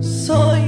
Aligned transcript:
soy 0.00 0.67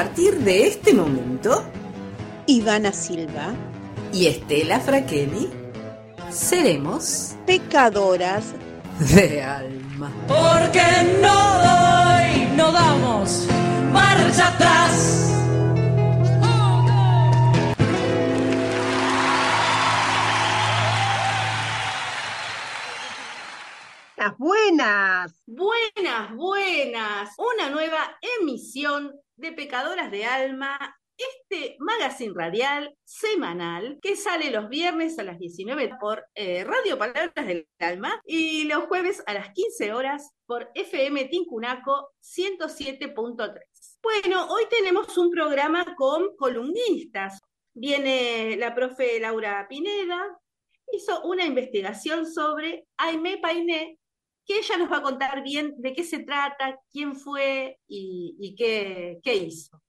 partir 0.00 0.38
de 0.38 0.66
este 0.66 0.94
momento, 0.94 1.62
Ivana 2.46 2.90
Silva, 2.90 3.52
y 4.14 4.28
Estela 4.28 4.80
Fraquelli, 4.80 5.50
seremos 6.30 7.34
pecadoras 7.44 8.54
de 8.98 9.42
alma. 9.42 10.10
Porque 10.26 10.80
no 11.20 11.34
doy, 11.66 12.48
no 12.56 12.72
damos 12.72 13.46
marcha 13.92 14.48
atrás. 14.48 15.26
Las 24.16 24.38
buenas. 24.38 25.42
Buenas, 25.46 26.34
buenas. 26.34 27.34
Una 27.36 27.68
nueva 27.68 28.18
emisión 28.40 29.12
de 29.40 29.52
Pecadoras 29.52 30.10
de 30.10 30.26
Alma, 30.26 30.78
este 31.16 31.76
magazine 31.80 32.34
radial 32.34 32.94
semanal 33.04 33.98
que 34.02 34.16
sale 34.16 34.50
los 34.50 34.68
viernes 34.68 35.18
a 35.18 35.22
las 35.22 35.38
19 35.38 35.92
por 35.98 36.24
eh, 36.34 36.64
Radio 36.64 36.98
Palabras 36.98 37.46
del 37.46 37.66
Alma 37.78 38.20
y 38.24 38.64
los 38.64 38.84
jueves 38.84 39.22
a 39.26 39.34
las 39.34 39.50
15 39.52 39.92
horas 39.94 40.30
por 40.46 40.70
FM 40.74 41.24
Tincunaco 41.26 42.10
107.3. 42.22 43.60
Bueno, 44.02 44.46
hoy 44.48 44.64
tenemos 44.68 45.16
un 45.16 45.30
programa 45.30 45.94
con 45.96 46.36
columnistas. 46.36 47.38
Viene 47.72 48.56
la 48.58 48.74
profe 48.74 49.20
Laura 49.20 49.66
Pineda, 49.68 50.38
hizo 50.92 51.22
una 51.22 51.44
investigación 51.44 52.26
sobre 52.26 52.86
Aimé 52.98 53.38
Painé, 53.38 53.99
que 54.50 54.58
ella 54.58 54.78
nos 54.78 54.90
va 54.90 54.96
a 54.96 55.02
contar 55.02 55.44
bien 55.44 55.76
de 55.78 55.92
qué 55.92 56.02
se 56.02 56.24
trata, 56.24 56.76
quién 56.90 57.14
fue 57.14 57.78
y, 57.86 58.34
y 58.40 58.56
qué, 58.56 59.20
qué 59.22 59.36
hizo. 59.36 59.80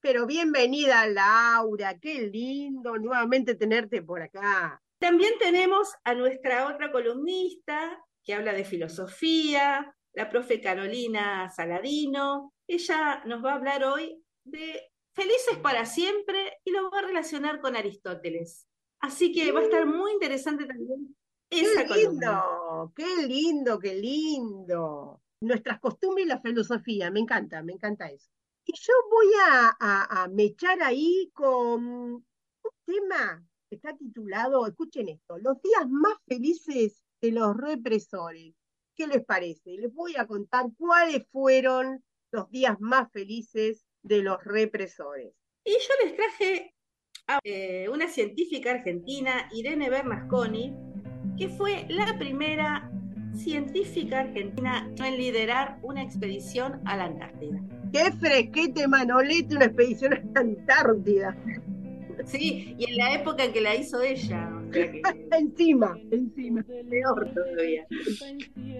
Pero 0.00 0.24
bienvenida 0.24 1.04
Laura, 1.08 1.98
qué 1.98 2.28
lindo 2.28 2.96
nuevamente 2.96 3.56
tenerte 3.56 4.00
por 4.00 4.22
acá. 4.22 4.80
También 5.00 5.32
tenemos 5.40 5.92
a 6.04 6.14
nuestra 6.14 6.68
otra 6.68 6.92
columnista 6.92 8.00
que 8.22 8.34
habla 8.34 8.52
de 8.52 8.64
filosofía, 8.64 9.92
la 10.12 10.30
profe 10.30 10.60
Carolina 10.60 11.50
Saladino. 11.50 12.54
Ella 12.68 13.24
nos 13.26 13.44
va 13.44 13.50
a 13.50 13.56
hablar 13.56 13.82
hoy 13.82 14.22
de 14.44 14.80
Felices 15.12 15.58
para 15.60 15.84
siempre 15.86 16.58
y 16.62 16.70
lo 16.70 16.88
va 16.88 17.00
a 17.00 17.06
relacionar 17.06 17.60
con 17.60 17.74
Aristóteles. 17.74 18.68
Así 19.00 19.32
que 19.32 19.50
va 19.50 19.58
a 19.58 19.64
estar 19.64 19.86
muy 19.86 20.12
interesante 20.12 20.66
también 20.66 21.16
esa 21.50 21.82
Qué 21.82 21.88
columna. 21.88 22.44
lindo, 22.44 22.92
qué 22.94 23.26
lindo, 23.26 23.78
qué 23.78 23.94
lindo. 23.94 25.22
Nuestras 25.40 25.80
costumbres 25.80 26.26
y 26.26 26.28
la 26.28 26.40
filosofía, 26.40 27.10
me 27.10 27.20
encanta, 27.20 27.62
me 27.62 27.72
encanta 27.72 28.08
eso. 28.10 28.28
Y 28.64 28.72
yo 28.76 28.92
voy 29.10 29.28
a, 29.48 29.76
a, 29.80 30.22
a 30.24 30.28
mechar 30.28 30.82
ahí 30.82 31.30
con 31.32 31.84
un 31.84 32.24
tema 32.84 33.44
que 33.68 33.76
está 33.76 33.96
titulado, 33.96 34.66
escuchen 34.66 35.08
esto, 35.08 35.38
los 35.38 35.60
días 35.62 35.88
más 35.88 36.14
felices 36.26 37.02
de 37.20 37.32
los 37.32 37.56
represores. 37.56 38.54
¿Qué 38.94 39.06
les 39.06 39.24
parece? 39.24 39.76
Les 39.78 39.92
voy 39.92 40.16
a 40.16 40.26
contar 40.26 40.66
cuáles 40.76 41.26
fueron 41.30 42.02
los 42.32 42.50
días 42.50 42.76
más 42.80 43.10
felices 43.12 43.86
de 44.02 44.22
los 44.22 44.42
represores. 44.44 45.32
Y 45.64 45.72
yo 45.72 46.04
les 46.04 46.16
traje 46.16 46.74
a 47.26 47.38
eh, 47.44 47.88
una 47.90 48.08
científica 48.08 48.72
argentina, 48.72 49.48
Irene 49.52 49.90
Bernasconi, 49.90 50.74
que 51.38 51.48
fue 51.48 51.86
la 51.88 52.18
primera 52.18 52.90
científica 53.34 54.20
argentina 54.20 54.90
en 55.02 55.16
liderar 55.16 55.78
una 55.82 56.02
expedición 56.02 56.80
a 56.84 56.96
la 56.96 57.04
Antártida. 57.04 57.60
¡Qué 57.92 58.12
fresquete, 58.12 58.88
Manolete, 58.88 59.54
una 59.54 59.66
expedición 59.66 60.14
a 60.14 60.20
la 60.34 60.40
Antártida! 60.40 61.36
Sí, 62.24 62.74
y 62.78 62.90
en 62.90 62.96
la 62.96 63.14
época 63.14 63.44
en 63.44 63.52
que 63.52 63.60
la 63.60 63.76
hizo 63.76 64.02
ella. 64.02 64.50
o 64.68 64.72
sea 64.72 64.90
que 64.90 65.02
Encima, 65.38 65.96
encima. 66.10 66.64
peor 66.90 67.32
todavía. 67.32 67.86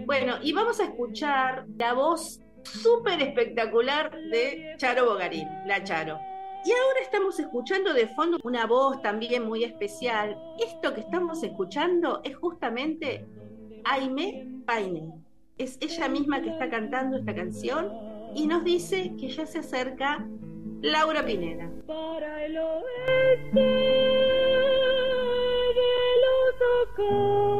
Bueno, 0.06 0.34
y 0.42 0.52
vamos 0.52 0.80
a 0.80 0.84
escuchar 0.84 1.66
la 1.78 1.92
voz 1.92 2.40
súper 2.64 3.22
espectacular 3.22 4.10
de 4.10 4.74
Charo 4.76 5.06
Bogarín, 5.06 5.46
la 5.66 5.84
Charo. 5.84 6.18
Y 6.68 6.70
ahora 6.70 7.00
estamos 7.00 7.40
escuchando 7.40 7.94
de 7.94 8.08
fondo 8.08 8.36
una 8.44 8.66
voz 8.66 9.00
también 9.00 9.48
muy 9.48 9.64
especial. 9.64 10.36
Esto 10.62 10.92
que 10.92 11.00
estamos 11.00 11.42
escuchando 11.42 12.20
es 12.24 12.36
justamente 12.36 13.26
Aime 13.84 14.46
Paine. 14.66 15.14
Es 15.56 15.78
ella 15.80 16.10
misma 16.10 16.42
que 16.42 16.50
está 16.50 16.68
cantando 16.68 17.16
esta 17.16 17.34
canción 17.34 17.90
y 18.34 18.46
nos 18.46 18.64
dice 18.64 19.14
que 19.18 19.30
ya 19.30 19.46
se 19.46 19.60
acerca 19.60 20.28
Laura 20.82 21.24
Pineda. 21.24 21.70
para 21.86 22.44
el 22.44 22.58
oeste 22.58 23.60
de 23.60 24.04
los 26.26 27.57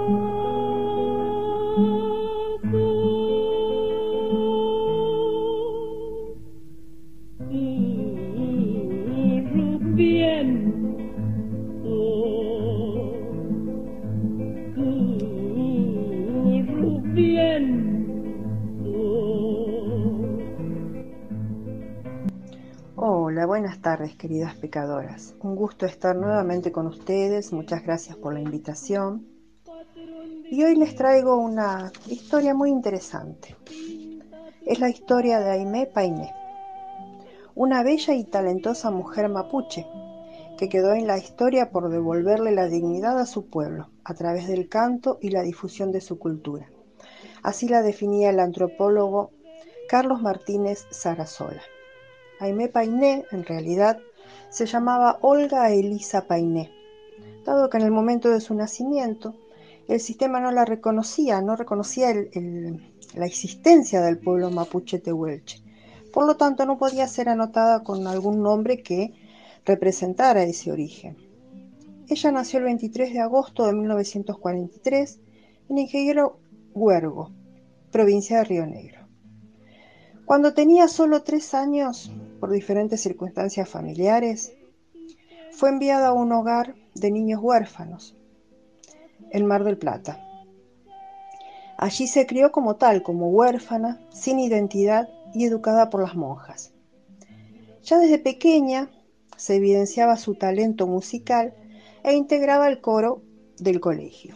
buenas 23.49 23.81
tardes 23.81 24.15
queridas 24.15 24.55
pecadoras. 24.57 25.35
Un 25.41 25.57
gusto 25.57 25.87
estar 25.87 26.15
nuevamente 26.15 26.71
con 26.71 26.87
ustedes. 26.87 27.51
Muchas 27.51 27.83
gracias 27.83 28.15
por 28.15 28.35
la 28.35 28.41
invitación. 28.41 29.27
Y 30.51 30.63
hoy 30.65 30.77
les 30.77 30.95
traigo 30.95 31.39
una 31.39 31.91
historia 32.09 32.53
muy 32.53 32.69
interesante. 32.69 33.57
Es 34.67 34.81
la 34.81 34.91
historia 34.91 35.41
de 35.41 35.51
Aimé 35.51 35.87
Painé, 35.87 36.31
una 37.55 37.83
bella 37.83 38.13
y 38.13 38.25
talentosa 38.25 38.91
mujer 38.91 39.31
mapuche 39.31 39.87
que 40.59 40.69
quedó 40.69 40.93
en 40.93 41.07
la 41.07 41.17
historia 41.17 41.71
por 41.71 41.89
devolverle 41.89 42.53
la 42.53 42.67
dignidad 42.67 43.19
a 43.19 43.25
su 43.25 43.49
pueblo 43.49 43.89
a 44.05 44.13
través 44.13 44.47
del 44.47 44.69
canto 44.69 45.17
y 45.23 45.31
la 45.31 45.41
difusión 45.41 45.91
de 45.91 46.03
su 46.03 46.19
cultura. 46.19 46.69
Así 47.43 47.67
la 47.67 47.81
definía 47.81 48.29
el 48.29 48.41
antropólogo 48.41 49.31
Carlos 49.89 50.21
Martínez 50.21 50.87
Sarasola. 50.91 51.63
Aimé 52.41 52.69
Painé, 52.69 53.25
en 53.33 53.45
realidad, 53.45 53.99
se 54.51 54.67
llamaba 54.67 55.19
Olga 55.23 55.71
Elisa 55.71 56.27
Painé, 56.27 56.71
dado 57.45 57.69
que 57.69 57.79
en 57.79 57.85
el 57.85 57.91
momento 57.91 58.31
de 58.31 58.41
su 58.41 58.55
nacimiento 58.55 59.35
el 59.89 60.01
sistema 60.01 60.39
no 60.39 60.51
la 60.53 60.65
reconocía, 60.65 61.41
no 61.41 61.57
reconocía 61.57 62.15
la 63.15 63.27
existencia 63.27 64.03
del 64.03 64.19
pueblo 64.19 64.51
mapuche 64.51 64.99
tehuelche. 64.99 65.63
Por 66.13 66.27
lo 66.27 66.37
tanto, 66.37 66.67
no 66.67 66.79
podía 66.79 67.09
ser 67.09 67.29
anotada 67.29 67.83
con 67.83 68.07
algún 68.07 68.43
nombre 68.43 68.83
que 68.83 69.15
representara 69.65 70.43
ese 70.43 70.71
origen. 70.71 71.17
Ella 72.09 72.33
nació 72.33 72.59
el 72.59 72.67
23 72.67 73.13
de 73.13 73.21
agosto 73.21 73.67
de 73.67 73.73
1943 73.73 75.21
en 75.69 75.79
Ingeniero 75.79 76.39
Huergo, 76.75 77.33
provincia 77.91 78.39
de 78.39 78.45
Río 78.45 78.67
Negro. 78.67 79.07
Cuando 80.25 80.55
tenía 80.55 80.89
solo 80.89 81.23
tres 81.23 81.55
años, 81.55 82.11
por 82.41 82.51
diferentes 82.51 83.01
circunstancias 83.01 83.69
familiares, 83.69 84.53
fue 85.53 85.71
enviada 85.71 86.09
a 86.09 86.13
un 86.13 86.33
hogar 86.33 86.75
de 86.95 87.11
niños 87.11 87.41
huérfanos, 87.43 88.17
en 89.31 89.47
Mar 89.47 89.65
del 89.65 89.79
Plata. 89.79 90.25
Allí 91.77 92.07
se 92.07 92.27
crió 92.27 92.51
como 92.51 92.77
tal, 92.77 93.03
como 93.03 93.29
huérfana, 93.29 94.01
sin 94.11 94.39
identidad 94.41 95.09
y 95.35 95.45
educada 95.45 95.91
por 95.91 96.03
las 96.03 96.17
monjas. 96.17 96.73
Ya 97.83 97.99
desde 97.99 98.19
pequeña 98.19 98.91
se 99.37 99.57
evidenciaba 99.57 100.17
su 100.17 100.35
talento 100.35 100.87
musical 100.87 101.55
e 102.03 102.15
integraba 102.15 102.69
el 102.69 102.81
coro 102.81 103.23
del 103.59 103.81
colegio. 103.81 104.35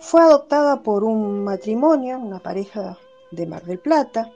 Fue 0.00 0.20
adoptada 0.20 0.82
por 0.82 1.04
un 1.04 1.44
matrimonio, 1.44 2.18
una 2.18 2.40
pareja 2.40 2.98
de 3.30 3.46
Mar 3.46 3.64
del 3.64 3.78
Plata, 3.78 4.30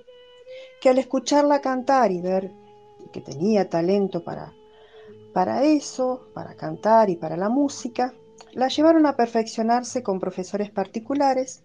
que 0.80 0.88
al 0.88 0.98
escucharla 0.98 1.60
cantar 1.60 2.12
y 2.12 2.20
ver 2.20 2.52
que 3.12 3.20
tenía 3.20 3.68
talento 3.68 4.22
para, 4.22 4.52
para 5.32 5.64
eso, 5.64 6.28
para 6.34 6.54
cantar 6.54 7.10
y 7.10 7.16
para 7.16 7.36
la 7.36 7.48
música, 7.48 8.14
la 8.52 8.68
llevaron 8.68 9.06
a 9.06 9.16
perfeccionarse 9.16 10.02
con 10.02 10.20
profesores 10.20 10.70
particulares 10.70 11.62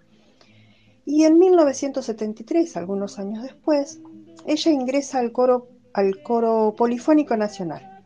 y 1.06 1.26
en 1.26 1.38
1973, 1.38 2.78
algunos 2.78 3.20
años 3.20 3.44
después, 3.44 4.00
ella 4.46 4.72
ingresa 4.72 5.20
al 5.20 5.32
coro, 5.32 5.68
al 5.94 6.24
coro 6.24 6.74
Polifónico 6.78 7.36
Nacional. 7.36 8.02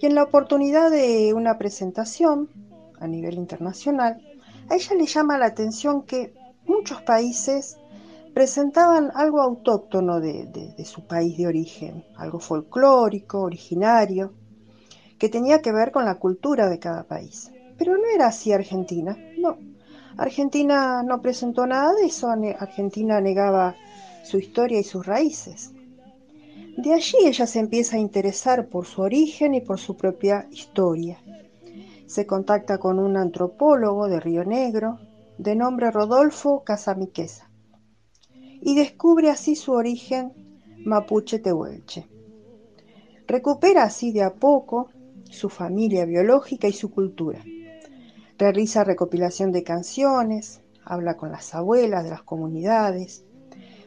Y 0.00 0.06
en 0.06 0.14
la 0.14 0.22
oportunidad 0.22 0.90
de 0.90 1.34
una 1.34 1.58
presentación 1.58 2.48
a 2.98 3.06
nivel 3.06 3.34
internacional, 3.34 4.22
a 4.70 4.74
ella 4.74 4.96
le 4.96 5.06
llama 5.06 5.38
la 5.38 5.46
atención 5.46 6.02
que 6.02 6.32
muchos 6.64 7.02
países 7.02 7.76
presentaban 8.34 9.10
algo 9.14 9.40
autóctono 9.40 10.20
de, 10.20 10.74
su 10.84 11.06
país 11.06 11.36
de 11.36 11.46
origen, 11.46 12.04
algo 12.16 12.38
folclórico, 12.38 13.40
originario, 13.40 14.32
que 15.18 15.28
tenía 15.28 15.60
que 15.60 15.72
ver 15.72 15.92
con 15.92 16.04
la 16.04 16.18
cultura 16.18 16.68
de 16.68 16.78
cada 16.78 17.04
país. 17.04 17.52
Pero 17.78 17.96
no 17.96 18.04
era 18.14 18.26
así 18.26 18.52
Argentina, 18.52 19.16
no. 19.38 19.58
Argentina 20.16 21.02
no 21.02 21.20
presentó 21.22 21.66
nada 21.66 21.92
de 21.94 22.06
eso, 22.06 22.28
Argentina 22.28 23.20
negaba 23.20 23.76
su 24.24 24.38
historia 24.38 24.78
y 24.80 24.84
sus 24.84 25.06
raíces. 25.06 25.72
De 26.76 26.92
allí 26.94 27.16
ella 27.24 27.46
se 27.46 27.58
empieza 27.58 27.96
a 27.96 28.00
interesar 28.00 28.66
por 28.68 28.86
su 28.86 29.02
origen 29.02 29.54
y 29.54 29.60
por 29.60 29.78
su 29.78 29.96
propia 29.96 30.46
historia. 30.50 31.18
Se 32.06 32.26
contacta 32.26 32.78
con 32.78 32.98
un 32.98 33.16
antropólogo 33.16 34.08
de 34.08 34.20
Río 34.20 34.44
Negro, 34.44 34.98
de 35.38 35.54
nombre 35.54 35.90
Rodolfo 35.90 36.62
Casamiquesa, 36.64 37.51
y 38.62 38.76
descubre 38.76 39.28
así 39.28 39.56
su 39.56 39.72
origen 39.72 40.32
mapuche 40.84 41.40
tehuelche. 41.40 42.08
Recupera 43.26 43.82
así 43.82 44.12
de 44.12 44.22
a 44.22 44.34
poco 44.34 44.88
su 45.24 45.48
familia 45.48 46.04
biológica 46.04 46.68
y 46.68 46.72
su 46.72 46.90
cultura. 46.90 47.44
Realiza 48.38 48.84
recopilación 48.84 49.52
de 49.52 49.64
canciones, 49.64 50.60
habla 50.84 51.16
con 51.16 51.32
las 51.32 51.54
abuelas 51.54 52.04
de 52.04 52.10
las 52.10 52.22
comunidades, 52.22 53.24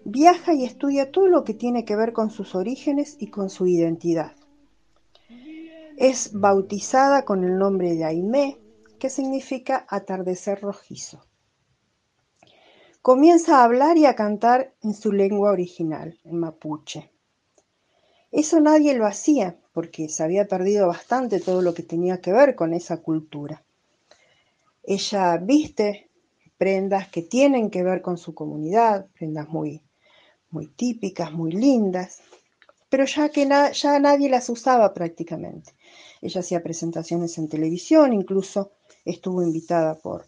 viaja 0.04 0.54
y 0.54 0.66
estudia 0.66 1.12
todo 1.12 1.28
lo 1.28 1.44
que 1.44 1.54
tiene 1.54 1.86
que 1.86 1.96
ver 1.96 2.14
con 2.14 2.30
sus 2.30 2.54
orígenes 2.56 3.18
y 3.20 3.28
con 3.28 3.50
su 3.50 3.68
identidad. 3.68 4.34
Es 5.98 6.32
bautizada 6.34 7.24
con 7.24 7.44
el 7.44 7.58
nombre 7.58 7.96
de 7.96 8.04
Aimé, 8.04 8.60
que 9.00 9.10
significa 9.10 9.86
atardecer 9.90 10.62
rojizo. 10.62 11.25
Comienza 13.06 13.60
a 13.60 13.66
hablar 13.66 14.00
y 14.00 14.08
a 14.08 14.16
cantar 14.16 14.74
en 14.82 14.96
su 14.96 15.12
lengua 15.12 15.52
original, 15.52 16.20
en 16.24 16.40
mapuche. 16.40 17.12
Eso 18.32 18.60
nadie 18.60 18.96
lo 18.96 19.06
hacía 19.06 19.60
porque 19.74 20.10
se 20.10 20.24
había 20.24 20.48
perdido 20.48 20.88
bastante 20.88 21.40
todo 21.40 21.62
lo 21.62 21.76
que 21.76 21.84
tenía 21.84 22.20
que 22.20 22.34
ver 22.34 22.56
con 22.56 22.74
esa 22.74 23.04
cultura. 23.04 23.64
Ella 24.82 25.38
viste 25.38 26.10
prendas 26.58 27.08
que 27.10 27.22
tienen 27.22 27.70
que 27.70 27.84
ver 27.84 28.02
con 28.02 28.18
su 28.18 28.34
comunidad, 28.34 29.06
prendas 29.14 29.50
muy, 29.50 29.84
muy 30.50 30.66
típicas, 30.66 31.32
muy 31.32 31.52
lindas, 31.52 32.22
pero 32.90 33.06
ya 33.06 33.30
que 33.30 33.48
ya 33.48 34.00
nadie 34.00 34.30
las 34.30 34.50
usaba 34.50 34.96
prácticamente. 34.96 35.76
Ella 36.24 36.40
hacía 36.40 36.64
presentaciones 36.64 37.38
en 37.38 37.50
televisión, 37.50 38.14
incluso 38.14 38.72
estuvo 39.06 39.44
invitada 39.44 39.94
por 39.94 40.26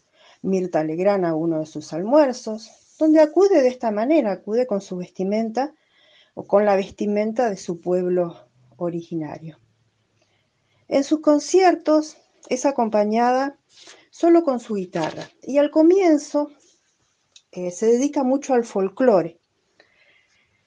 Mirta 0.47 0.83
Legrand 0.83 1.25
a 1.25 1.35
uno 1.35 1.59
de 1.59 1.65
sus 1.65 1.91
almuerzos, 1.91 2.71
donde 2.97 3.19
acude 3.19 3.61
de 3.61 3.67
esta 3.67 3.91
manera, 3.91 4.31
acude 4.31 4.65
con 4.65 4.79
su 4.79 4.95
vestimenta 4.95 5.73
o 6.35 6.45
con 6.45 6.65
la 6.65 6.75
vestimenta 6.75 7.49
de 7.49 7.57
su 7.57 7.81
pueblo 7.81 8.47
originario. 8.77 9.59
En 10.87 11.03
sus 11.03 11.19
conciertos 11.19 12.15
es 12.47 12.65
acompañada 12.65 13.57
solo 14.09 14.43
con 14.43 14.61
su 14.61 14.75
guitarra 14.75 15.29
y 15.43 15.57
al 15.57 15.69
comienzo 15.69 16.49
eh, 17.51 17.71
se 17.71 17.87
dedica 17.87 18.23
mucho 18.23 18.53
al 18.53 18.63
folclore. 18.63 19.39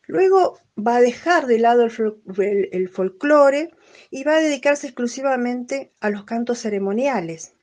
Luego 0.06 0.59
va 0.77 0.97
a 0.97 1.00
dejar 1.00 1.47
de 1.47 1.59
lado 1.59 1.85
el 1.85 2.88
folclore 2.88 3.71
y 4.11 4.25
va 4.25 4.37
a 4.37 4.41
dedicarse 4.41 4.88
exclusivamente 4.88 5.94
a 6.00 6.11
los 6.11 6.25
cantos 6.25 6.59
ceremoniales, 6.59 7.55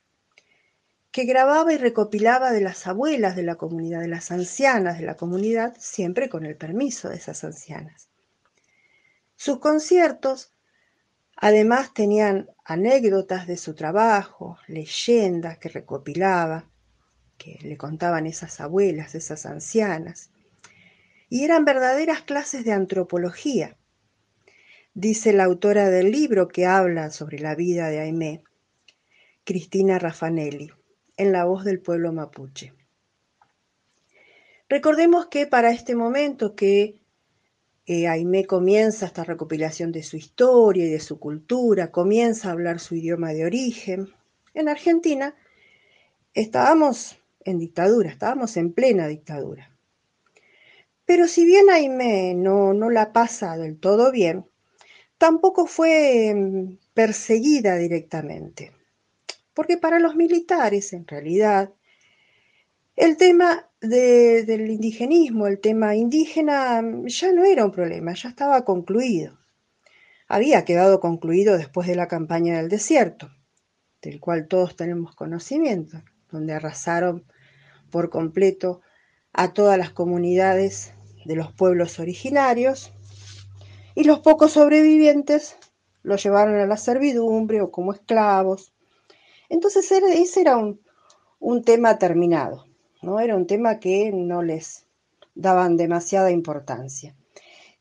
que 1.12 1.26
grababa 1.26 1.74
y 1.74 1.78
recopilaba 1.78 2.52
de 2.52 2.62
las 2.62 2.86
abuelas 2.88 3.36
de 3.36 3.44
la 3.44 3.56
comunidad, 3.56 4.02
de 4.02 4.08
las 4.08 4.32
ancianas 4.32 5.00
de 5.00 5.06
la 5.06 5.16
comunidad, 5.16 5.76
siempre 5.80 6.30
con 6.30 6.46
el 6.46 6.56
permiso 6.56 7.10
de 7.10 7.16
esas 7.16 7.44
ancianas. 7.44 8.10
Sus 9.36 9.60
conciertos 9.60 10.54
además 11.36 11.94
tenían 11.94 12.50
anécdotas 12.66 13.48
de 13.48 13.58
su 13.58 13.76
trabajo, 13.76 14.58
leyendas 14.68 15.58
que 15.60 15.70
recopilaba, 15.70 16.70
que 17.38 17.60
le 17.62 17.78
contaban 17.78 18.26
esas 18.26 18.60
abuelas, 18.60 19.16
esas 19.16 19.46
ancianas, 19.46 20.32
y 21.30 21.44
eran 21.44 21.66
verdaderas 21.66 22.22
clases 22.22 22.66
de 22.66 22.72
antropología. 22.72 23.78
Dice 24.94 25.34
la 25.34 25.44
autora 25.44 25.90
del 25.90 26.12
libro 26.12 26.48
que 26.48 26.66
habla 26.66 27.12
sobre 27.12 27.40
la 27.40 27.54
vida 27.54 27.90
de 27.90 28.00
Aimé, 28.00 28.44
Cristina 29.44 30.00
Raffanelli, 30.00 30.72
en 31.18 31.32
la 31.32 31.46
voz 31.46 31.66
del 31.66 31.82
pueblo 31.82 32.14
mapuche. 32.14 32.74
Recordemos 34.70 35.28
que 35.28 35.48
para 35.48 35.72
este 35.72 35.96
momento 35.96 36.56
que 36.56 37.00
eh, 37.86 38.08
Aimé 38.08 38.46
comienza 38.46 39.06
esta 39.06 39.24
recopilación 39.24 39.92
de 39.92 40.04
su 40.04 40.18
historia 40.18 40.86
y 40.86 40.90
de 40.90 41.00
su 41.00 41.20
cultura, 41.20 41.92
comienza 41.92 42.50
a 42.50 42.52
hablar 42.52 42.80
su 42.80 42.96
idioma 42.96 43.34
de 43.34 43.46
origen. 43.46 44.10
En 44.54 44.68
Argentina 44.68 45.36
estábamos 46.34 47.18
en 47.46 47.60
dictadura, 47.60 48.10
estábamos 48.10 48.58
en 48.58 48.74
plena 48.74 49.08
dictadura. 49.08 49.72
Pero 51.06 51.28
si 51.30 51.46
bien 51.46 51.70
Aimé 51.70 52.34
no, 52.36 52.74
no 52.74 52.90
la 52.90 53.14
pasa 53.14 53.56
del 53.56 53.80
todo 53.80 54.12
bien, 54.12 54.46
tampoco 55.18 55.66
fue 55.66 56.34
mm, 56.36 56.78
perseguida 56.94 57.78
directamente. 57.78 58.74
Porque 59.58 59.78
para 59.78 59.98
los 59.98 60.16
militares, 60.16 60.94
en 60.94 61.08
realidad, 61.08 61.74
el 62.96 63.18
tema 63.18 63.68
de, 63.82 64.44
del 64.44 64.70
indigenismo, 64.70 65.48
el 65.48 65.58
tema 65.58 65.96
indígena, 65.96 66.84
ya 67.08 67.32
no 67.32 67.44
era 67.44 67.66
un 67.66 67.72
problema, 67.72 68.14
ya 68.14 68.30
estaba 68.30 68.64
concluido. 68.64 69.36
Había 70.28 70.64
quedado 70.64 71.00
concluido 71.00 71.58
después 71.58 71.88
de 71.88 71.96
la 71.96 72.08
campaña 72.08 72.58
del 72.58 72.70
desierto, 72.70 73.32
del 74.04 74.20
cual 74.20 74.48
todos 74.48 74.76
tenemos 74.76 75.16
conocimiento, 75.16 76.04
donde 76.30 76.54
arrasaron 76.54 77.26
por 77.90 78.12
completo 78.12 78.82
a 79.34 79.54
todas 79.54 79.80
las 79.80 79.90
comunidades 79.90 80.94
de 81.26 81.36
los 81.36 81.52
pueblos 81.52 81.98
originarios 81.98 82.94
y 83.96 84.04
los 84.04 84.20
pocos 84.20 84.52
sobrevivientes 84.52 85.58
los 86.04 86.22
llevaron 86.22 86.60
a 86.60 86.68
la 86.68 86.78
servidumbre 86.78 87.60
o 87.62 87.72
como 87.72 87.92
esclavos. 87.92 88.77
Entonces 89.50 89.92
ese 89.92 90.42
era 90.42 90.58
un, 90.58 90.82
un 91.40 91.64
tema 91.64 91.98
terminado. 91.98 92.66
¿no? 93.02 93.20
Era 93.20 93.36
un 93.36 93.48
tema 93.48 93.80
que 93.80 94.12
no 94.12 94.42
les 94.42 94.86
daban 95.36 95.78
demasiada 95.78 96.32
importancia. 96.32 97.16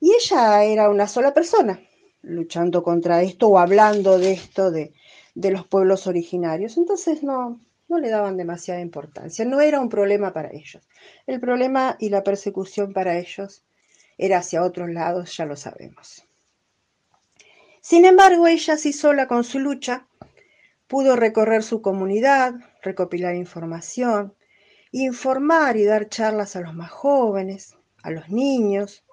Y 0.01 0.13
ella 0.13 0.63
era 0.65 0.91
una 0.91 1.09
sola 1.09 1.33
persona 1.33 1.81
luchando 2.23 2.83
contra 2.83 3.23
esto 3.23 3.49
o 3.49 3.59
hablando 3.59 4.19
de 4.19 4.33
esto 4.33 4.71
de, 4.71 4.93
de 5.35 5.51
los 5.51 5.67
pueblos 5.67 6.07
originarios. 6.07 6.77
Entonces 6.77 7.23
no, 7.23 7.61
no 7.89 7.99
le 7.99 8.11
daban 8.11 8.37
demasiada 8.37 8.81
importancia. 8.81 9.45
No 9.45 9.61
era 9.61 9.81
un 9.81 9.89
problema 9.89 10.33
para 10.33 10.53
ellos. 10.53 10.83
El 11.27 11.41
problema 11.41 11.97
y 11.99 12.11
la 12.11 12.23
persecución 12.23 12.93
para 12.93 13.19
ellos 13.19 13.63
era 14.19 14.39
hacia 14.39 14.63
otros 14.63 14.91
lados, 14.91 15.37
ya 15.37 15.47
lo 15.47 15.57
sabemos. 15.57 16.27
Sin 17.81 18.05
embargo, 18.05 18.47
ella 18.47 18.75
así 18.75 18.93
sola 18.93 19.29
con 19.29 19.45
su 19.45 19.61
lucha 19.61 20.09
pudo 20.87 21.17
recorrer 21.17 21.63
su 21.63 21.83
comunidad, 21.83 22.55
recopilar 22.83 23.35
información, 23.35 24.35
informar 24.93 25.77
y 25.77 25.85
dar 25.85 26.09
charlas 26.09 26.57
a 26.57 26.61
los 26.61 26.75
más 26.75 26.91
jóvenes, 26.91 27.77
a 28.03 28.11
los 28.11 28.29
niños, 28.29 29.05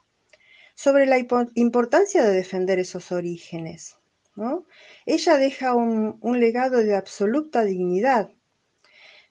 sobre 0.76 1.06
la 1.06 1.18
importancia 1.18 2.24
de 2.24 2.34
defender 2.34 2.80
esos 2.80 3.12
orígenes. 3.12 3.98
¿no? 4.36 4.66
Ella 5.06 5.38
deja 5.38 5.74
un, 5.74 6.40
legado 6.40 6.78
de 6.78 6.96
absoluta 6.96 7.64
dignidad, 7.64 8.32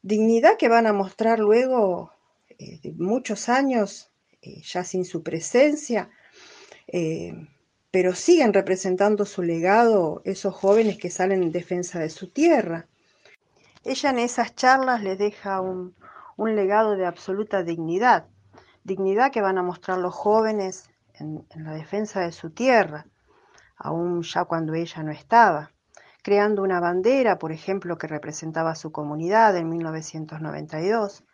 dignidad 0.02 0.56
que 0.56 0.68
van 0.68 0.86
a 0.86 0.92
mostrar 0.92 1.38
luego 1.38 2.12
eh, 2.58 2.80
muchos 2.96 3.48
años, 3.48 4.10
eh, 4.40 4.60
ya 4.62 4.84
sin 4.84 5.04
su 5.04 5.22
presencia, 5.22 6.10
eh, 6.86 7.34
pero 7.92 8.14
siguen 8.14 8.54
representando 8.54 9.24
su 9.26 9.42
legado 9.42 10.22
esos 10.24 10.54
jóvenes 10.54 10.96
que 10.98 11.10
salen 11.10 11.42
en 11.42 11.52
defensa 11.52 12.00
de 12.00 12.08
su 12.08 12.28
tierra. 12.30 12.86
Ella 13.84 14.10
en 14.10 14.18
esas 14.18 14.56
charlas 14.56 15.02
les 15.02 15.18
deja 15.18 15.60
un, 15.60 15.94
un 16.36 16.56
legado 16.56 16.96
de 16.96 17.06
absoluta 17.06 17.62
dignidad, 17.62 18.24
dignidad 18.82 19.30
que 19.30 19.42
van 19.42 19.58
a 19.58 19.62
mostrar 19.62 19.98
los 19.98 20.14
jóvenes 20.14 20.90
en, 21.14 21.46
la 21.54 21.72
defensa 21.74 22.20
de 22.20 22.32
su 22.32 22.50
tierra, 22.50 23.06
aún 23.76 24.22
ya 24.22 24.46
cuando 24.46 24.72
ella 24.72 25.02
no 25.02 25.12
estaba, 25.12 25.70
creando 26.22 26.62
una 26.62 26.80
bandera, 26.80 27.38
por 27.38 27.52
ejemplo, 27.52 27.98
que 27.98 28.06
representaba 28.06 28.70
a 28.70 28.76
su 28.76 28.90
comunidad 28.90 29.54
en 29.56 29.68
1992, 29.68 31.24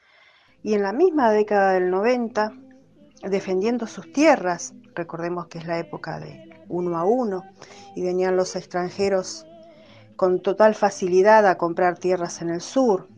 y 0.62 0.74
en 0.74 0.82
la 0.82 0.92
misma 0.92 1.30
década 1.30 1.74
del 1.74 1.88
90, 1.90 2.52
defendiendo 3.22 3.86
sus 3.86 4.12
tierras, 4.12 4.74
recordemos 4.94 5.46
que 5.46 5.58
es 5.58 5.66
la 5.66 5.78
época 5.78 6.18
de 6.18 6.47
uno 6.68 6.96
a 6.98 7.04
uno, 7.04 7.44
y 7.94 8.02
venían 8.02 8.36
los 8.36 8.56
extranjeros 8.56 9.46
con 10.16 10.40
total 10.40 10.74
facilidad 10.74 11.46
a 11.46 11.56
comprar 11.56 11.98
tierras 11.98 12.42
en 12.42 12.50
el 12.50 12.60
sur. 12.60 13.08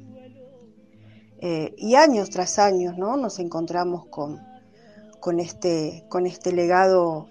Eh, 1.42 1.74
y 1.78 1.94
años 1.94 2.28
tras 2.28 2.58
años 2.58 2.98
¿no? 2.98 3.16
nos 3.16 3.38
encontramos 3.38 4.06
con, 4.06 4.38
con, 5.20 5.40
este, 5.40 6.04
con 6.10 6.26
este 6.26 6.52
legado 6.52 7.28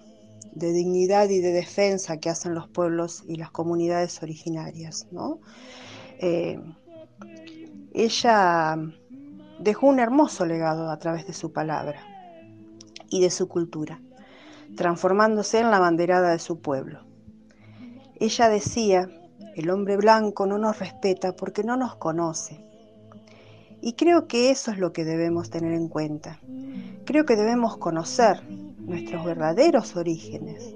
de 0.54 0.72
dignidad 0.72 1.30
y 1.30 1.40
de 1.40 1.52
defensa 1.52 2.18
que 2.18 2.32
hacen 2.32 2.56
los 2.56 2.68
pueblos 2.68 3.24
y 3.28 3.36
las 3.36 3.52
comunidades 3.52 4.24
originarias. 4.24 5.08
¿no? 5.12 5.40
Eh, 6.20 6.60
ella 7.94 8.78
dejó 9.60 9.88
un 9.88 10.00
hermoso 10.00 10.46
legado 10.46 10.90
a 10.90 10.98
través 10.98 11.28
de 11.28 11.34
su 11.34 11.52
palabra 11.52 12.02
y 13.10 13.22
de 13.22 13.30
su 13.30 13.48
cultura, 13.48 14.02
transformándose 14.76 15.60
en 15.60 15.72
la 15.72 15.80
banderada 15.80 16.32
de 16.32 16.40
su 16.40 16.60
pueblo. 16.60 17.06
Ella 18.20 18.50
decía, 18.50 19.10
el 19.56 19.70
hombre 19.70 19.98
blanco 19.98 20.46
no 20.46 20.58
nos 20.58 20.80
respeta 20.80 21.36
porque 21.36 21.64
no 21.64 21.78
nos 21.78 21.96
conoce. 21.96 22.64
Y 23.82 23.94
creo 23.94 24.28
que 24.28 24.52
eso 24.52 24.72
es 24.72 24.78
lo 24.78 24.92
que 24.92 25.06
debemos 25.06 25.50
tener 25.50 25.74
en 25.74 25.88
cuenta. 25.88 26.40
Creo 27.06 27.26
que 27.26 27.36
debemos 27.36 27.78
conocer 27.78 28.44
nuestros 28.80 29.24
verdaderos 29.24 29.96
orígenes. 29.96 30.76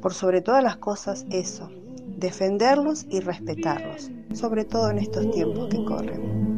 Por 0.00 0.14
sobre 0.14 0.40
todas 0.40 0.62
las 0.62 0.76
cosas 0.76 1.24
eso, 1.30 1.70
defenderlos 2.16 3.06
y 3.08 3.20
respetarlos, 3.20 4.10
sobre 4.34 4.64
todo 4.64 4.90
en 4.90 4.98
estos 4.98 5.30
tiempos 5.30 5.68
que 5.68 5.84
corren. 5.84 6.57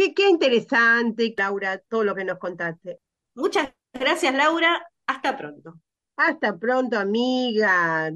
Qué, 0.00 0.14
qué 0.14 0.30
interesante, 0.30 1.34
Laura, 1.36 1.76
todo 1.76 2.04
lo 2.04 2.14
que 2.14 2.24
nos 2.24 2.38
contaste. 2.38 3.00
Muchas 3.34 3.74
gracias, 3.92 4.34
Laura. 4.34 4.82
Hasta 5.06 5.36
pronto. 5.36 5.74
Hasta 6.16 6.56
pronto, 6.56 6.98
amiga. 6.98 8.06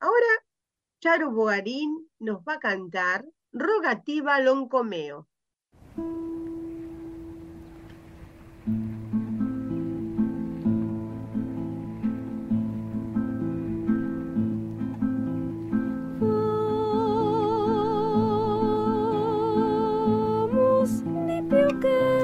Ahora, 0.00 0.32
Charo 0.98 1.30
Bogarín 1.32 2.08
nos 2.20 2.38
va 2.38 2.54
a 2.54 2.58
cantar 2.58 3.26
Rogativa 3.52 4.40
Loncomeo. 4.40 5.28
Mi 21.82 22.15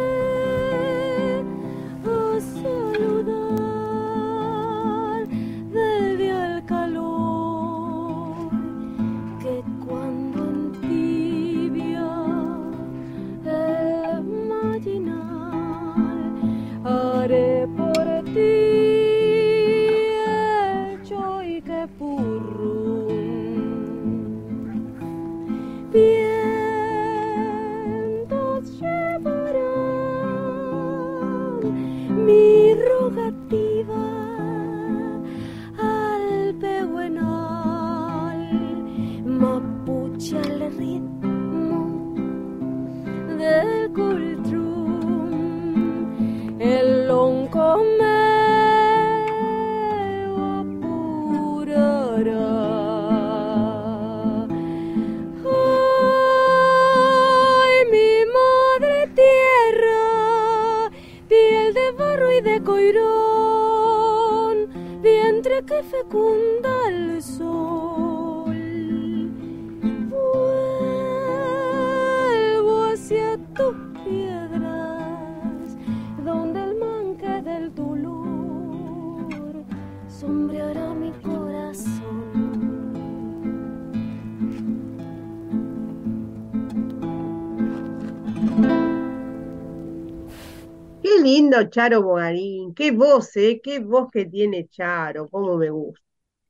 Charo 91.73 92.02
Bogarín, 92.02 92.75
qué 92.75 92.93
voz, 92.93 93.37
¿eh? 93.37 93.61
Qué 93.62 93.81
voz 93.81 94.11
que 94.12 94.26
tiene 94.26 94.69
Charo, 94.69 95.29
cómo 95.29 95.57
me 95.57 95.71
gusta. 95.71 96.00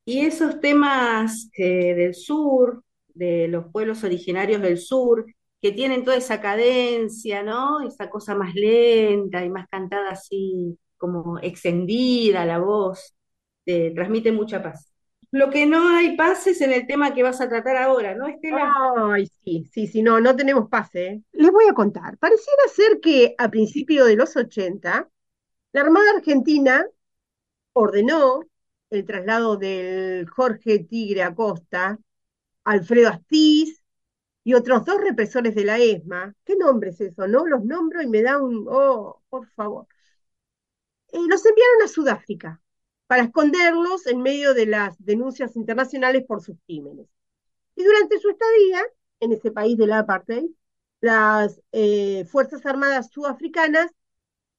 Y 0.05 0.27
esos 0.27 0.61
temas 0.61 1.49
eh, 1.57 1.95
del 1.95 2.15
sur, 2.15 2.83
de 3.15 3.47
los 3.49 3.67
pueblos 3.73 4.03
originarios 4.03 4.61
del 4.61 4.79
sur, 4.79 5.25
que 5.61 5.71
tienen 5.71 6.05
toda 6.05 6.17
esa 6.17 6.41
cadencia, 6.41 7.43
¿no? 7.45 7.87
Esa 7.87 8.11
cosa 8.11 8.35
más 8.35 8.55
lenta 8.55 9.45
y 9.45 9.49
más 9.49 9.69
cantada 9.69 10.11
así, 10.11 10.77
como 10.99 11.39
extendida 11.39 12.45
la 12.45 12.59
voz, 12.59 13.15
te 13.65 13.93
transmite 13.93 14.33
mucha 14.33 14.61
paz. 14.61 14.93
Lo 15.31 15.49
que 15.49 15.65
no 15.65 15.89
hay 15.89 16.15
paz 16.17 16.47
es 16.47 16.61
en 16.61 16.73
el 16.73 16.87
tema 16.87 17.15
que 17.15 17.23
vas 17.23 17.41
a 17.41 17.49
tratar 17.49 17.77
ahora, 17.77 18.15
¿no, 18.15 18.27
Estela? 18.27 18.71
Ay, 19.15 19.27
sí, 19.43 19.65
sí, 19.73 19.87
sí, 19.87 20.03
no, 20.03 20.21
no 20.21 20.37
tenemos 20.37 20.69
pase. 20.69 21.07
¿eh? 21.07 21.23
Les 21.33 21.51
voy 21.51 21.65
a 21.71 21.73
contar. 21.73 22.19
Pareciera 22.19 22.63
ser 22.69 23.01
que 23.01 23.35
a 23.39 23.49
principios 23.51 24.09
de 24.09 24.17
los 24.17 24.37
80, 24.37 25.09
la 25.73 25.81
Armada 25.83 26.11
Argentina 26.17 26.87
ordenó 27.73 28.45
el 28.91 29.05
traslado 29.07 29.57
del 29.57 30.29
Jorge 30.29 30.81
Tigre 30.81 31.23
Acosta, 31.23 31.99
Alfredo 32.65 33.09
Astiz 33.09 33.83
y 34.45 34.55
otros 34.55 34.85
dos 34.85 35.01
represores 35.01 35.55
de 35.55 35.65
la 35.65 35.79
ESMA. 35.79 36.35
¿Qué 36.45 36.57
nombre 36.57 36.91
es 36.91 37.01
eso, 37.01 37.27
no? 37.27 37.47
Los 37.47 37.65
nombro 37.65 38.03
y 38.03 38.07
me 38.09 38.23
da 38.23 38.39
un... 38.43 38.67
Oh, 38.69 39.23
por 39.31 39.49
favor. 39.49 39.87
Eh, 41.09 41.19
los 41.29 41.45
enviaron 41.47 41.83
a 41.85 41.89
Sudáfrica 41.89 42.61
para 43.07 43.25
esconderlos 43.25 44.07
en 44.07 44.23
medio 44.23 44.55
de 44.55 44.67
las 44.67 44.97
denuncias 45.05 45.57
internacionales 45.57 46.25
por 46.27 46.43
sus 46.43 46.57
crímenes. 46.67 47.07
Y 47.77 47.85
durante 47.85 48.19
su 48.19 48.31
estadía 48.31 48.83
en 49.21 49.33
ese 49.33 49.51
país 49.53 49.77
de 49.79 49.87
la 49.87 50.01
apartheid, 50.01 50.51
las 51.01 51.61
eh, 51.73 52.25
Fuerzas 52.27 52.65
Armadas 52.67 53.11
sudafricanas 53.11 53.91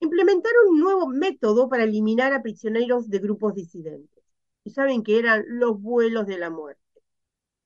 implementaron 0.03 0.67
un 0.69 0.79
nuevo 0.79 1.07
método 1.07 1.69
para 1.69 1.83
eliminar 1.83 2.33
a 2.33 2.41
prisioneros 2.41 3.09
de 3.09 3.19
grupos 3.19 3.55
disidentes. 3.55 4.23
Y 4.63 4.71
saben 4.71 5.03
que 5.03 5.19
eran 5.19 5.43
los 5.47 5.81
vuelos 5.81 6.27
de 6.27 6.37
la 6.37 6.49
muerte. 6.49 6.81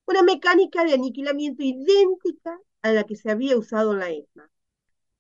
Una 0.06 0.24
mecánica 0.24 0.84
de 0.84 0.94
aniquilamiento 0.94 1.64
idéntica 1.64 2.60
a 2.82 2.92
la 2.92 3.04
que 3.04 3.16
se 3.16 3.30
había 3.30 3.58
usado 3.58 3.94
en 3.94 4.00
la 4.00 4.10
ESMA. 4.10 4.50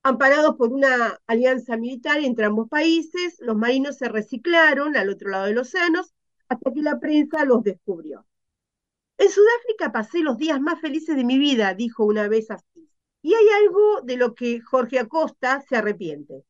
Amparados 0.03 0.55
por 0.55 0.71
una 0.71 1.19
alianza 1.27 1.75
militar 1.75 2.19
entre 2.19 2.45
ambos 2.45 2.69
países, 2.69 3.38
los 3.39 3.57
marinos 3.57 3.97
se 3.97 4.07
reciclaron 4.07 4.95
al 4.95 5.09
otro 5.09 5.29
lado 5.29 5.47
del 5.47 5.57
océano 5.57 6.03
hasta 6.47 6.71
que 6.71 6.81
la 6.81 7.00
prensa 7.00 7.43
los 7.45 7.63
descubrió. 7.63 8.25
En 9.17 9.29
Sudáfrica 9.29 9.91
pasé 9.91 10.19
los 10.19 10.38
días 10.38 10.62
más 10.62 10.79
felices 10.79 11.15
de 11.15 11.25
mi 11.25 11.38
vida, 11.38 11.74
dijo 11.74 12.05
una 12.05 12.27
vez 12.27 12.51
así. 12.51 12.89
Y 13.21 13.33
hay 13.33 13.45
algo 13.63 14.01
de 14.03 14.15
lo 14.15 14.36
que 14.36 14.62
Jorge 14.62 15.00
Acosta 15.00 15.62
se 15.67 15.75
arrepiente. 15.75 16.45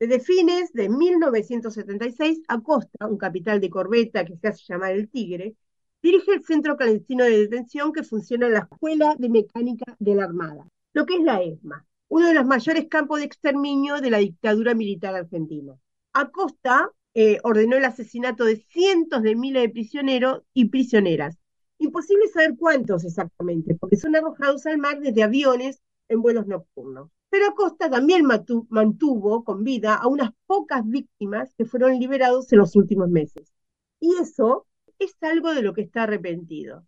Desde 0.00 0.18
fines 0.18 0.72
de 0.72 0.88
1976, 0.88 2.40
Acosta, 2.48 3.06
un 3.06 3.18
capitán 3.18 3.60
de 3.60 3.70
corbeta 3.70 4.24
que 4.24 4.36
se 4.36 4.48
hace 4.48 4.64
llamar 4.66 4.92
el 4.92 5.08
Tigre, 5.08 5.54
Dirige 6.02 6.32
el 6.32 6.44
centro 6.44 6.78
clandestino 6.78 7.24
de 7.24 7.40
detención 7.40 7.92
que 7.92 8.02
funciona 8.02 8.46
en 8.46 8.54
la 8.54 8.60
Escuela 8.60 9.14
de 9.18 9.28
Mecánica 9.28 9.94
de 9.98 10.14
la 10.14 10.24
Armada, 10.24 10.66
lo 10.94 11.04
que 11.04 11.16
es 11.16 11.22
la 11.22 11.42
ESMA, 11.42 11.86
uno 12.08 12.28
de 12.28 12.34
los 12.34 12.46
mayores 12.46 12.86
campos 12.88 13.18
de 13.18 13.26
exterminio 13.26 14.00
de 14.00 14.10
la 14.10 14.16
dictadura 14.16 14.74
militar 14.74 15.14
argentina. 15.14 15.74
Acosta 16.14 16.90
eh, 17.12 17.38
ordenó 17.42 17.76
el 17.76 17.84
asesinato 17.84 18.46
de 18.46 18.56
cientos 18.56 19.22
de 19.22 19.36
miles 19.36 19.62
de 19.62 19.68
prisioneros 19.68 20.42
y 20.54 20.70
prisioneras. 20.70 21.36
Imposible 21.76 22.28
saber 22.28 22.56
cuántos 22.56 23.04
exactamente, 23.04 23.74
porque 23.74 23.96
son 23.96 24.16
arrojados 24.16 24.64
al 24.64 24.78
mar 24.78 25.00
desde 25.00 25.22
aviones 25.22 25.82
en 26.08 26.22
vuelos 26.22 26.46
nocturnos. 26.46 27.10
Pero 27.30 27.46
Acosta 27.46 27.88
también 27.88 28.26
mantuvo 28.26 29.44
con 29.44 29.62
vida 29.62 29.94
a 29.94 30.08
unas 30.08 30.30
pocas 30.46 30.86
víctimas 30.86 31.54
que 31.56 31.64
fueron 31.64 31.98
liberados 31.98 32.52
en 32.52 32.58
los 32.58 32.74
últimos 32.74 33.08
meses. 33.08 33.52
Y 34.00 34.16
eso 34.16 34.66
es 34.98 35.16
algo 35.22 35.54
de 35.54 35.62
lo 35.62 35.72
que 35.72 35.82
está 35.82 36.02
arrepentido. 36.02 36.84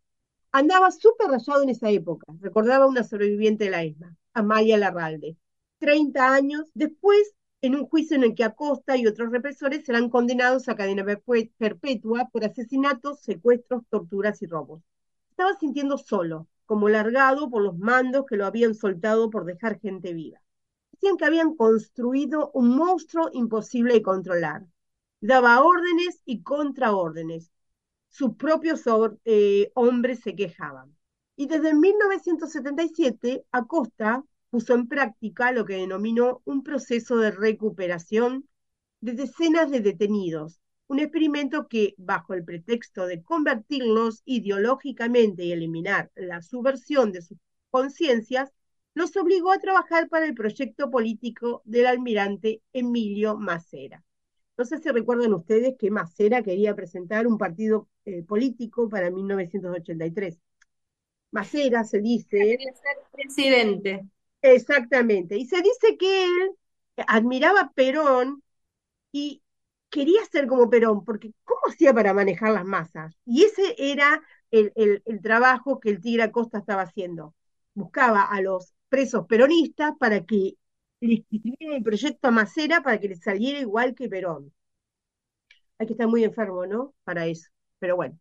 Andaba 0.50 0.90
súper 0.90 1.28
rayado 1.28 1.62
en 1.62 1.70
esa 1.70 1.90
época, 1.90 2.26
recordaba 2.40 2.86
una 2.86 3.04
sobreviviente 3.04 3.64
de 3.64 3.70
la 3.70 3.84
ESMA, 3.84 4.16
Amalia 4.34 4.76
Larralde. 4.76 5.36
Treinta 5.78 6.34
años 6.34 6.70
después, 6.74 7.34
en 7.62 7.76
un 7.76 7.86
juicio 7.86 8.16
en 8.16 8.24
el 8.24 8.34
que 8.34 8.44
Acosta 8.44 8.96
y 8.96 9.06
otros 9.06 9.30
represores 9.30 9.84
serán 9.84 10.10
condenados 10.10 10.68
a 10.68 10.76
cadena 10.76 11.06
perpetua 11.56 12.28
por 12.32 12.44
asesinatos, 12.44 13.20
secuestros, 13.20 13.84
torturas 13.88 14.42
y 14.42 14.46
robos. 14.46 14.82
Estaba 15.30 15.54
sintiendo 15.58 15.96
solo, 15.96 16.48
como 16.66 16.88
largado 16.88 17.50
por 17.50 17.62
los 17.62 17.78
mandos 17.78 18.26
que 18.26 18.36
lo 18.36 18.46
habían 18.46 18.74
soltado 18.74 19.30
por 19.30 19.44
dejar 19.44 19.80
gente 19.80 20.14
viva. 20.14 20.40
Decían 20.92 21.16
que 21.16 21.24
habían 21.24 21.56
construido 21.56 22.50
un 22.54 22.76
monstruo 22.76 23.30
imposible 23.32 23.94
de 23.94 24.02
controlar. 24.02 24.66
Daba 25.20 25.62
órdenes 25.62 26.22
y 26.24 26.42
contraórdenes, 26.42 27.52
sus 28.08 28.36
propios 28.36 28.82
eh, 29.24 29.70
hombres 29.74 30.20
se 30.20 30.36
quejaban. 30.36 30.96
Y 31.34 31.46
desde 31.46 31.74
1977, 31.74 33.46
Acosta 33.50 34.22
puso 34.50 34.74
en 34.74 34.86
práctica 34.86 35.50
lo 35.50 35.64
que 35.64 35.76
denominó 35.76 36.42
un 36.44 36.62
proceso 36.62 37.16
de 37.16 37.30
recuperación 37.30 38.46
de 39.00 39.14
decenas 39.14 39.70
de 39.70 39.80
detenidos, 39.80 40.60
un 40.92 41.00
experimento 41.00 41.68
que, 41.68 41.94
bajo 41.96 42.34
el 42.34 42.44
pretexto 42.44 43.06
de 43.06 43.22
convertirlos 43.22 44.20
ideológicamente 44.26 45.42
y 45.42 45.52
eliminar 45.52 46.10
la 46.14 46.42
subversión 46.42 47.12
de 47.12 47.22
sus 47.22 47.38
conciencias, 47.70 48.52
los 48.92 49.16
obligó 49.16 49.52
a 49.52 49.58
trabajar 49.58 50.10
para 50.10 50.26
el 50.26 50.34
proyecto 50.34 50.90
político 50.90 51.62
del 51.64 51.86
almirante 51.86 52.60
Emilio 52.74 53.38
Macera. 53.38 54.04
No 54.58 54.66
sé 54.66 54.76
si 54.80 54.90
recuerdan 54.90 55.32
ustedes 55.32 55.76
que 55.78 55.90
Macera 55.90 56.42
quería 56.42 56.76
presentar 56.76 57.26
un 57.26 57.38
partido 57.38 57.88
eh, 58.04 58.22
político 58.22 58.90
para 58.90 59.10
1983. 59.10 60.38
Macera 61.30 61.84
se 61.84 62.02
dice... 62.02 62.58
ser 62.58 62.98
presidente. 63.12 64.04
Exactamente. 64.42 65.38
Y 65.38 65.46
se 65.46 65.62
dice 65.62 65.96
que 65.98 66.24
él 66.24 66.50
admiraba 67.06 67.60
a 67.62 67.72
Perón 67.72 68.42
y 69.10 69.41
quería 69.92 70.24
ser 70.26 70.48
como 70.48 70.70
Perón, 70.70 71.04
porque 71.06 71.32
¿cómo 71.44 71.60
hacía 71.68 71.94
para 71.94 72.14
manejar 72.14 72.52
las 72.52 72.64
masas? 72.66 73.14
Y 73.26 73.44
ese 73.44 73.76
era 73.78 74.22
el, 74.50 74.72
el 75.06 75.22
trabajo 75.22 75.80
que 75.80 75.90
el 75.90 76.00
Tigre 76.02 76.24
Acosta 76.24 76.58
estaba 76.58 76.82
haciendo. 76.82 77.34
Buscaba 77.74 78.22
a 78.24 78.40
los 78.42 78.74
presos 78.90 79.26
peronistas 79.28 79.92
para 80.00 80.24
que 80.26 80.56
le 81.00 81.14
escribieran 81.16 81.76
el 81.76 81.82
proyecto 81.84 82.28
a 82.28 82.32
Macera 82.32 82.82
para 82.82 82.98
que 83.00 83.08
le 83.10 83.16
saliera 83.16 83.60
igual 83.60 83.94
que 83.94 84.08
Perón. 84.08 84.52
Hay 85.78 85.86
que 85.86 85.92
estar 85.94 86.08
muy 86.08 86.24
enfermo, 86.24 86.66
¿no? 86.66 86.94
Para 87.04 87.26
eso 87.26 87.48
pero 87.78 87.96
bueno. 87.96 88.16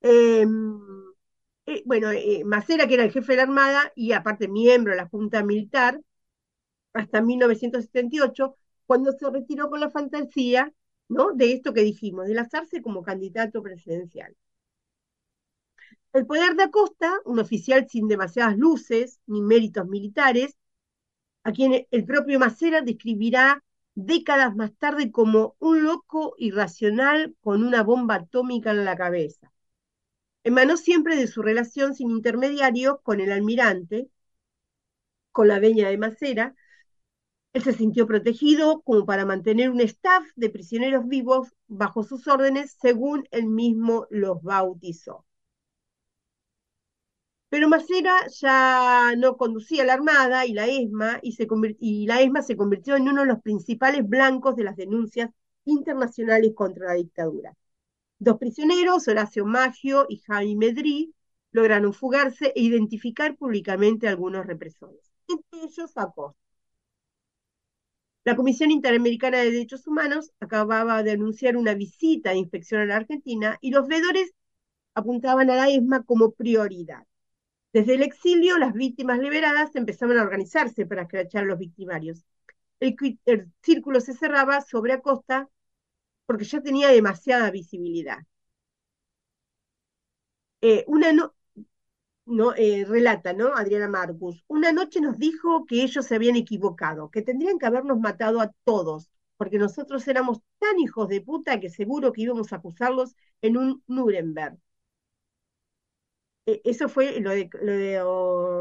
Em, 0.00 0.80
eh, 1.66 1.82
bueno, 1.86 2.10
eh, 2.12 2.42
Macera, 2.44 2.86
que 2.86 2.94
era 2.94 3.04
el 3.04 3.12
jefe 3.12 3.32
de 3.32 3.36
la 3.38 3.42
Armada 3.44 3.92
y 3.94 4.12
aparte 4.12 4.48
miembro 4.48 4.92
de 4.92 4.98
la 4.98 5.08
Junta 5.08 5.44
Militar, 5.44 6.00
hasta 6.94 7.22
1978, 7.22 8.56
cuando 8.92 9.12
se 9.12 9.30
retiró 9.30 9.70
con 9.70 9.80
la 9.80 9.88
fantasía, 9.88 10.70
¿no? 11.08 11.32
De 11.32 11.54
esto 11.54 11.72
que 11.72 11.80
dijimos, 11.80 12.26
de 12.26 12.34
lanzarse 12.34 12.82
como 12.82 13.02
candidato 13.02 13.62
presidencial. 13.62 14.36
El 16.12 16.26
poder 16.26 16.56
de 16.56 16.64
Acosta, 16.64 17.10
un 17.24 17.38
oficial 17.38 17.88
sin 17.88 18.06
demasiadas 18.06 18.58
luces 18.58 19.18
ni 19.26 19.40
méritos 19.40 19.88
militares, 19.88 20.58
a 21.42 21.52
quien 21.52 21.86
el 21.90 22.04
propio 22.04 22.38
Macera 22.38 22.82
describirá 22.82 23.64
décadas 23.94 24.54
más 24.54 24.74
tarde 24.76 25.10
como 25.10 25.56
un 25.58 25.84
loco 25.84 26.34
irracional 26.36 27.34
con 27.40 27.64
una 27.64 27.82
bomba 27.82 28.16
atómica 28.16 28.72
en 28.72 28.84
la 28.84 28.94
cabeza. 28.98 29.50
Emanó 30.44 30.76
siempre 30.76 31.16
de 31.16 31.28
su 31.28 31.40
relación 31.40 31.94
sin 31.94 32.10
intermediarios 32.10 32.98
con 33.02 33.20
el 33.20 33.32
almirante, 33.32 34.10
con 35.30 35.48
la 35.48 35.58
veña 35.60 35.88
de 35.88 35.96
Macera. 35.96 36.54
Él 37.54 37.62
se 37.62 37.72
sintió 37.72 38.06
protegido 38.06 38.82
como 38.82 39.06
para 39.06 39.24
mantener 39.26 39.70
un 39.70 39.80
staff 39.80 40.26
de 40.36 40.50
prisioneros 40.50 41.06
vivos 41.08 41.54
bajo 41.66 42.02
sus 42.02 42.26
órdenes, 42.28 42.76
según 42.80 43.26
él 43.30 43.46
mismo 43.46 44.06
los 44.10 44.42
bautizó. 44.42 45.24
Pero 47.50 47.68
Macera 47.68 48.14
ya 48.40 49.14
no 49.16 49.36
conducía 49.36 49.84
la 49.84 49.92
Armada 49.94 50.46
y 50.46 50.54
la 50.54 50.66
ESMA, 50.66 51.20
y, 51.22 51.36
y 51.80 52.06
la 52.06 52.20
ESMA 52.22 52.42
se 52.42 52.56
convirtió 52.56 52.96
en 52.96 53.08
uno 53.08 53.20
de 53.22 53.28
los 53.28 53.42
principales 53.42 54.08
blancos 54.08 54.56
de 54.56 54.64
las 54.64 54.76
denuncias 54.76 55.30
internacionales 55.64 56.52
contra 56.54 56.86
la 56.88 56.94
dictadura. 56.94 57.54
Dos 58.18 58.38
prisioneros, 58.38 59.08
Horacio 59.08 59.44
Maggio 59.46 60.06
y 60.08 60.18
Jaime 60.18 60.68
Medrí, 60.68 61.14
lograron 61.52 61.92
fugarse 61.92 62.52
e 62.56 62.62
identificar 62.62 63.36
públicamente 63.36 64.08
a 64.08 64.10
algunos 64.10 64.46
represores, 64.46 65.12
entre 65.28 65.64
ellos 65.64 65.92
Acosta. 65.96 66.38
La 68.24 68.36
Comisión 68.36 68.70
Interamericana 68.70 69.38
de 69.38 69.50
Derechos 69.50 69.86
Humanos 69.86 70.32
acababa 70.40 71.02
de 71.02 71.12
anunciar 71.12 71.56
una 71.56 71.74
visita 71.74 72.30
de 72.30 72.36
inspección 72.36 72.80
a 72.80 72.86
la 72.86 72.96
Argentina 72.96 73.58
y 73.60 73.70
los 73.70 73.88
veedores 73.88 74.32
apuntaban 74.94 75.50
a 75.50 75.56
la 75.56 75.68
ESMA 75.70 76.04
como 76.04 76.32
prioridad. 76.32 77.04
Desde 77.72 77.94
el 77.94 78.02
exilio, 78.02 78.58
las 78.58 78.74
víctimas 78.74 79.18
liberadas 79.18 79.74
empezaron 79.76 80.18
a 80.18 80.22
organizarse 80.22 80.86
para 80.86 81.02
escrachar 81.02 81.44
a 81.44 81.46
los 81.46 81.58
victimarios. 81.58 82.24
El, 82.80 82.96
círculo 83.62 84.00
se 84.00 84.14
cerraba 84.14 84.60
sobre 84.62 84.92
Acosta 84.94 85.48
porque 86.26 86.44
ya 86.44 86.62
tenía 86.62 86.88
demasiada 86.88 87.50
visibilidad. 87.50 88.18
Eh, 90.60 90.84
una 90.86 91.12
no, 91.12 91.34
no 92.26 92.54
eh, 92.54 92.84
relata, 92.86 93.32
¿no? 93.32 93.54
Adriana 93.54 93.88
Marcus. 93.88 94.44
Una 94.48 94.72
noche 94.72 95.00
nos 95.00 95.18
dijo 95.18 95.66
que 95.66 95.82
ellos 95.82 96.06
se 96.06 96.14
habían 96.14 96.36
equivocado, 96.36 97.10
que 97.10 97.22
tendrían 97.22 97.58
que 97.58 97.66
habernos 97.66 97.98
matado 98.00 98.40
a 98.40 98.52
todos, 98.64 99.10
porque 99.36 99.58
nosotros 99.58 100.06
éramos 100.08 100.40
tan 100.58 100.78
hijos 100.80 101.08
de 101.08 101.20
puta 101.20 101.60
que 101.60 101.70
seguro 101.70 102.12
que 102.12 102.22
íbamos 102.22 102.52
a 102.52 102.56
acusarlos 102.56 103.14
en 103.40 103.56
un 103.56 103.82
Nuremberg. 103.86 104.58
Eh, 106.46 106.60
eso 106.64 106.88
fue 106.88 107.20
lo, 107.20 107.30
de, 107.30 107.48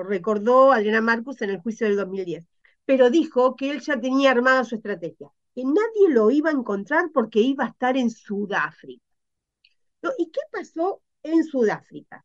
recordó 0.08 0.72
Adriana 0.72 1.02
Marcus 1.02 1.42
en 1.42 1.50
el 1.52 1.60
juicio 1.62 1.88
del 1.88 1.98
2010. 1.98 2.48
Pero 2.86 3.10
dijo 3.10 3.56
que 3.56 3.72
él 3.72 3.82
ya 3.82 4.00
tenía 4.00 4.32
armada 4.32 4.64
su 4.64 4.76
estrategia, 4.76 5.30
que 5.56 5.64
nadie 5.64 6.10
lo 6.10 6.32
iba 6.32 6.50
a 6.50 6.54
encontrar 6.54 7.12
porque 7.14 7.40
iba 7.40 7.66
a 7.66 7.70
estar 7.70 7.98
en 7.98 8.10
Sudáfrica. 8.10 9.04
¿Y 10.18 10.32
qué 10.32 10.42
pasó 10.52 11.02
en 11.24 11.44
Sudáfrica? 11.44 12.24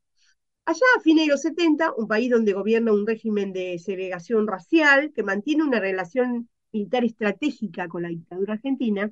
Allá 0.67 0.85
a 0.97 1.01
fines 1.01 1.25
de 1.27 1.31
los 1.33 1.41
70, 1.43 1.95
un 1.97 2.07
país 2.09 2.31
donde 2.31 2.53
gobierna 2.53 2.93
un 2.93 3.07
régimen 3.07 3.53
de 3.53 3.79
segregación 3.79 4.47
racial 4.47 5.13
que 5.15 5.23
mantiene 5.23 5.63
una 5.65 5.81
relación 5.81 6.49
militar 6.73 7.05
estratégica 7.05 7.89
con 7.89 8.03
la 8.03 8.09
dictadura 8.09 8.55
argentina, 8.55 9.11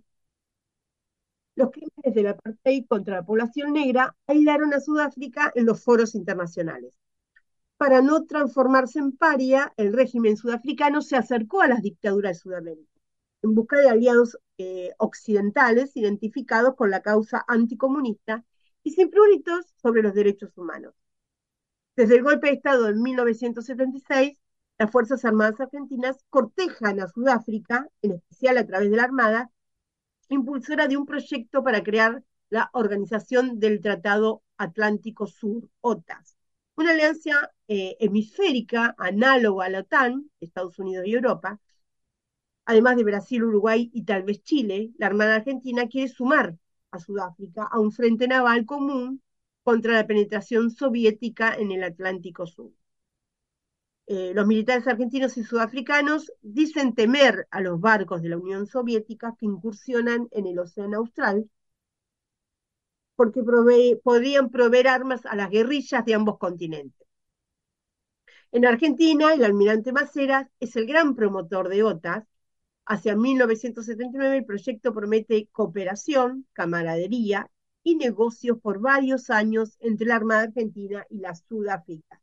los 1.56 1.70
crímenes 1.70 2.14
del 2.14 2.26
apartheid 2.28 2.86
contra 2.86 3.16
la 3.16 3.24
población 3.24 3.72
negra 3.72 4.16
aislaron 4.26 4.74
a 4.74 4.80
Sudáfrica 4.80 5.52
en 5.54 5.66
los 5.66 5.82
foros 5.82 6.14
internacionales. 6.14 6.98
Para 7.76 8.02
no 8.02 8.24
transformarse 8.24 8.98
en 8.98 9.12
paria, 9.16 9.72
el 9.76 9.92
régimen 9.92 10.36
sudafricano 10.36 11.02
se 11.02 11.16
acercó 11.16 11.62
a 11.62 11.68
las 11.68 11.82
dictaduras 11.82 12.36
de 12.36 12.40
Sudamérica 12.42 12.92
en 13.42 13.54
busca 13.54 13.78
de 13.78 13.90
aliados 13.90 14.38
eh, 14.58 14.92
occidentales 14.98 15.96
identificados 15.96 16.74
con 16.76 16.90
la 16.90 17.02
causa 17.02 17.44
anticomunista 17.46 18.44
y 18.82 18.92
sin 18.92 19.10
pruritos 19.10 19.66
sobre 19.82 20.02
los 20.02 20.14
derechos 20.14 20.56
humanos. 20.56 20.94
Desde 21.96 22.16
el 22.16 22.24
golpe 22.24 22.48
de 22.48 22.54
Estado 22.54 22.88
en 22.88 23.00
1976, 23.00 24.38
las 24.78 24.90
Fuerzas 24.90 25.24
Armadas 25.24 25.60
Argentinas 25.60 26.24
cortejan 26.28 26.98
a 27.00 27.06
Sudáfrica, 27.06 27.88
en 28.02 28.12
especial 28.12 28.58
a 28.58 28.66
través 28.66 28.90
de 28.90 28.96
la 28.96 29.04
Armada, 29.04 29.50
impulsora 30.28 30.88
de 30.88 30.96
un 30.96 31.06
proyecto 31.06 31.62
para 31.62 31.84
crear 31.84 32.24
la 32.50 32.68
Organización 32.72 33.60
del 33.60 33.80
Tratado 33.80 34.42
Atlántico 34.56 35.28
Sur, 35.28 35.70
OTAS, 35.80 36.36
una 36.74 36.90
alianza 36.90 37.52
eh, 37.68 37.96
hemisférica 38.00 38.96
análoga 38.98 39.66
a 39.66 39.68
la 39.68 39.80
OTAN, 39.80 40.30
Estados 40.40 40.78
Unidos 40.80 41.06
y 41.06 41.14
Europa. 41.14 41.60
Además 42.64 42.96
de 42.96 43.04
Brasil, 43.04 43.44
Uruguay 43.44 43.90
y 43.92 44.02
tal 44.04 44.24
vez 44.24 44.42
Chile, 44.42 44.90
la 44.98 45.06
Armada 45.06 45.36
Argentina 45.36 45.86
quiere 45.86 46.08
sumar 46.08 46.56
a 46.90 46.98
Sudáfrica 46.98 47.64
a 47.70 47.78
un 47.78 47.92
frente 47.92 48.26
naval 48.26 48.66
común 48.66 49.22
contra 49.64 49.94
la 49.94 50.06
penetración 50.06 50.70
soviética 50.70 51.54
en 51.56 51.72
el 51.72 51.82
Atlántico 51.82 52.46
Sur. 52.46 52.70
Eh, 54.06 54.32
los 54.34 54.46
militares 54.46 54.86
argentinos 54.86 55.36
y 55.38 55.44
sudafricanos 55.44 56.30
dicen 56.42 56.94
temer 56.94 57.46
a 57.50 57.60
los 57.60 57.80
barcos 57.80 58.22
de 58.22 58.28
la 58.28 58.36
Unión 58.38 58.66
Soviética 58.66 59.34
que 59.38 59.46
incursionan 59.46 60.28
en 60.30 60.46
el 60.46 60.58
Océano 60.58 60.98
Austral 60.98 61.48
porque 63.16 63.42
podrían 64.02 64.50
proveer 64.50 64.88
armas 64.88 65.24
a 65.26 65.36
las 65.36 65.50
guerrillas 65.50 66.04
de 66.04 66.14
ambos 66.14 66.38
continentes. 66.38 67.06
En 68.52 68.64
Argentina, 68.66 69.34
el 69.34 69.44
almirante 69.44 69.92
Maceras 69.92 70.48
es 70.60 70.76
el 70.76 70.86
gran 70.86 71.14
promotor 71.14 71.68
de 71.68 71.82
OTAS. 71.82 72.24
Hacia 72.86 73.16
1979 73.16 74.38
el 74.38 74.44
proyecto 74.44 74.94
promete 74.94 75.48
cooperación, 75.52 76.46
camaradería 76.52 77.50
y 77.84 77.96
negocios 77.96 78.58
por 78.60 78.80
varios 78.80 79.30
años 79.30 79.76
entre 79.80 80.06
la 80.08 80.16
Armada 80.16 80.44
Argentina 80.44 81.06
y 81.10 81.18
la 81.18 81.34
Sudáfrica. 81.34 82.20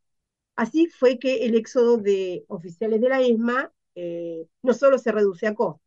Así 0.56 0.88
fue 0.88 1.18
que 1.18 1.46
el 1.46 1.54
éxodo 1.54 1.96
de 1.96 2.44
oficiales 2.48 3.00
de 3.00 3.08
la 3.08 3.22
ESMA 3.22 3.72
eh, 3.94 4.46
no 4.62 4.74
solo 4.74 4.98
se 4.98 5.12
reduce 5.12 5.46
a 5.46 5.54
costa. 5.54 5.80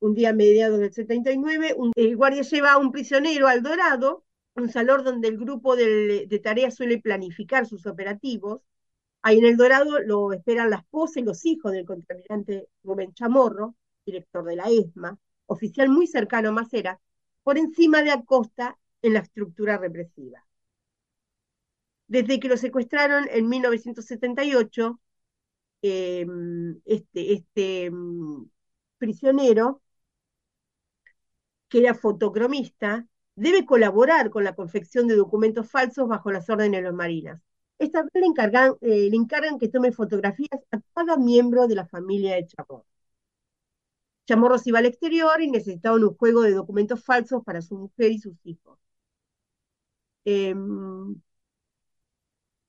Un 0.00 0.14
día 0.14 0.30
a 0.30 0.32
mediados 0.34 0.80
del 0.80 0.92
79, 0.92 1.74
un, 1.76 1.92
el 1.94 2.16
guardia 2.16 2.42
lleva 2.42 2.72
a 2.72 2.78
un 2.78 2.90
prisionero 2.90 3.48
al 3.48 3.62
Dorado, 3.62 4.24
un 4.56 4.68
salón 4.70 5.04
donde 5.04 5.28
el 5.28 5.38
grupo 5.38 5.76
de, 5.76 6.26
de 6.28 6.38
tareas 6.40 6.74
suele 6.74 6.98
planificar 7.00 7.66
sus 7.66 7.86
operativos. 7.86 8.62
Ahí 9.22 9.38
en 9.38 9.46
el 9.46 9.56
Dorado 9.56 10.00
lo 10.00 10.32
esperan 10.32 10.70
la 10.70 10.76
esposa 10.76 11.20
y 11.20 11.24
los 11.24 11.44
hijos 11.46 11.72
del 11.72 11.86
contraalmirante 11.86 12.68
Rubén 12.82 13.14
Chamorro, 13.14 13.76
director 14.04 14.44
de 14.44 14.56
la 14.56 14.68
ESMA, 14.68 15.18
oficial 15.46 15.88
muy 15.88 16.06
cercano 16.06 16.48
a 16.48 16.52
Macera, 16.52 17.00
por 17.42 17.58
encima 17.58 18.02
de 18.02 18.10
Acosta 18.10 18.78
en 19.02 19.14
la 19.14 19.20
estructura 19.20 19.78
represiva. 19.78 20.44
Desde 22.08 22.40
que 22.40 22.48
lo 22.48 22.56
secuestraron 22.56 23.26
en 23.30 23.48
1978, 23.48 25.00
eh, 25.82 26.26
este, 26.84 27.34
este 27.34 27.90
mm, 27.90 28.50
prisionero, 28.98 29.82
que 31.68 31.78
era 31.80 31.94
fotocromista, 31.94 33.06
debe 33.36 33.64
colaborar 33.64 34.30
con 34.30 34.44
la 34.44 34.54
confección 34.54 35.06
de 35.08 35.16
documentos 35.16 35.70
falsos 35.70 36.08
bajo 36.08 36.30
las 36.32 36.48
órdenes 36.50 36.80
de 36.80 36.86
los 36.88 36.94
marinas. 36.94 37.40
Esta 37.78 38.02
vez 38.02 38.10
le 38.14 38.26
encargan, 38.26 38.74
eh, 38.82 39.08
le 39.10 39.16
encargan 39.16 39.58
que 39.58 39.68
tome 39.68 39.92
fotografías 39.92 40.60
a 40.72 40.80
cada 40.94 41.16
miembro 41.16 41.66
de 41.68 41.76
la 41.76 41.86
familia 41.86 42.34
de 42.36 42.46
Chamorro. 42.46 42.84
Chamorro 44.26 44.56
se 44.56 44.70
iba 44.70 44.78
al 44.78 44.86
exterior 44.86 45.42
y 45.42 45.50
necesitaban 45.50 46.02
un 46.04 46.14
juego 46.16 46.40
de 46.40 46.52
documentos 46.52 47.04
falsos 47.04 47.44
para 47.44 47.60
su 47.60 47.76
mujer 47.76 48.12
y 48.12 48.18
sus 48.18 48.34
hijos. 48.46 48.79
Eh, 50.24 50.54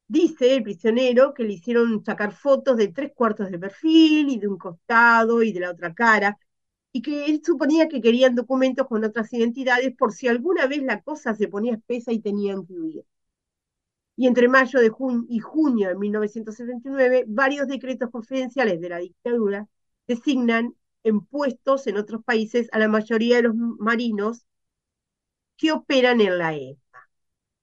dice 0.07 0.55
el 0.55 0.61
prisionero 0.63 1.33
que 1.33 1.43
le 1.43 1.53
hicieron 1.53 2.03
sacar 2.05 2.33
fotos 2.33 2.77
de 2.77 2.89
tres 2.89 3.11
cuartos 3.15 3.49
de 3.51 3.57
perfil 3.59 4.29
y 4.29 4.37
de 4.39 4.47
un 4.47 4.57
costado 4.57 5.41
y 5.43 5.51
de 5.53 5.59
la 5.61 5.71
otra 5.71 5.93
cara, 5.93 6.37
y 6.91 7.01
que 7.01 7.25
él 7.25 7.41
suponía 7.45 7.87
que 7.89 8.01
querían 8.01 8.35
documentos 8.35 8.87
con 8.87 9.03
otras 9.03 9.31
identidades 9.33 9.95
por 9.97 10.13
si 10.13 10.27
alguna 10.27 10.67
vez 10.67 10.83
la 10.83 11.01
cosa 11.01 11.35
se 11.35 11.47
ponía 11.47 11.73
espesa 11.75 12.11
y 12.11 12.19
tenían 12.21 12.65
que 12.65 12.73
huir. 12.79 13.05
Y 14.15 14.27
entre 14.27 14.47
mayo 14.47 14.79
de 14.79 14.91
y 15.29 15.39
junio 15.39 15.89
de 15.89 15.95
1979, 15.95 17.25
varios 17.27 17.67
decretos 17.67 18.09
confidenciales 18.11 18.79
de 18.79 18.89
la 18.89 18.99
dictadura 18.99 19.67
designan 20.07 20.75
en 21.03 21.21
puestos 21.21 21.87
en 21.87 21.97
otros 21.97 22.23
países 22.23 22.69
a 22.71 22.79
la 22.79 22.87
mayoría 22.87 23.37
de 23.37 23.43
los 23.43 23.55
marinos 23.55 24.45
que 25.57 25.71
operan 25.71 26.19
en 26.19 26.37
la 26.37 26.53
E. 26.55 26.77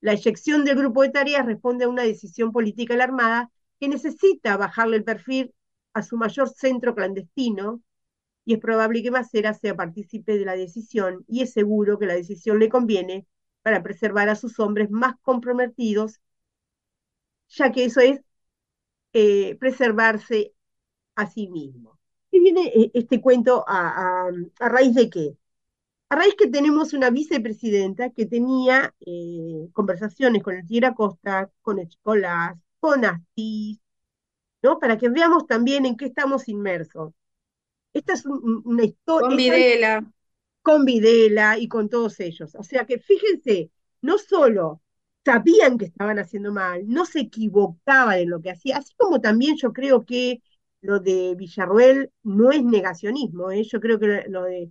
La 0.00 0.12
eyección 0.12 0.64
del 0.64 0.76
grupo 0.76 1.02
de 1.02 1.10
tareas 1.10 1.46
responde 1.46 1.84
a 1.84 1.88
una 1.88 2.02
decisión 2.02 2.52
política 2.52 2.94
de 2.94 2.98
la 2.98 3.04
Armada 3.04 3.50
que 3.80 3.88
necesita 3.88 4.56
bajarle 4.56 4.96
el 4.98 5.04
perfil 5.04 5.54
a 5.92 6.02
su 6.02 6.16
mayor 6.16 6.48
centro 6.48 6.94
clandestino 6.94 7.82
y 8.44 8.54
es 8.54 8.60
probable 8.60 9.02
que 9.02 9.10
Macera 9.10 9.54
sea 9.54 9.76
partícipe 9.76 10.38
de 10.38 10.44
la 10.44 10.56
decisión 10.56 11.24
y 11.28 11.42
es 11.42 11.52
seguro 11.52 11.98
que 11.98 12.06
la 12.06 12.14
decisión 12.14 12.58
le 12.58 12.70
conviene 12.70 13.26
para 13.62 13.82
preservar 13.82 14.28
a 14.30 14.36
sus 14.36 14.58
hombres 14.60 14.90
más 14.90 15.16
comprometidos, 15.22 16.20
ya 17.48 17.72
que 17.72 17.84
eso 17.84 18.00
es 18.00 18.20
eh, 19.12 19.56
preservarse 19.56 20.54
a 21.16 21.26
sí 21.30 21.48
mismo. 21.48 21.98
Y 22.30 22.40
viene 22.40 22.68
eh, 22.68 22.90
este 22.94 23.20
cuento 23.20 23.64
a, 23.66 24.30
raíz 24.58 24.94
de 24.94 25.10
qué? 25.10 25.36
A 26.10 26.16
raíz 26.16 26.34
que 26.36 26.48
tenemos 26.48 26.92
una 26.92 27.10
vicepresidenta 27.10 28.10
que 28.10 28.26
tenía 28.26 28.94
eh, 29.04 29.68
conversaciones 29.72 30.42
con 30.42 30.56
el 30.56 30.66
Tigre 30.66 30.86
Acosta, 30.88 31.50
con 31.62 31.78
Escolas, 31.78 32.56
con 32.80 33.04
Astiz, 33.04 33.78
¿no? 34.62 34.78
Para 34.78 34.96
que 34.98 35.08
veamos 35.08 35.46
también 35.46 35.86
en 35.86 35.96
qué 35.96 36.06
estamos 36.06 36.48
inmersos. 36.48 37.12
Esta 37.92 38.14
es 38.14 38.24
un, 38.26 38.62
una 38.64 38.84
historia. 38.84 39.28
Con 39.28 39.36
Videla. 39.36 40.12
Con 40.62 40.84
Videla 40.84 41.58
y 41.58 41.68
con 41.68 41.88
todos 41.88 42.20
ellos. 42.20 42.54
O 42.54 42.62
sea 42.62 42.86
que 42.86 42.98
fíjense, 42.98 43.70
no 44.00 44.18
solo 44.18 44.80
sabían 45.24 45.78
que 45.78 45.86
estaban 45.86 46.18
haciendo 46.18 46.52
mal, 46.52 46.88
no 46.88 47.04
se 47.04 47.20
equivocaban 47.20 48.18
en 48.18 48.30
lo 48.30 48.40
que 48.40 48.50
hacían, 48.50 48.78
así 48.78 48.94
como 48.96 49.20
también 49.20 49.56
yo 49.56 49.72
creo 49.72 50.04
que 50.06 50.42
lo 50.80 51.00
de 51.00 51.34
Villarruel 51.36 52.10
no 52.22 52.50
es 52.50 52.64
negacionismo, 52.64 53.50
¿eh? 53.50 53.64
yo 53.64 53.80
creo 53.80 53.98
que 53.98 54.24
lo 54.28 54.44
de 54.44 54.70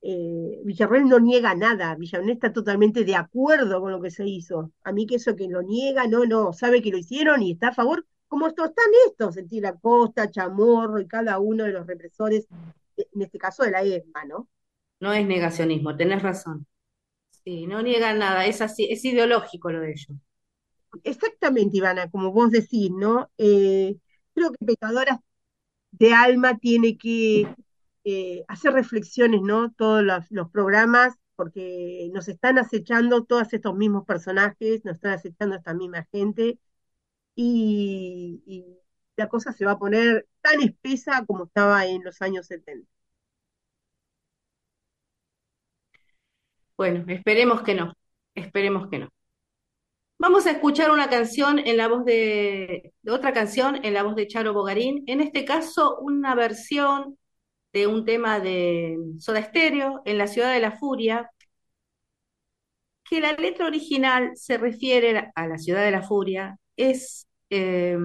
eh, 0.00 0.60
Villarreal 0.64 1.08
no 1.08 1.18
niega 1.18 1.54
nada, 1.54 1.94
Villarreal 1.96 2.30
está 2.30 2.52
totalmente 2.52 3.04
de 3.04 3.16
acuerdo 3.16 3.80
con 3.80 3.92
lo 3.92 4.00
que 4.00 4.10
se 4.10 4.26
hizo. 4.26 4.72
A 4.84 4.92
mí 4.92 5.06
que 5.06 5.16
eso 5.16 5.34
que 5.34 5.48
lo 5.48 5.62
niega, 5.62 6.06
no, 6.06 6.24
no, 6.24 6.52
sabe 6.52 6.82
que 6.82 6.90
lo 6.90 6.98
hicieron 6.98 7.42
y 7.42 7.52
está 7.52 7.68
a 7.68 7.74
favor, 7.74 8.06
como 8.28 8.46
están 8.48 8.68
estos, 9.06 9.36
la 9.50 9.74
Costa, 9.76 10.30
Chamorro 10.30 11.00
y 11.00 11.06
cada 11.06 11.38
uno 11.38 11.64
de 11.64 11.72
los 11.72 11.86
represores, 11.86 12.46
en 12.96 13.22
este 13.22 13.38
caso 13.38 13.64
de 13.64 13.70
la 13.70 13.82
ESMA, 13.82 14.24
¿no? 14.26 14.48
No 15.00 15.12
es 15.12 15.26
negacionismo, 15.26 15.96
tenés 15.96 16.22
razón. 16.22 16.66
Sí, 17.44 17.66
no 17.66 17.82
niegan 17.82 18.18
nada, 18.18 18.46
es 18.46 18.60
así, 18.60 18.86
es 18.90 19.04
ideológico 19.04 19.70
lo 19.70 19.80
de 19.80 19.92
ellos. 19.92 20.18
Exactamente, 21.04 21.76
Ivana, 21.76 22.10
como 22.10 22.32
vos 22.32 22.50
decís, 22.50 22.90
¿no? 22.90 23.30
Eh, 23.38 23.96
creo 24.34 24.52
que 24.52 24.64
Pecadoras 24.64 25.18
de 25.90 26.12
Alma 26.12 26.58
tiene 26.58 26.96
que 26.98 27.48
eh, 28.10 28.44
hacer 28.48 28.72
reflexiones, 28.72 29.42
¿no? 29.42 29.70
Todos 29.72 30.02
los, 30.02 30.50
programas, 30.50 31.14
porque 31.36 32.10
nos 32.14 32.28
están 32.28 32.58
acechando 32.58 33.24
todos 33.24 33.52
estos 33.52 33.74
mismos 33.76 34.06
personajes, 34.06 34.84
nos 34.84 34.96
están 34.96 35.12
acechando 35.12 35.56
esta 35.56 35.74
misma 35.74 36.06
gente, 36.12 36.58
y, 37.34 38.42
y, 38.46 38.64
la 39.16 39.28
cosa 39.28 39.52
se 39.52 39.64
va 39.66 39.72
a 39.72 39.78
poner 39.78 40.28
tan 40.40 40.62
espesa 40.62 41.24
como 41.26 41.44
estaba 41.46 41.86
en 41.86 42.04
los 42.04 42.22
años 42.22 42.46
70. 42.46 42.88
Bueno, 46.78 47.04
esperemos 47.08 47.62
que 47.62 47.74
no, 47.74 47.92
esperemos 48.34 48.88
que 48.88 49.00
no. 49.00 49.08
Vamos 50.18 50.46
a 50.46 50.52
escuchar 50.52 50.90
una 50.90 51.10
canción 51.10 51.58
en 51.58 51.76
la 51.76 51.88
voz 51.88 52.04
de 52.04 52.92
otra 53.06 53.32
canción 53.32 53.84
en 53.84 53.94
la 53.94 54.02
voz 54.02 54.16
de 54.16 54.26
Charo 54.26 54.52
Bogarín, 54.54 55.04
en 55.06 55.20
este 55.20 55.44
caso 55.44 55.98
una 56.00 56.34
versión 56.34 57.17
de 57.72 57.86
un 57.86 58.04
tema 58.04 58.40
de 58.40 58.98
Soda 59.18 59.42
Stereo 59.42 60.02
en 60.04 60.18
la 60.18 60.26
ciudad 60.26 60.52
de 60.52 60.60
la 60.60 60.72
furia, 60.72 61.30
que 63.04 63.20
la 63.20 63.32
letra 63.32 63.66
original 63.66 64.32
se 64.36 64.58
refiere 64.58 65.30
a 65.34 65.46
la 65.46 65.58
ciudad 65.58 65.84
de 65.84 65.90
la 65.90 66.02
furia, 66.02 66.58
es 66.76 67.26
eh, 67.50 67.96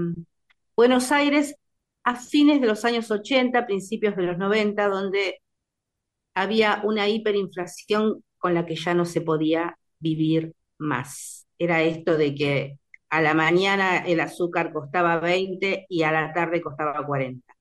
Buenos 0.75 1.11
Aires 1.11 1.55
a 2.03 2.15
fines 2.15 2.61
de 2.61 2.67
los 2.67 2.85
años 2.85 3.11
80, 3.11 3.65
principios 3.65 4.15
de 4.15 4.23
los 4.23 4.37
90, 4.37 4.87
donde 4.87 5.41
había 6.35 6.81
una 6.83 7.07
hiperinflación 7.09 8.23
con 8.37 8.53
la 8.53 8.65
que 8.65 8.75
ya 8.75 8.93
no 8.93 9.05
se 9.05 9.21
podía 9.21 9.77
vivir 9.99 10.53
más. 10.77 11.47
Era 11.57 11.81
esto 11.83 12.17
de 12.17 12.35
que 12.35 12.79
a 13.09 13.21
la 13.21 13.33
mañana 13.33 13.99
el 13.99 14.19
azúcar 14.19 14.73
costaba 14.73 15.19
20 15.19 15.85
y 15.89 16.03
a 16.03 16.11
la 16.11 16.33
tarde 16.33 16.61
costaba 16.61 17.05
40 17.05 17.52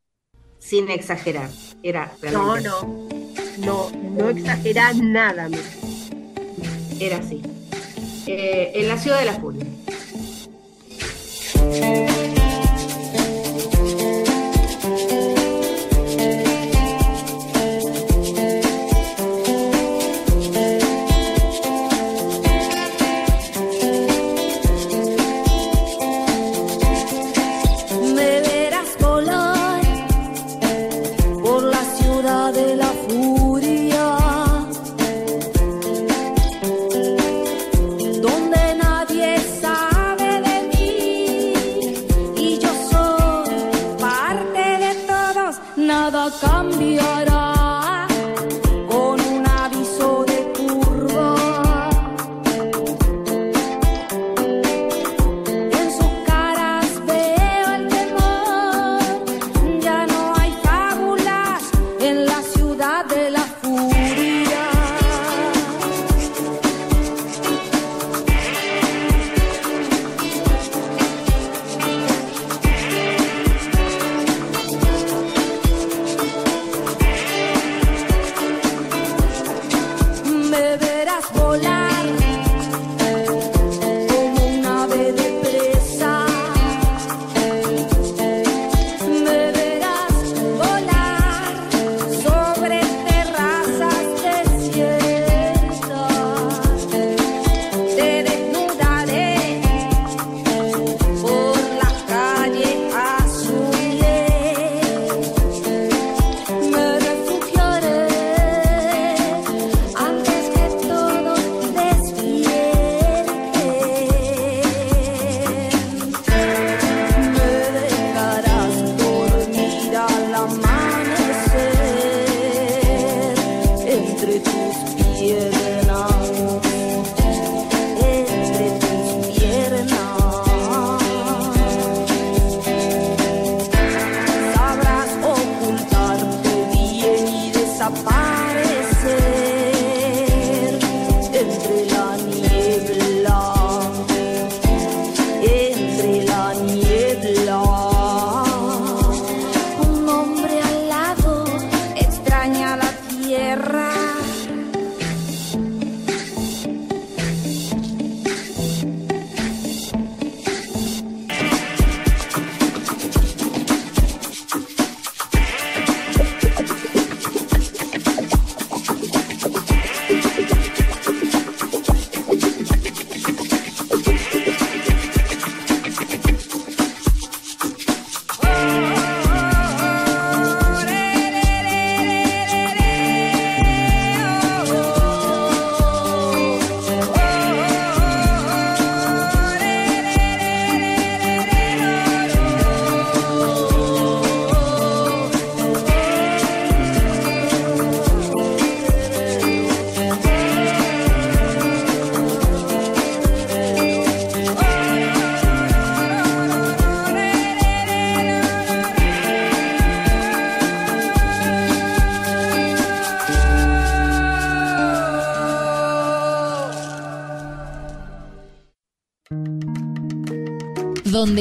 sin 0.62 0.90
exagerar. 0.90 1.51
Era 1.83 2.12
No, 2.31 2.59
no, 2.61 3.09
no, 3.59 3.90
no 3.90 4.29
exagera 4.31 4.92
nada. 4.94 5.48
Era 7.01 7.18
así. 7.18 7.42
Eh, 8.27 8.72
en 8.77 8.88
la 8.88 8.96
ciudad 8.96 9.18
de 9.18 9.25
la 9.25 9.35
furia. 9.35 9.66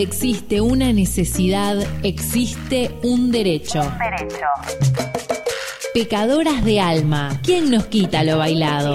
Donde 0.02 0.16
existe 0.16 0.62
una 0.62 0.92
necesidad, 0.94 1.76
existe 2.04 2.90
un 3.04 3.32
derecho. 3.32 3.82
Derecho. 4.02 4.48
Pecadoras 5.94 6.66
de 6.66 6.80
alma. 6.80 7.30
¿Quién 7.46 7.70
nos 7.70 7.86
quita 7.86 8.24
lo 8.24 8.40
bailado? 8.40 8.94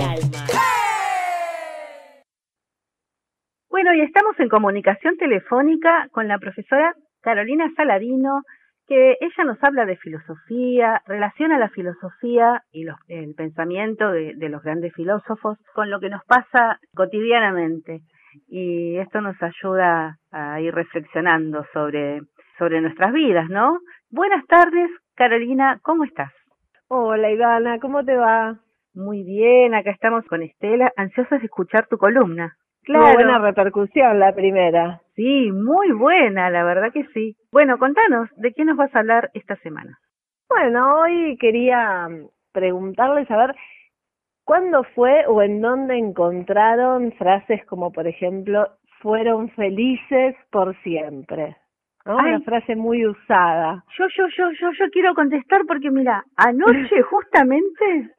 Bueno, 3.71 3.95
y 3.95 4.01
estamos 4.01 4.35
en 4.41 4.49
comunicación 4.49 5.17
telefónica 5.17 6.09
con 6.11 6.27
la 6.27 6.39
profesora 6.39 6.93
Carolina 7.21 7.71
Saladino, 7.77 8.43
que 8.89 9.13
ella 9.21 9.45
nos 9.45 9.63
habla 9.63 9.85
de 9.85 9.99
filosofía, 9.99 11.03
relaciona 11.07 11.57
la 11.57 11.69
filosofía 11.69 12.65
y 12.73 12.83
los, 12.83 12.97
el 13.07 13.33
pensamiento 13.35 14.11
de, 14.11 14.33
de 14.35 14.49
los 14.49 14.61
grandes 14.65 14.93
filósofos 14.93 15.57
con 15.73 15.89
lo 15.89 16.01
que 16.01 16.11
nos 16.11 16.25
pasa 16.25 16.81
cotidianamente. 16.97 18.01
Y 18.49 18.97
esto 18.99 19.21
nos 19.21 19.37
ayuda 19.43 20.19
a 20.31 20.61
ir 20.61 20.75
reflexionando 20.75 21.65
sobre, 21.73 22.21
sobre 22.59 22.81
nuestras 22.81 23.13
vidas, 23.13 23.49
¿no? 23.49 23.79
Buenas 24.11 24.47
tardes, 24.47 24.91
Carolina, 25.15 25.79
¿cómo 25.83 26.05
estás? 26.05 26.33
Hola 26.89 27.31
Ivana, 27.31 27.79
¿cómo 27.81 28.05
te 28.05 28.17
va? 28.17 28.57
Muy 28.95 29.25
bien, 29.25 29.75
acá 29.75 29.91
estamos 29.91 30.25
con 30.27 30.43
Estela, 30.43 30.93
ansiosas 30.97 31.41
de 31.41 31.47
escuchar 31.47 31.87
tu 31.87 31.99
columna. 31.99 32.57
Claro. 32.85 33.05
Muy 33.07 33.15
buena 33.15 33.39
repercusión 33.39 34.19
la 34.19 34.33
primera. 34.35 35.01
Sí, 35.17 35.51
muy 35.51 35.91
buena, 35.93 36.49
la 36.51 36.63
verdad 36.63 36.93
que 36.93 37.05
sí. 37.13 37.37
Bueno, 37.51 37.79
contanos, 37.79 38.31
¿de 38.37 38.53
qué 38.53 38.65
nos 38.65 38.77
vas 38.77 38.95
a 38.95 39.01
hablar 39.01 39.31
esta 39.35 39.57
semana? 39.57 39.99
Bueno, 40.49 41.01
hoy 41.01 41.37
quería 41.39 42.09
preguntarles 42.53 43.31
a 43.31 43.37
ver 43.37 43.57
cuándo 44.47 44.85
fue 44.95 45.27
o 45.27 45.43
en 45.43 45.61
dónde 45.61 45.99
encontraron 45.99 47.13
frases 47.19 47.67
como, 47.67 47.93
por 47.93 48.07
ejemplo, 48.07 48.69
fueron 49.01 49.51
felices 49.51 50.37
por 50.51 50.75
siempre. 50.83 51.57
¿no? 52.07 52.17
Una 52.17 52.41
frase 52.41 52.77
muy 52.77 53.05
usada. 53.05 53.85
Yo, 53.99 54.07
yo, 54.17 54.29
yo, 54.29 54.51
yo, 54.53 54.71
yo 54.79 54.91
quiero 54.91 55.15
contestar 55.15 55.63
porque 55.67 55.91
mira, 55.91 56.25
anoche 56.37 57.03
justamente 57.11 58.11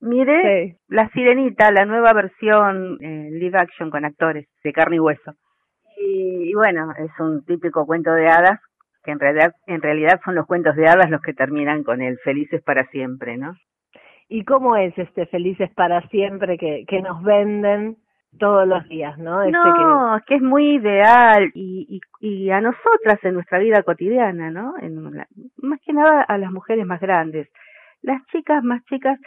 miré 0.00 0.76
La 0.88 1.08
Sirenita, 1.08 1.72
la 1.72 1.86
nueva 1.86 2.12
versión 2.12 2.98
eh, 3.00 3.30
live 3.32 3.58
action 3.58 3.90
con 3.90 4.04
actores 4.04 4.46
de 4.62 4.72
carne 4.72 4.96
y 4.96 5.00
hueso. 5.00 5.32
Y, 5.96 6.50
y, 6.50 6.54
bueno, 6.54 6.92
es 6.98 7.10
un 7.18 7.44
típico 7.44 7.86
cuento 7.86 8.12
de 8.12 8.28
hadas 8.28 8.60
que 9.02 9.12
en 9.12 9.18
realidad, 9.18 9.54
en 9.66 9.80
realidad 9.80 10.20
son 10.24 10.34
los 10.34 10.46
cuentos 10.46 10.76
de 10.76 10.86
hadas 10.86 11.08
los 11.08 11.22
que 11.22 11.32
terminan 11.32 11.84
con 11.84 12.02
el 12.02 12.18
felices 12.18 12.62
para 12.62 12.84
siempre, 12.88 13.38
¿no? 13.38 13.54
¿Y 14.30 14.44
cómo 14.44 14.76
es 14.76 14.96
este 14.96 15.26
felices 15.26 15.70
para 15.74 16.00
siempre 16.08 16.56
que, 16.56 16.84
que 16.86 17.02
nos 17.02 17.20
venden 17.22 17.96
todos 18.38 18.66
los 18.66 18.88
días, 18.88 19.18
¿no? 19.18 19.42
Este 19.42 19.58
no, 19.58 20.18
que... 20.20 20.24
que 20.26 20.34
es 20.36 20.42
muy 20.42 20.76
ideal 20.76 21.50
y, 21.52 22.00
y, 22.20 22.26
y 22.26 22.50
a 22.50 22.60
nosotras 22.60 23.18
en 23.24 23.34
nuestra 23.34 23.58
vida 23.58 23.82
cotidiana, 23.82 24.52
¿no? 24.52 24.74
En 24.80 25.02
la, 25.16 25.26
más 25.56 25.80
que 25.80 25.92
nada 25.92 26.22
a 26.22 26.38
las 26.38 26.52
mujeres 26.52 26.86
más 26.86 27.00
grandes. 27.00 27.48
Las 28.02 28.24
chicas 28.26 28.62
más 28.62 28.84
chicas 28.84 29.18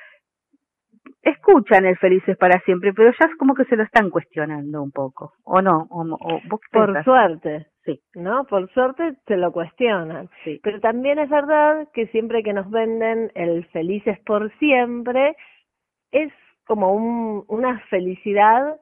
escuchan 1.22 1.86
el 1.86 1.98
felices 1.98 2.38
para 2.38 2.62
siempre, 2.62 2.94
pero 2.94 3.12
ya 3.12 3.28
es 3.30 3.36
como 3.36 3.56
que 3.56 3.66
se 3.66 3.76
lo 3.76 3.84
están 3.84 4.10
cuestionando 4.10 4.82
un 4.82 4.92
poco, 4.92 5.34
¿o 5.44 5.62
no? 5.62 5.86
¿O, 5.90 6.02
o 6.02 6.42
vos 6.48 6.62
Por 6.72 7.04
suerte. 7.04 7.68
Sí. 7.86 8.00
¿No? 8.16 8.46
Por 8.46 8.72
suerte 8.74 9.14
se 9.28 9.36
lo 9.38 9.52
cuestionan. 9.52 10.30
Sí. 10.44 10.60
Pero 10.64 10.80
también 10.80 11.20
es 11.20 11.30
verdad 11.30 11.88
que 11.94 12.08
siempre 12.08 12.42
que 12.44 12.54
nos 12.54 12.70
venden 12.70 13.32
el 13.36 13.66
felices 13.68 14.18
por 14.26 14.52
siempre, 14.58 15.36
es 16.12 16.32
como 16.66 16.94
un, 16.94 17.44
una 17.48 17.80
felicidad 17.90 18.78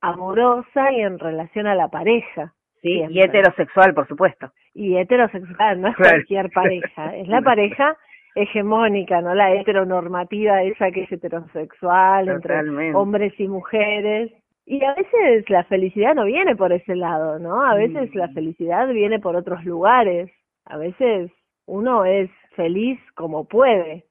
amorosa 0.00 0.92
y 0.92 1.00
en 1.02 1.18
relación 1.18 1.66
a 1.66 1.74
la 1.74 1.88
pareja. 1.88 2.54
Sí, 2.80 2.94
siempre. 2.94 3.14
y 3.16 3.22
heterosexual, 3.22 3.92
por 3.94 4.06
supuesto. 4.06 4.52
Y 4.72 4.96
heterosexual, 4.96 5.80
no 5.80 5.88
es 5.88 5.96
Claro. 5.96 6.10
cualquier 6.12 6.50
pareja, 6.50 7.16
es 7.16 7.28
la 7.28 7.42
pareja 7.42 7.96
hegemónica, 8.36 9.20
no 9.20 9.34
la 9.34 9.52
heteronormativa 9.52 10.62
esa 10.62 10.90
que 10.92 11.02
es 11.02 11.12
heterosexual 11.12 12.28
entre 12.28 12.94
hombres 12.94 13.34
y 13.38 13.48
mujeres. 13.48 14.30
Y 14.70 14.84
a 14.84 14.92
veces 14.94 15.48
la 15.48 15.64
felicidad 15.64 16.14
no 16.14 16.24
viene 16.26 16.54
por 16.54 16.72
ese 16.74 16.94
lado, 16.94 17.38
¿no? 17.38 17.62
A 17.64 17.74
veces 17.74 18.14
Mm. 18.14 18.18
la 18.18 18.28
felicidad 18.28 18.86
viene 18.88 19.18
por 19.18 19.34
otros 19.34 19.64
lugares. 19.64 20.30
A 20.66 20.76
veces 20.76 21.30
uno 21.66 22.04
es 22.04 22.28
feliz 22.54 23.00
como 23.14 23.46
puede. 23.48 24.04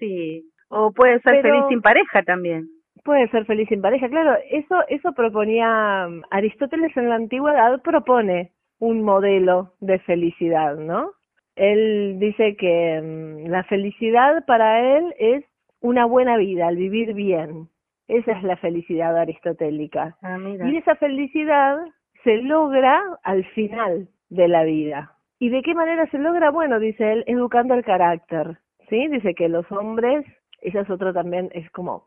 Sí. 0.00 0.42
O 0.68 0.90
puede 0.92 1.20
ser 1.20 1.40
Pero- 1.40 1.42
feliz 1.54 1.64
sin 1.68 1.80
pareja 1.80 2.24
también. 2.24 2.66
Puede 3.04 3.28
ser 3.28 3.44
feliz 3.46 3.68
sin 3.68 3.80
pareja, 3.82 4.08
claro. 4.08 4.36
Eso, 4.50 4.80
eso 4.88 5.12
proponía 5.12 6.08
mm, 6.08 6.22
Aristóteles 6.30 6.94
en 6.96 7.08
la 7.08 7.14
antigüedad, 7.14 7.80
propone 7.82 8.50
un 8.80 9.02
modelo 9.02 9.74
de 9.80 10.00
felicidad, 10.00 10.74
¿no? 10.76 11.12
Él 11.54 12.16
dice 12.18 12.56
que 12.56 13.00
mm, 13.00 13.48
la 13.48 13.62
felicidad 13.64 14.44
para 14.44 14.96
él 14.98 15.14
es 15.20 15.44
una 15.80 16.04
buena 16.04 16.36
vida, 16.36 16.68
el 16.68 16.76
vivir 16.76 17.14
bien. 17.14 17.68
Esa 18.10 18.32
es 18.32 18.42
la 18.42 18.56
felicidad 18.56 19.16
aristotélica. 19.16 20.16
Ah. 20.22 20.36
Y 20.64 20.76
esa 20.76 20.96
felicidad 20.96 21.78
se 22.24 22.38
logra 22.38 23.00
al 23.22 23.44
final 23.54 24.08
de 24.28 24.48
la 24.48 24.64
vida. 24.64 25.12
¿Y 25.38 25.48
de 25.48 25.62
qué 25.62 25.74
manera 25.74 26.06
se 26.10 26.18
logra? 26.18 26.50
Bueno, 26.50 26.80
dice 26.80 27.12
él, 27.12 27.24
educando 27.26 27.74
el 27.74 27.84
carácter. 27.84 28.58
¿Sí? 28.88 29.06
Dice 29.06 29.34
que 29.34 29.48
los 29.48 29.70
hombres, 29.70 30.26
esa 30.60 30.80
es 30.80 30.90
otra 30.90 31.12
también, 31.12 31.50
es 31.52 31.70
como 31.70 32.06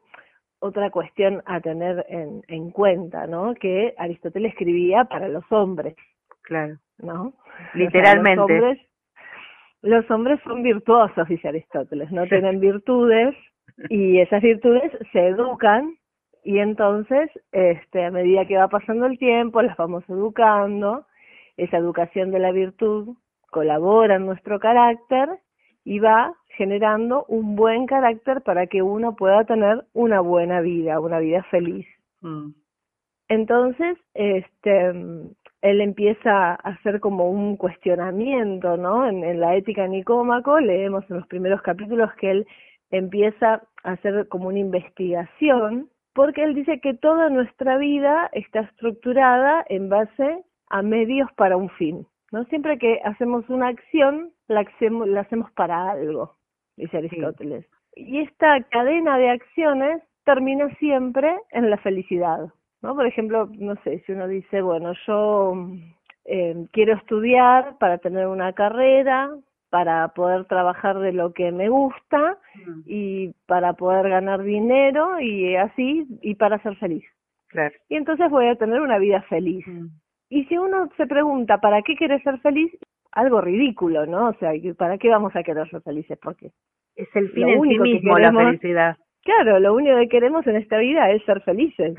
otra 0.59 0.89
cuestión 0.91 1.41
a 1.45 1.61
tener 1.61 2.05
en, 2.09 2.41
en 2.47 2.71
cuenta, 2.71 3.25
¿no? 3.25 3.53
Que 3.55 3.95
Aristóteles 3.97 4.51
escribía 4.51 5.05
para 5.05 5.29
los 5.29 5.49
hombres, 5.51 5.95
Claro. 6.41 6.77
¿no? 6.97 7.33
Literalmente. 7.73 8.41
O 8.41 8.47
sea, 8.47 8.57
los, 8.57 8.61
hombres, 8.61 8.87
los 9.81 10.11
hombres 10.11 10.39
son 10.43 10.63
virtuosos, 10.63 11.27
dice 11.29 11.47
Aristóteles, 11.47 12.11
no 12.11 12.25
tienen 12.27 12.59
virtudes 12.59 13.35
y 13.89 14.19
esas 14.19 14.41
virtudes 14.41 14.91
se 15.12 15.27
educan 15.27 15.97
y 16.43 16.59
entonces, 16.59 17.29
este, 17.51 18.03
a 18.03 18.12
medida 18.12 18.45
que 18.45 18.57
va 18.57 18.67
pasando 18.67 19.05
el 19.05 19.17
tiempo, 19.17 19.62
las 19.62 19.77
vamos 19.77 20.03
educando, 20.09 21.05
esa 21.55 21.77
educación 21.77 22.31
de 22.31 22.39
la 22.39 22.51
virtud 22.51 23.15
colabora 23.49 24.15
en 24.15 24.25
nuestro 24.25 24.59
carácter 24.59 25.29
y 25.86 25.99
va 25.99 26.33
generando 26.57 27.25
un 27.27 27.55
buen 27.55 27.86
carácter 27.86 28.41
para 28.41 28.67
que 28.67 28.81
uno 28.81 29.15
pueda 29.15 29.45
tener 29.45 29.86
una 29.93 30.19
buena 30.19 30.59
vida, 30.62 30.99
una 30.99 31.19
vida 31.19 31.43
feliz. 31.43 31.88
Mm. 32.21 32.49
Entonces, 33.29 33.97
este, 34.13 34.89
él 35.62 35.81
empieza 35.81 36.51
a 36.51 36.53
hacer 36.55 36.99
como 36.99 37.29
un 37.29 37.55
cuestionamiento, 37.55 38.75
¿no? 38.75 39.07
En, 39.07 39.23
en 39.23 39.39
la 39.39 39.55
ética 39.55 39.88
Nicómaco 39.88 40.59
leemos 40.59 41.09
en 41.09 41.17
los 41.17 41.27
primeros 41.27 41.62
capítulos 41.62 42.12
que 42.19 42.31
él 42.31 42.47
empieza 42.93 43.63
a 43.84 43.91
hacer 43.91 44.27
como 44.29 44.47
una 44.47 44.60
investigación, 44.60 45.89
porque 46.13 46.43
él 46.43 46.53
dice 46.53 46.79
que 46.79 46.93
toda 46.93 47.29
nuestra 47.29 47.77
vida 47.77 48.29
está 48.34 48.62
estructurada 48.62 49.65
en 49.67 49.89
base 49.89 50.43
a 50.69 50.82
medios 50.82 51.29
para 51.36 51.58
un 51.58 51.69
fin, 51.71 52.08
¿no? 52.32 52.45
Siempre 52.45 52.77
que 52.77 52.99
hacemos 53.03 53.49
una 53.49 53.67
acción, 53.67 54.32
la 54.47 54.62
hacemos, 54.62 55.08
la 55.08 55.21
hacemos 55.21 55.51
para 55.51 55.91
algo, 55.91 56.36
dice 56.77 56.97
Aristóteles. 56.97 57.65
Y 57.95 58.19
esta 58.19 58.62
cadena 58.63 59.17
de 59.17 59.29
acciones 59.29 60.01
termina 60.23 60.69
siempre 60.75 61.36
en 61.51 61.69
la 61.69 61.77
felicidad. 61.77 62.49
¿no? 62.82 62.95
Por 62.95 63.08
ejemplo, 63.08 63.49
no 63.58 63.75
sé, 63.84 64.03
si 64.06 64.12
uno 64.12 64.27
dice, 64.27 64.62
bueno, 64.62 64.93
yo 65.08 65.53
eh, 66.25 66.67
quiero 66.71 66.93
estudiar 66.95 67.77
para 67.79 67.97
tener 67.97 68.27
una 68.27 68.53
carrera, 68.53 69.32
para 69.73 70.09
poder 70.09 70.45
trabajar 70.45 70.99
de 70.99 71.13
lo 71.13 71.33
que 71.33 71.51
me 71.51 71.67
gusta 71.67 72.38
y 72.86 73.33
para 73.47 73.73
poder 73.73 74.07
ganar 74.07 74.43
dinero 74.43 75.19
y 75.19 75.55
así, 75.55 76.05
y 76.21 76.36
para 76.36 76.62
ser 76.62 76.75
feliz. 76.75 77.03
Claro. 77.47 77.73
Y 77.89 77.95
entonces 77.95 78.29
voy 78.29 78.45
a 78.49 78.55
tener 78.55 78.81
una 78.81 78.99
vida 78.99 79.23
feliz. 79.23 79.65
Y 80.29 80.45
si 80.45 80.59
uno 80.59 80.89
se 80.95 81.07
pregunta, 81.07 81.57
¿para 81.57 81.81
qué 81.81 81.95
quieres 81.95 82.21
ser 82.21 82.38
feliz? 82.41 82.71
Algo 83.13 83.41
ridículo, 83.41 84.05
¿no? 84.05 84.27
O 84.29 84.33
sea, 84.36 84.51
¿para 84.77 84.99
qué 84.99 85.09
vamos 85.09 85.36
a 85.36 85.41
querer 85.41 85.67
ser 85.71 85.81
felices? 85.81 86.19
Porque 86.21 86.51
Es 86.95 87.07
el 87.15 87.29
fin 87.31 87.41
Lo 87.41 87.47
en 87.47 87.53
sí 87.55 87.59
único 87.59 87.83
que 87.83 87.89
mismo 87.93 88.19
la 88.19 88.29
queremos- 88.29 88.45
felicidad. 88.45 88.97
Claro, 89.23 89.59
lo 89.59 89.73
único 89.73 89.97
que 89.97 90.07
queremos 90.09 90.45
en 90.45 90.57
esta 90.57 90.77
vida 90.77 91.09
es 91.09 91.23
ser 91.25 91.41
felices. 91.41 91.95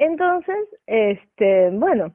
Entonces, 0.00 0.56
este, 0.86 1.70
bueno, 1.70 2.12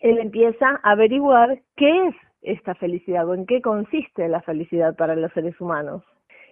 él 0.00 0.16
empieza 0.18 0.80
a 0.82 0.92
averiguar 0.92 1.58
qué 1.76 2.06
es 2.08 2.14
esta 2.46 2.74
felicidad 2.74 3.28
o 3.28 3.34
en 3.34 3.44
qué 3.44 3.60
consiste 3.60 4.28
la 4.28 4.40
felicidad 4.42 4.96
para 4.96 5.16
los 5.16 5.32
seres 5.32 5.60
humanos. 5.60 6.02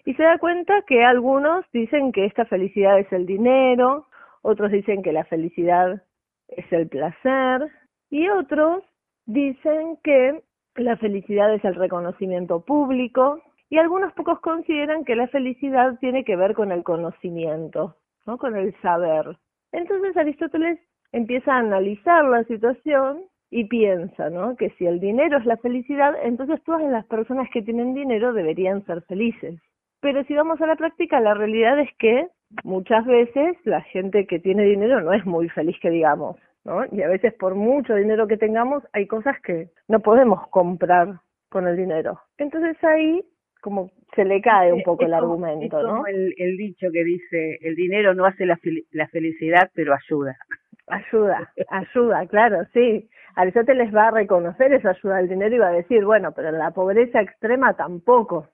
Y 0.05 0.15
se 0.15 0.23
da 0.23 0.39
cuenta 0.39 0.83
que 0.83 1.05
algunos 1.05 1.65
dicen 1.73 2.13
que 2.13 2.27
esta 2.27 2.45
felicidad 2.45 2.99
es 2.99 3.11
el 3.13 3.25
dinero, 3.25 4.09
otros 4.43 4.71
dicen 4.71 5.03
que 5.03 5.13
la 5.13 5.25
felicidad 5.25 6.03
es 6.49 6.71
el 6.73 6.89
placer 6.89 7.71
y 8.11 8.29
otros 8.29 8.83
dicen 9.25 9.97
que 10.03 10.43
la 10.77 10.97
felicidad 10.97 11.55
es 11.55 11.65
el 11.65 11.77
reconocimiento 11.77 12.65
público 12.65 13.41
y 13.71 13.79
algunos 13.79 14.13
pocos 14.13 14.41
consideran 14.41 15.05
que 15.05 15.17
la 15.17 15.29
felicidad 15.29 15.99
tiene 16.01 16.25
que 16.25 16.37
ver 16.37 16.55
con 16.55 16.73
el 16.73 16.83
conocimiento, 16.83 17.97
¿no? 18.27 18.37
con 18.37 18.57
el 18.57 18.75
saber. 18.83 19.39
Entonces 19.73 20.17
Aristóteles 20.17 20.79
empieza 21.13 21.55
a 21.55 21.61
analizar 21.61 22.25
la 22.25 22.45
situación 22.45 23.23
y 23.57 23.65
piensa, 23.67 24.31
¿no? 24.31 24.57
Que 24.57 24.71
si 24.71 24.85
el 24.87 24.99
dinero 24.99 25.39
es 25.39 25.47
la 25.47 25.57
felicidad, 25.59 26.13
entonces 26.25 26.61
todas 26.65 26.83
las 26.91 27.07
personas 27.07 27.49
que 27.53 27.63
tienen 27.63 27.95
dinero 27.95 28.33
deberían 28.33 28.85
ser 28.85 29.03
felices. 29.03 29.61
Pero 30.01 30.25
si 30.25 30.35
vamos 30.35 30.61
a 30.61 30.67
la 30.67 30.77
práctica, 30.77 31.21
la 31.21 31.35
realidad 31.35 31.79
es 31.79 31.89
que 31.99 32.27
muchas 32.65 33.07
veces 33.07 33.57
la 33.65 33.81
gente 33.83 34.27
que 34.27 34.39
tiene 34.41 34.65
dinero 34.65 35.01
no 35.03 35.13
es 35.13 35.25
muy 35.25 35.49
feliz, 35.51 35.77
que 35.81 35.91
digamos, 35.91 36.37
¿no? 36.65 36.85
Y 36.91 37.03
a 37.03 37.09
veces 37.09 37.33
por 37.35 37.55
mucho 37.55 37.95
dinero 37.95 38.27
que 38.27 38.37
tengamos, 38.37 38.83
hay 38.93 39.07
cosas 39.07 39.41
que 39.43 39.69
no 39.89 40.01
podemos 40.01 40.47
comprar 40.49 41.21
con 41.49 41.69
el 41.69 41.77
dinero. 41.77 42.19
Entonces 42.39 42.77
ahí 42.83 43.23
como 43.63 43.91
se 44.15 44.25
le 44.27 44.43
cae 44.43 44.73
un 44.73 44.83
poco 44.83 45.05
Es 45.05 45.09
el 45.13 45.19
como- 45.19 45.33
argumento, 45.47 45.79
es 45.79 45.85
¿no? 45.87 46.07
el, 46.07 46.35
el 46.37 46.57
dicho 46.59 46.89
que 46.93 47.03
dice, 47.05 47.59
el 47.63 47.75
dinero 47.77 48.13
no 48.15 48.27
hace 48.27 48.45
la, 48.47 48.57
fel- 48.59 48.85
la 48.91 49.09
felicidad, 49.09 49.71
pero 49.75 49.95
ayuda. 49.95 50.37
Ayuda, 50.87 51.51
ayuda, 51.71 52.27
claro, 52.27 52.65
sí. 52.73 53.09
Aristóteles 53.37 53.95
va 53.95 54.09
a 54.09 54.11
reconocer 54.11 54.73
esa 54.75 54.91
ayuda 54.91 55.17
del 55.17 55.29
dinero 55.29 55.55
y 55.57 55.59
va 55.59 55.69
a 55.69 55.73
decir, 55.73 56.05
bueno, 56.05 56.33
pero 56.33 56.51
en 56.51 56.59
la 56.59 56.71
pobreza 56.73 57.21
extrema 57.21 57.75
tampoco 57.75 58.49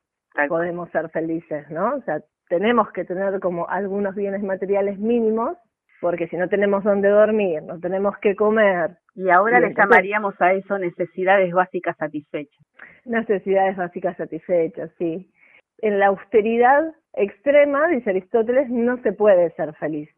podemos 0.48 0.88
ser 0.90 1.08
felices, 1.10 1.68
¿no? 1.70 1.96
O 1.96 2.02
sea, 2.02 2.20
tenemos 2.48 2.90
que 2.92 3.04
tener 3.04 3.40
como 3.40 3.68
algunos 3.68 4.14
bienes 4.14 4.42
materiales 4.42 4.98
mínimos, 4.98 5.56
porque 6.00 6.28
si 6.28 6.36
no 6.36 6.48
tenemos 6.48 6.84
dónde 6.84 7.08
dormir, 7.08 7.62
no 7.62 7.78
tenemos 7.80 8.16
que 8.18 8.34
comer. 8.36 8.96
Y 9.14 9.28
ahora 9.28 9.58
Y 9.58 9.62
le 9.62 9.66
entonces- 9.68 9.90
llamaríamos 9.90 10.40
a 10.40 10.52
eso 10.54 10.78
necesidades 10.78 11.52
básicas 11.52 11.96
satisfechas. 11.96 12.64
Necesidades 13.04 13.76
básicas 13.76 14.16
satisfechas, 14.16 14.90
sí. 14.98 15.30
En 15.78 15.98
la 15.98 16.06
austeridad 16.06 16.94
extrema, 17.14 17.88
dice 17.88 18.10
Aristóteles, 18.10 18.70
no 18.70 18.96
se 19.02 19.12
puede 19.12 19.50
ser 19.50 19.74
feliz, 19.74 20.08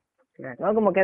¿no? 0.58 0.74
Como 0.74 0.92
que 0.92 1.02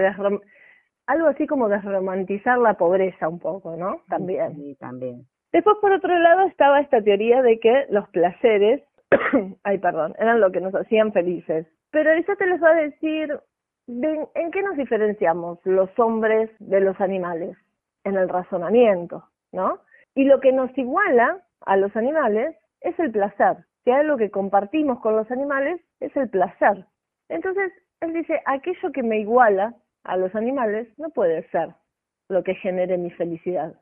algo 1.08 1.26
así 1.28 1.46
como 1.46 1.68
desromantizar 1.68 2.58
la 2.58 2.74
pobreza 2.74 3.28
un 3.28 3.38
poco, 3.40 3.76
¿no? 3.76 4.02
También. 4.08 4.54
Sí, 4.54 4.76
también. 4.78 5.26
Después, 5.52 5.76
por 5.80 5.92
otro 5.92 6.16
lado, 6.18 6.42
estaba 6.46 6.80
esta 6.80 7.02
teoría 7.02 7.42
de 7.42 7.58
que 7.58 7.86
los 7.90 8.08
placeres, 8.10 8.82
ay, 9.64 9.78
perdón, 9.78 10.14
eran 10.18 10.40
lo 10.40 10.52
que 10.52 10.60
nos 10.60 10.74
hacían 10.74 11.12
felices. 11.12 11.66
Pero 11.90 12.10
Aristóteles 12.10 12.62
va 12.62 12.70
a 12.70 12.74
decir, 12.82 13.40
¿de- 13.86 14.28
¿en 14.34 14.50
qué 14.50 14.62
nos 14.62 14.76
diferenciamos 14.76 15.58
los 15.64 15.90
hombres 15.98 16.50
de 16.60 16.80
los 16.80 17.00
animales? 17.00 17.56
En 18.04 18.16
el 18.16 18.28
razonamiento, 18.28 19.24
¿no? 19.52 19.80
Y 20.14 20.24
lo 20.24 20.40
que 20.40 20.52
nos 20.52 20.76
iguala 20.78 21.40
a 21.66 21.76
los 21.76 21.94
animales 21.96 22.54
es 22.82 22.98
el 22.98 23.10
placer. 23.10 23.56
Si 23.84 23.90
hay 23.90 24.00
algo 24.00 24.18
que 24.18 24.30
compartimos 24.30 25.00
con 25.00 25.16
los 25.16 25.30
animales, 25.30 25.80
es 26.00 26.14
el 26.16 26.28
placer. 26.28 26.84
Entonces, 27.30 27.72
él 28.00 28.12
dice, 28.12 28.40
aquello 28.44 28.92
que 28.92 29.02
me 29.02 29.18
iguala 29.20 29.74
a 30.04 30.16
los 30.16 30.34
animales 30.34 30.88
no 30.98 31.10
puede 31.10 31.48
ser 31.50 31.74
lo 32.28 32.42
que 32.42 32.54
genere 32.54 32.98
mi 32.98 33.10
felicidad 33.10 33.74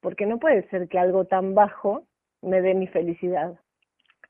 porque 0.00 0.26
no 0.26 0.38
puede 0.38 0.68
ser 0.68 0.88
que 0.88 0.98
algo 0.98 1.24
tan 1.24 1.54
bajo 1.54 2.04
me 2.42 2.60
dé 2.60 2.74
mi 2.74 2.86
felicidad. 2.86 3.58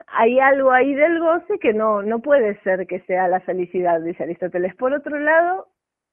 Hay 0.07 0.39
algo 0.39 0.71
ahí 0.71 0.95
del 0.95 1.19
goce 1.19 1.59
que 1.59 1.73
no, 1.73 2.03
no 2.03 2.21
puede 2.21 2.59
ser 2.63 2.87
que 2.87 3.01
sea 3.01 3.29
la 3.29 3.41
felicidad, 3.41 4.01
dice 4.01 4.23
Aristóteles. 4.23 4.75
Por 4.77 4.93
otro 4.95 5.19
lado, 5.19 5.69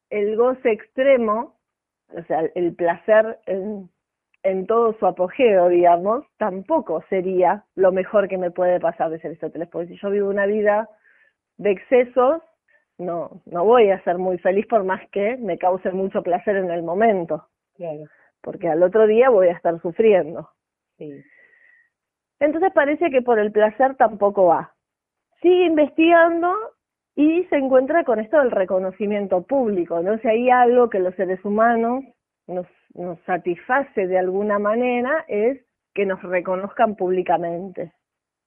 el 0.10 0.36
goce 0.36 0.72
extremo, 0.72 1.56
o 2.14 2.24
sea, 2.24 2.42
el 2.56 2.76
placer 2.76 3.40
en, 3.46 3.90
en 4.44 4.68
todo 4.68 4.94
su 5.00 5.06
apogeo, 5.06 5.70
digamos, 5.70 6.26
tampoco 6.38 7.04
sería 7.10 7.64
lo 7.76 7.92
mejor 7.92 8.28
que 8.28 8.38
me 8.38 8.52
puede 8.52 8.80
pasar, 8.80 9.12
dice 9.12 9.28
Aristóteles, 9.28 9.70
porque 9.70 9.88
si 9.90 9.98
yo 9.98 10.10
vivo 10.10 10.30
una 10.30 10.46
vida 10.46 10.90
de 11.58 11.72
excesos, 11.72 12.42
no, 12.98 13.42
no 13.46 13.66
voy 13.66 13.90
a 13.90 14.02
ser 14.04 14.18
muy 14.18 14.38
feliz 14.38 14.66
por 14.68 14.84
más 14.84 15.02
que 15.10 15.38
me 15.38 15.58
cause 15.58 15.92
mucho 15.92 16.24
placer 16.24 16.56
en 16.58 16.72
el 16.72 16.84
momento 16.84 17.48
Claro. 17.76 18.06
porque 18.42 18.70
al 18.70 18.84
otro 18.84 19.06
día 19.08 19.30
voy 19.30 19.48
a 19.50 19.54
estar 19.54 19.80
sufriendo. 19.82 20.50
Sí. 20.98 21.12
Entonces 22.40 22.72
parece 22.74 23.10
que 23.10 23.22
por 23.22 23.40
el 23.40 23.52
placer 23.52 23.96
tampoco 23.96 24.46
va. 24.46 24.74
Sigue 25.42 25.66
investigando 25.66 26.54
y 27.16 27.44
se 27.46 27.58
encuentra 27.58 28.04
con 28.04 28.20
esto 28.20 28.38
del 28.40 28.52
reconocimiento 28.52 29.42
público, 29.44 30.02
¿no? 30.02 30.18
Si 30.20 30.28
hay 30.28 30.50
algo 30.50 30.90
que 30.90 31.00
los 31.00 31.16
seres 31.16 31.44
humanos 31.46 32.04
nos, 32.48 32.68
nos 32.94 33.20
satisface 33.22 34.08
de 34.08 34.18
alguna 34.18 34.60
manera 34.60 35.26
es 35.28 35.60
que 35.94 36.06
nos 36.06 36.22
reconozcan 36.24 36.96
públicamente, 36.96 37.94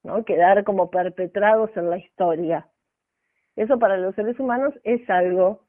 ¿no? 0.02 0.24
Quedar 0.24 0.64
como 0.64 0.90
perpetrados 0.90 1.74
en 1.76 1.90
la 1.90 1.98
historia. 1.98 2.66
Eso 3.58 3.78
para 3.78 3.96
los 3.96 4.14
seres 4.14 4.38
humanos 4.38 4.72
es 4.84 5.08
algo 5.10 5.60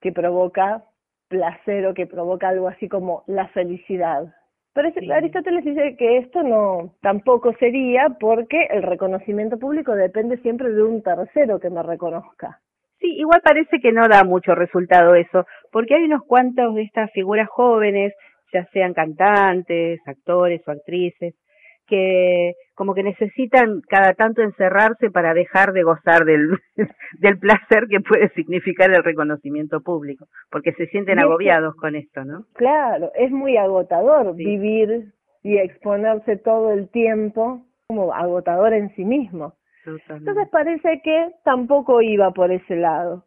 que 0.00 0.10
provoca 0.12 0.84
placer 1.28 1.86
o 1.86 1.94
que 1.94 2.06
provoca 2.06 2.48
algo 2.48 2.68
así 2.68 2.88
como 2.88 3.24
la 3.26 3.48
felicidad. 3.48 4.24
Pero 4.72 4.88
ese- 4.88 5.12
Aristóteles 5.12 5.64
dice 5.64 5.96
que 5.96 6.18
esto 6.18 6.42
no 6.42 6.94
tampoco 7.00 7.52
sería 7.58 8.08
porque 8.20 8.66
el 8.70 8.82
reconocimiento 8.82 9.58
público 9.58 9.94
depende 9.94 10.36
siempre 10.38 10.70
de 10.70 10.82
un 10.82 11.02
tercero 11.02 11.58
que 11.60 11.70
me 11.70 11.82
reconozca. 11.82 12.60
Sí, 12.98 13.08
igual 13.18 13.40
parece 13.44 13.80
que 13.80 13.92
no 13.92 14.08
da 14.08 14.24
mucho 14.24 14.54
resultado 14.54 15.14
eso, 15.14 15.46
porque 15.72 15.94
hay 15.94 16.04
unos 16.04 16.22
cuantos 16.26 16.74
de 16.74 16.82
estas 16.82 17.10
figuras 17.12 17.48
jóvenes, 17.48 18.14
ya 18.52 18.64
sean 18.72 18.94
cantantes, 18.94 20.00
actores 20.06 20.66
o 20.66 20.70
actrices, 20.70 21.34
que 21.86 22.54
como 22.74 22.94
que 22.94 23.02
necesitan 23.02 23.80
cada 23.88 24.14
tanto 24.14 24.42
encerrarse 24.42 25.10
para 25.10 25.32
dejar 25.32 25.72
de 25.72 25.82
gozar 25.82 26.24
del, 26.24 26.58
del 27.20 27.38
placer 27.38 27.86
que 27.88 28.00
puede 28.00 28.28
significar 28.30 28.90
el 28.90 29.02
reconocimiento 29.02 29.80
público, 29.80 30.26
porque 30.50 30.72
se 30.72 30.86
sienten 30.88 31.18
agobiados 31.18 31.74
con 31.76 31.96
esto, 31.96 32.24
¿no? 32.24 32.44
Claro, 32.54 33.12
es 33.14 33.30
muy 33.30 33.56
agotador 33.56 34.34
vivir 34.34 35.12
y 35.42 35.58
exponerse 35.58 36.36
todo 36.36 36.72
el 36.72 36.88
tiempo 36.90 37.62
como 37.86 38.12
agotador 38.12 38.74
en 38.74 38.94
sí 38.96 39.04
mismo. 39.04 39.54
Entonces 39.86 40.48
parece 40.50 41.00
que 41.02 41.30
tampoco 41.44 42.02
iba 42.02 42.32
por 42.32 42.50
ese 42.50 42.76
lado. 42.76 43.24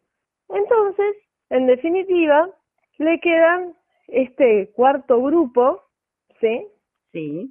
Entonces, 0.50 1.16
en 1.48 1.66
definitiva, 1.66 2.50
le 2.98 3.18
quedan 3.20 3.74
este 4.08 4.70
cuarto 4.74 5.22
grupo, 5.22 5.82
¿sí? 6.40 6.66
Sí. 7.12 7.48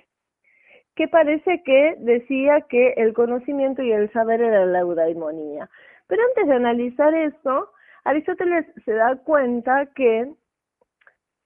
Que 0.99 1.07
parece 1.07 1.63
que 1.63 1.95
decía 1.99 2.59
que 2.67 2.89
el 2.97 3.13
conocimiento 3.13 3.81
y 3.81 3.93
el 3.93 4.11
saber 4.11 4.41
era 4.41 4.65
la 4.65 4.79
eudaimonía. 4.79 5.69
Pero 6.07 6.21
antes 6.27 6.45
de 6.45 6.55
analizar 6.55 7.13
eso, 7.13 7.71
Aristóteles 8.03 8.65
se 8.83 8.91
da 8.91 9.15
cuenta 9.15 9.85
que, 9.95 10.29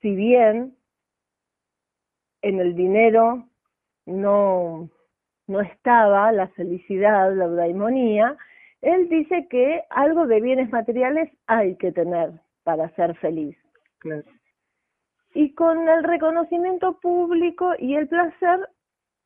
si 0.01 0.15
bien 0.15 0.75
en 2.41 2.59
el 2.61 2.73
dinero 2.73 3.47
no, 4.07 4.89
no 5.45 5.61
estaba 5.61 6.31
la 6.31 6.47
felicidad, 6.47 7.31
la 7.35 7.45
eudaimonía, 7.45 8.35
él 8.81 9.07
dice 9.07 9.47
que 9.51 9.83
algo 9.91 10.25
de 10.25 10.41
bienes 10.41 10.71
materiales 10.71 11.29
hay 11.45 11.75
que 11.75 11.91
tener 11.91 12.31
para 12.63 12.89
ser 12.95 13.15
feliz. 13.17 13.55
Claro. 13.99 14.23
Y 15.35 15.53
con 15.53 15.87
el 15.87 16.03
reconocimiento 16.03 16.99
público 16.99 17.73
y 17.77 17.97
el 17.97 18.07
placer, 18.07 18.67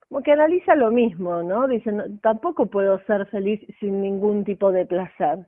como 0.09 0.23
que 0.23 0.31
analiza 0.31 0.75
lo 0.75 0.91
mismo, 0.91 1.43
¿no? 1.43 1.67
Dice, 1.67 1.91
no, 1.91 2.03
tampoco 2.21 2.67
puedo 2.67 2.99
ser 3.05 3.25
feliz 3.27 3.61
sin 3.79 4.01
ningún 4.01 4.45
tipo 4.45 4.71
de 4.71 4.85
placer. 4.85 5.45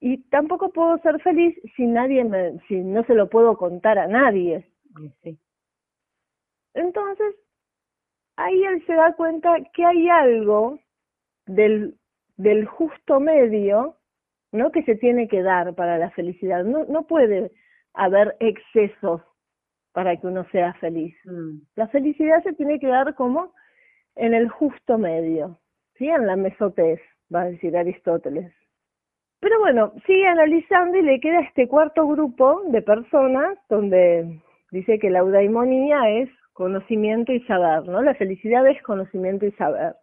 Y 0.00 0.18
tampoco 0.28 0.72
puedo 0.72 0.98
ser 0.98 1.20
feliz 1.22 1.56
si 1.76 1.86
nadie 1.86 2.24
me, 2.24 2.58
si 2.68 2.76
no 2.76 3.04
se 3.04 3.14
lo 3.14 3.28
puedo 3.30 3.56
contar 3.56 3.98
a 3.98 4.08
nadie. 4.08 4.68
Sí. 5.22 5.38
Entonces, 6.74 7.34
ahí 8.36 8.62
él 8.64 8.84
se 8.86 8.94
da 8.94 9.14
cuenta 9.14 9.56
que 9.72 9.84
hay 9.84 10.08
algo 10.08 10.78
del, 11.46 11.96
del 12.36 12.66
justo 12.66 13.20
medio, 13.20 13.96
¿no? 14.50 14.70
Que 14.70 14.82
se 14.82 14.96
tiene 14.96 15.28
que 15.28 15.42
dar 15.42 15.74
para 15.74 15.98
la 15.98 16.10
felicidad. 16.10 16.64
No, 16.64 16.84
no 16.84 17.06
puede 17.06 17.52
haber 17.94 18.36
excesos 18.40 19.22
para 19.92 20.16
que 20.16 20.26
uno 20.26 20.44
sea 20.50 20.74
feliz. 20.74 21.14
Mm. 21.24 21.60
La 21.76 21.88
felicidad 21.88 22.42
se 22.42 22.52
tiene 22.54 22.78
que 22.78 22.88
dar 22.88 23.14
como 23.14 23.54
en 24.16 24.34
el 24.34 24.48
justo 24.48 24.98
medio, 24.98 25.58
¿sí? 25.96 26.08
En 26.08 26.26
la 26.26 26.36
mesotez, 26.36 27.00
va 27.34 27.42
a 27.42 27.50
decir 27.50 27.76
Aristóteles. 27.76 28.52
Pero 29.40 29.58
bueno, 29.58 29.92
sigue 30.06 30.26
analizando 30.26 30.98
y 30.98 31.02
le 31.02 31.18
queda 31.18 31.40
este 31.40 31.66
cuarto 31.66 32.06
grupo 32.06 32.62
de 32.68 32.80
personas 32.80 33.58
donde 33.68 34.40
dice 34.70 34.98
que 34.98 35.10
la 35.10 35.18
eudaimonía 35.18 36.08
es 36.10 36.28
conocimiento 36.52 37.32
y 37.32 37.40
saber, 37.40 37.88
¿no? 37.88 38.02
La 38.02 38.14
felicidad 38.14 38.66
es 38.68 38.80
conocimiento 38.82 39.46
y 39.46 39.52
saber. 39.52 39.96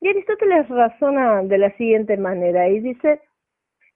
Y 0.00 0.08
Aristóteles 0.08 0.68
razona 0.68 1.42
de 1.42 1.58
la 1.58 1.70
siguiente 1.76 2.16
manera 2.16 2.68
y 2.68 2.80
dice, 2.80 3.20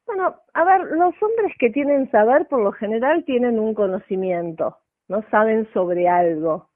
bueno, 0.07 0.35
a 0.53 0.65
ver, 0.65 0.81
los 0.91 1.15
hombres 1.23 1.57
que 1.59 1.71
tienen 1.71 2.11
saber 2.11 2.47
por 2.49 2.61
lo 2.61 2.73
general 2.73 3.25
tienen 3.25 3.59
un 3.59 3.73
conocimiento, 3.73 4.77
no 5.09 5.23
saben 5.31 5.67
sobre 5.73 6.09
algo. 6.09 6.69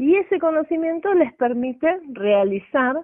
Y 0.00 0.16
ese 0.16 0.38
conocimiento 0.38 1.12
les 1.12 1.30
permite 1.34 2.00
realizar 2.14 2.96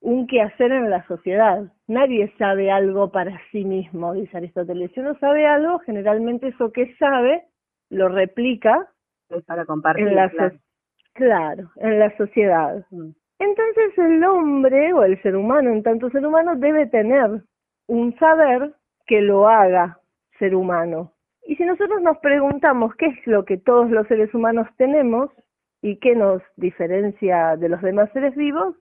un 0.00 0.26
quehacer 0.26 0.72
en 0.72 0.90
la 0.90 1.06
sociedad. 1.06 1.62
Nadie 1.86 2.32
sabe 2.36 2.68
algo 2.68 3.12
para 3.12 3.40
sí 3.52 3.64
mismo, 3.64 4.12
dice 4.14 4.36
Aristóteles. 4.38 4.90
Si 4.92 4.98
uno 4.98 5.14
sabe 5.20 5.46
algo, 5.46 5.78
generalmente 5.78 6.48
eso 6.48 6.72
que 6.72 6.96
sabe 6.96 7.44
lo 7.90 8.08
replica 8.08 8.88
Es 9.28 9.44
para 9.44 9.64
compartir. 9.64 10.08
en 10.08 10.16
la, 10.16 10.28
claro. 10.30 10.50
so- 10.50 10.60
Claro, 11.12 11.70
en 11.76 11.98
la 12.00 12.16
sociedad. 12.16 12.84
Entonces 13.38 13.98
el 13.98 14.24
hombre 14.24 14.92
o 14.92 15.04
el 15.04 15.20
ser 15.22 15.36
humano, 15.36 15.70
en 15.70 15.84
tanto 15.84 16.10
ser 16.10 16.26
humano, 16.26 16.56
debe 16.56 16.86
tener 16.86 17.42
un 17.86 18.16
saber 18.18 18.72
que 19.06 19.20
lo 19.20 19.46
haga 19.48 19.98
ser 20.40 20.56
humano. 20.56 21.12
Y 21.46 21.54
si 21.54 21.64
nosotros 21.64 22.02
nos 22.02 22.18
preguntamos 22.18 22.96
qué 22.96 23.06
es 23.06 23.26
lo 23.28 23.44
que 23.44 23.58
todos 23.58 23.90
los 23.90 24.08
seres 24.08 24.34
humanos 24.34 24.66
tenemos 24.76 25.30
y 25.82 25.96
qué 25.98 26.14
nos 26.14 26.42
diferencia 26.56 27.56
de 27.56 27.68
los 27.68 27.80
demás 27.82 28.10
seres 28.12 28.34
vivos, 28.36 28.76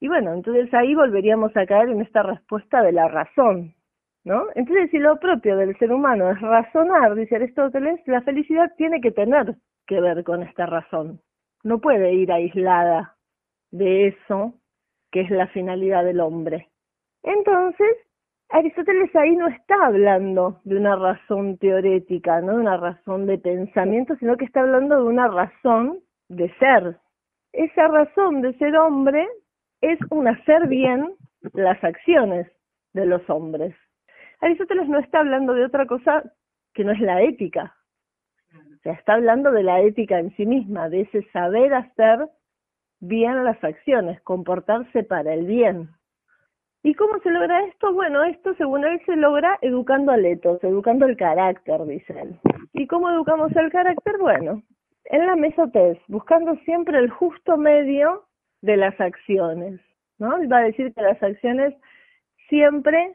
y 0.00 0.08
bueno, 0.08 0.32
entonces 0.32 0.72
ahí 0.74 0.94
volveríamos 0.94 1.56
a 1.56 1.66
caer 1.66 1.88
en 1.88 2.00
esta 2.00 2.22
respuesta 2.22 2.82
de 2.82 2.92
la 2.92 3.08
razón, 3.08 3.74
¿no? 4.24 4.46
Entonces, 4.54 4.90
si 4.90 4.98
lo 4.98 5.18
propio 5.18 5.56
del 5.56 5.76
ser 5.78 5.92
humano 5.92 6.30
es 6.30 6.40
razonar, 6.40 7.14
dice 7.14 7.36
Aristóteles, 7.36 8.00
la 8.06 8.22
felicidad 8.22 8.72
tiene 8.76 9.00
que 9.00 9.10
tener 9.10 9.56
que 9.86 10.00
ver 10.00 10.22
con 10.22 10.42
esta 10.42 10.66
razón. 10.66 11.20
No 11.64 11.80
puede 11.80 12.12
ir 12.12 12.30
aislada 12.30 13.16
de 13.70 14.08
eso 14.08 14.54
que 15.10 15.22
es 15.22 15.30
la 15.30 15.48
finalidad 15.48 16.04
del 16.04 16.20
hombre. 16.20 16.68
Entonces, 17.22 17.96
Aristóteles 18.50 19.14
ahí 19.16 19.36
no 19.36 19.48
está 19.48 19.74
hablando 19.86 20.60
de 20.64 20.76
una 20.76 20.96
razón 20.96 21.58
teorética, 21.58 22.40
no 22.40 22.52
de 22.52 22.60
una 22.60 22.76
razón 22.76 23.26
de 23.26 23.38
pensamiento, 23.38 24.14
sino 24.16 24.36
que 24.36 24.44
está 24.44 24.60
hablando 24.60 24.96
de 24.96 25.04
una 25.04 25.28
razón 25.28 26.00
de 26.28 26.52
ser. 26.58 26.96
Esa 27.52 27.88
razón 27.88 28.42
de 28.42 28.52
ser 28.58 28.76
hombre 28.76 29.26
es 29.80 29.98
un 30.10 30.28
hacer 30.28 30.68
bien 30.68 31.14
las 31.52 31.82
acciones 31.82 32.46
de 32.92 33.06
los 33.06 33.28
hombres. 33.30 33.74
Aristóteles 34.40 34.88
no 34.88 34.98
está 34.98 35.20
hablando 35.20 35.54
de 35.54 35.64
otra 35.64 35.86
cosa 35.86 36.22
que 36.74 36.84
no 36.84 36.92
es 36.92 37.00
la 37.00 37.22
ética. 37.22 37.74
O 38.54 38.80
sea, 38.82 38.92
está 38.92 39.14
hablando 39.14 39.50
de 39.50 39.62
la 39.62 39.80
ética 39.80 40.18
en 40.18 40.34
sí 40.36 40.46
misma, 40.46 40.88
de 40.88 41.02
ese 41.02 41.22
saber 41.32 41.74
hacer 41.74 42.28
bien 43.00 43.44
las 43.44 43.62
acciones, 43.62 44.20
comportarse 44.22 45.02
para 45.02 45.34
el 45.34 45.46
bien. 45.46 45.90
¿Y 46.82 46.94
cómo 46.94 47.18
se 47.20 47.30
logra 47.30 47.64
esto? 47.66 47.92
Bueno, 47.92 48.22
esto 48.22 48.54
según 48.54 48.84
él 48.84 49.00
se 49.04 49.16
logra 49.16 49.58
educando 49.62 50.12
al 50.12 50.24
etos, 50.24 50.62
educando 50.62 51.06
el 51.06 51.16
carácter, 51.16 51.84
dice 51.86 52.20
él. 52.20 52.38
¿Y 52.72 52.86
cómo 52.86 53.10
educamos 53.10 53.54
el 53.56 53.70
carácter? 53.70 54.16
Bueno, 54.18 54.62
en 55.08 55.26
la 55.26 55.36
mesotez, 55.36 55.98
buscando 56.08 56.56
siempre 56.64 56.98
el 56.98 57.10
justo 57.10 57.56
medio 57.56 58.24
de 58.62 58.76
las 58.76 58.98
acciones, 59.00 59.80
¿no? 60.18 60.36
Él 60.36 60.52
va 60.52 60.58
a 60.58 60.64
decir 60.64 60.92
que 60.94 61.02
las 61.02 61.22
acciones 61.22 61.74
siempre 62.48 63.14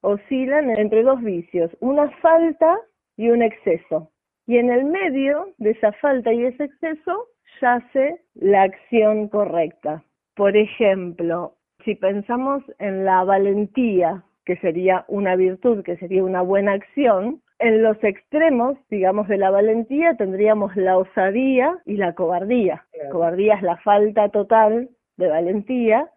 oscilan 0.00 0.70
entre 0.70 1.02
dos 1.02 1.20
vicios, 1.22 1.70
una 1.80 2.10
falta 2.22 2.78
y 3.16 3.30
un 3.30 3.42
exceso. 3.42 4.10
Y 4.46 4.58
en 4.58 4.70
el 4.70 4.84
medio 4.84 5.52
de 5.58 5.70
esa 5.70 5.92
falta 5.92 6.32
y 6.32 6.44
ese 6.44 6.64
exceso 6.64 7.26
yace 7.60 8.20
la 8.34 8.62
acción 8.62 9.28
correcta. 9.28 10.04
Por 10.34 10.56
ejemplo, 10.56 11.56
si 11.84 11.94
pensamos 11.94 12.62
en 12.78 13.04
la 13.04 13.24
valentía, 13.24 14.22
que 14.44 14.56
sería 14.58 15.04
una 15.08 15.34
virtud, 15.34 15.82
que 15.82 15.96
sería 15.96 16.22
una 16.22 16.42
buena 16.42 16.72
acción, 16.72 17.42
en 17.58 17.82
los 17.82 18.02
extremos, 18.04 18.76
digamos, 18.90 19.28
de 19.28 19.38
la 19.38 19.50
valentía 19.50 20.14
tendríamos 20.16 20.76
la 20.76 20.98
osadía 20.98 21.78
y 21.84 21.96
la 21.96 22.14
cobardía. 22.14 22.84
Cobardía 23.10 23.54
es 23.54 23.62
la 23.62 23.76
falta 23.78 24.28
total 24.28 24.90
de 25.16 25.28
valentía 25.28 26.10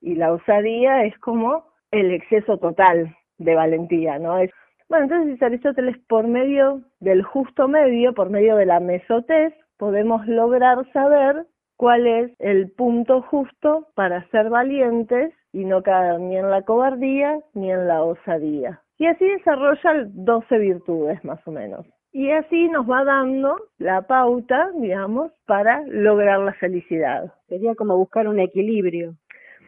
y 0.00 0.14
la 0.14 0.32
osadía 0.32 1.04
es 1.04 1.16
como 1.18 1.64
el 1.90 2.12
exceso 2.12 2.58
total 2.58 3.14
de 3.38 3.54
valentía, 3.54 4.18
¿no? 4.18 4.38
Es, 4.38 4.50
bueno, 4.88 5.04
entonces 5.04 5.42
Aristóteles 5.42 5.96
por 6.08 6.26
medio 6.26 6.82
del 7.00 7.22
justo 7.22 7.68
medio, 7.68 8.14
por 8.14 8.30
medio 8.30 8.56
de 8.56 8.66
la 8.66 8.80
mesotez, 8.80 9.54
podemos 9.76 10.26
lograr 10.26 10.90
saber 10.92 11.46
cuál 11.76 12.06
es 12.06 12.32
el 12.38 12.70
punto 12.72 13.22
justo 13.22 13.88
para 13.94 14.28
ser 14.30 14.50
valientes 14.50 15.32
y 15.52 15.64
no 15.64 15.82
caer 15.82 16.20
ni 16.20 16.36
en 16.36 16.50
la 16.50 16.62
cobardía 16.62 17.40
ni 17.54 17.70
en 17.70 17.88
la 17.88 18.02
osadía. 18.02 18.82
Y 19.00 19.06
así 19.06 19.26
desarrolla 19.26 20.04
12 20.10 20.58
virtudes 20.58 21.24
más 21.24 21.40
o 21.46 21.50
menos. 21.50 21.86
Y 22.12 22.30
así 22.32 22.68
nos 22.68 22.88
va 22.88 23.02
dando 23.02 23.56
la 23.78 24.02
pauta, 24.02 24.70
digamos, 24.78 25.32
para 25.46 25.82
lograr 25.86 26.40
la 26.40 26.52
felicidad. 26.52 27.32
Sería 27.48 27.74
como 27.76 27.96
buscar 27.96 28.28
un 28.28 28.38
equilibrio. 28.38 29.14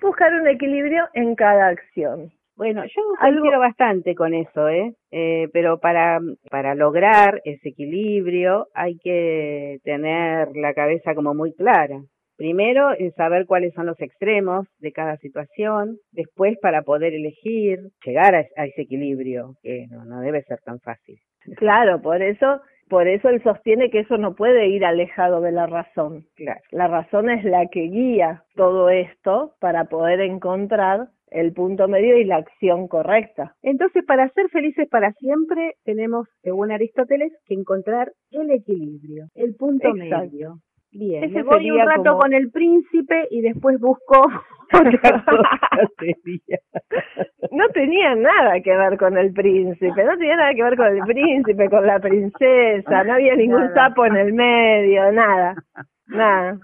Buscar 0.02 0.34
un 0.34 0.46
equilibrio 0.48 1.08
en 1.14 1.34
cada 1.34 1.68
acción. 1.68 2.30
Bueno, 2.56 2.84
yo 2.84 3.02
coincido 3.18 3.58
bastante 3.58 4.14
con 4.14 4.34
eso, 4.34 4.68
¿eh? 4.68 4.94
¿eh? 5.10 5.48
Pero 5.50 5.80
para, 5.80 6.20
para 6.50 6.74
lograr 6.74 7.40
ese 7.46 7.70
equilibrio 7.70 8.68
hay 8.74 8.98
que 8.98 9.78
tener 9.82 10.54
la 10.56 10.74
cabeza 10.74 11.14
como 11.14 11.32
muy 11.32 11.54
clara. 11.54 12.02
Primero, 12.36 12.90
es 12.92 13.14
saber 13.14 13.46
cuáles 13.46 13.74
son 13.74 13.86
los 13.86 14.00
extremos 14.00 14.66
de 14.78 14.92
cada 14.92 15.16
situación. 15.18 15.98
Después, 16.12 16.58
para 16.60 16.82
poder 16.82 17.14
elegir, 17.14 17.80
llegar 18.04 18.34
a, 18.34 18.40
ese 18.40 18.82
equilibrio, 18.82 19.54
que 19.62 19.86
no, 19.90 20.04
no 20.04 20.20
debe 20.20 20.42
ser 20.42 20.58
tan 20.64 20.80
fácil. 20.80 21.18
Claro, 21.56 22.00
por 22.00 22.22
eso 22.22 22.60
por 22.88 23.08
eso 23.08 23.30
él 23.30 23.42
sostiene 23.42 23.88
que 23.88 24.00
eso 24.00 24.18
no 24.18 24.34
puede 24.34 24.68
ir 24.68 24.84
alejado 24.84 25.40
de 25.40 25.50
la 25.50 25.66
razón. 25.66 26.26
Claro. 26.36 26.60
La 26.72 26.88
razón 26.88 27.30
es 27.30 27.42
la 27.42 27.66
que 27.68 27.84
guía 27.84 28.44
todo 28.54 28.90
esto 28.90 29.54
para 29.60 29.86
poder 29.86 30.20
encontrar 30.20 31.08
el 31.30 31.52
punto 31.54 31.88
medio 31.88 32.18
y 32.18 32.24
la 32.24 32.36
acción 32.36 32.88
correcta. 32.88 33.54
Entonces, 33.62 34.04
para 34.04 34.28
ser 34.30 34.48
felices 34.50 34.88
para 34.90 35.12
siempre, 35.14 35.76
tenemos, 35.84 36.28
según 36.42 36.70
Aristóteles, 36.70 37.32
que 37.46 37.54
encontrar 37.54 38.12
el 38.30 38.50
equilibrio, 38.50 39.28
el 39.34 39.54
punto 39.54 39.94
medio. 39.94 40.58
Bien, 40.92 41.24
Ese 41.24 41.34
me 41.34 41.42
voy 41.42 41.70
un 41.70 41.86
rato 41.86 42.18
con 42.18 42.34
el 42.34 42.50
príncipe 42.50 43.26
y 43.30 43.40
después 43.40 43.80
busco 43.80 44.26
otra 44.72 45.24
cosa 45.24 45.60
No 47.50 47.68
tenía 47.70 48.14
nada 48.14 48.60
que 48.60 48.76
ver 48.76 48.98
con 48.98 49.16
el 49.16 49.32
príncipe, 49.32 50.04
no 50.04 50.16
tenía 50.18 50.36
nada 50.36 50.54
que 50.54 50.62
ver 50.62 50.76
con 50.76 50.86
el 50.86 51.02
príncipe, 51.02 51.70
con 51.70 51.86
la 51.86 51.98
princesa, 51.98 53.04
no 53.04 53.14
había 53.14 53.34
ningún 53.34 53.72
sapo 53.74 54.04
en 54.04 54.16
el 54.16 54.32
medio, 54.34 55.10
nada, 55.12 55.54
nada. 56.06 56.58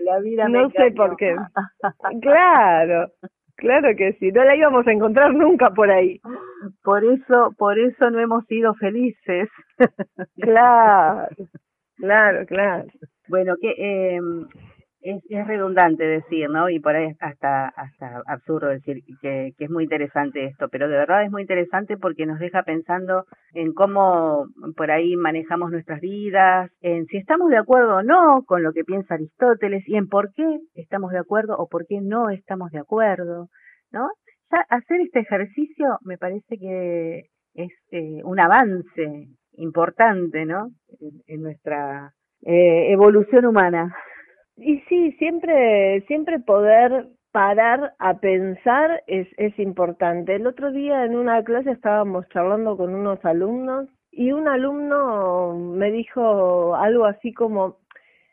La 0.00 0.18
vida 0.20 0.46
no 0.48 0.68
sé 0.70 0.90
por 0.92 1.16
qué. 1.16 1.34
Claro, 2.20 3.10
Claro 3.56 3.94
que 3.96 4.14
sí, 4.14 4.32
no 4.32 4.44
la 4.44 4.56
íbamos 4.56 4.86
a 4.86 4.92
encontrar 4.92 5.32
nunca 5.32 5.70
por 5.70 5.90
ahí. 5.90 6.20
Por 6.82 7.04
eso, 7.04 7.54
por 7.56 7.78
eso 7.78 8.10
no 8.10 8.18
hemos 8.20 8.44
sido 8.46 8.74
felices. 8.74 9.48
claro, 10.40 11.28
claro, 11.96 12.46
claro. 12.46 12.84
Bueno, 13.28 13.54
que 13.60 14.16
es, 15.00 15.22
es, 15.28 15.46
redundante 15.46 16.04
decir, 16.04 16.48
¿no? 16.50 16.68
Y 16.68 16.80
por 16.80 16.96
ahí 16.96 17.12
hasta 17.20 17.68
hasta 17.68 18.22
absurdo 18.26 18.68
decir 18.68 19.02
que, 19.20 19.52
que 19.56 19.64
es 19.64 19.70
muy 19.70 19.84
interesante 19.84 20.44
esto, 20.46 20.68
pero 20.68 20.88
de 20.88 20.96
verdad 20.96 21.24
es 21.24 21.30
muy 21.30 21.42
interesante 21.42 21.96
porque 21.96 22.26
nos 22.26 22.38
deja 22.38 22.62
pensando 22.62 23.24
en 23.52 23.72
cómo 23.72 24.46
por 24.76 24.90
ahí 24.90 25.16
manejamos 25.16 25.70
nuestras 25.70 26.00
vidas, 26.00 26.70
en 26.80 27.06
si 27.06 27.18
estamos 27.18 27.50
de 27.50 27.58
acuerdo 27.58 27.96
o 27.96 28.02
no 28.02 28.42
con 28.46 28.62
lo 28.62 28.72
que 28.72 28.84
piensa 28.84 29.14
Aristóteles 29.14 29.84
y 29.86 29.96
en 29.96 30.08
por 30.08 30.32
qué 30.34 30.58
estamos 30.74 31.12
de 31.12 31.18
acuerdo 31.18 31.56
o 31.56 31.68
por 31.68 31.86
qué 31.86 32.00
no 32.02 32.30
estamos 32.30 32.70
de 32.70 32.80
acuerdo, 32.80 33.48
¿no? 33.90 34.08
Ya 34.50 34.64
hacer 34.68 35.00
este 35.00 35.20
ejercicio 35.20 35.98
me 36.02 36.18
parece 36.18 36.58
que 36.58 37.24
es 37.54 37.72
eh, 37.92 38.20
un 38.24 38.40
avance 38.40 39.28
importante, 39.56 40.44
¿no? 40.44 40.70
en 41.26 41.42
nuestra 41.42 42.12
eh, 42.44 42.92
evolución 42.92 43.46
humana. 43.46 43.94
Y 44.56 44.80
sí, 44.88 45.12
siempre, 45.12 46.02
siempre 46.06 46.38
poder 46.40 47.08
parar 47.32 47.94
a 47.98 48.18
pensar 48.18 49.02
es, 49.06 49.26
es 49.38 49.58
importante. 49.58 50.36
El 50.36 50.46
otro 50.46 50.70
día 50.70 51.04
en 51.04 51.16
una 51.16 51.42
clase 51.42 51.72
estábamos 51.72 52.28
charlando 52.28 52.76
con 52.76 52.94
unos 52.94 53.24
alumnos 53.24 53.88
y 54.12 54.30
un 54.30 54.46
alumno 54.46 55.54
me 55.54 55.90
dijo 55.90 56.76
algo 56.76 57.06
así 57.06 57.32
como, 57.32 57.78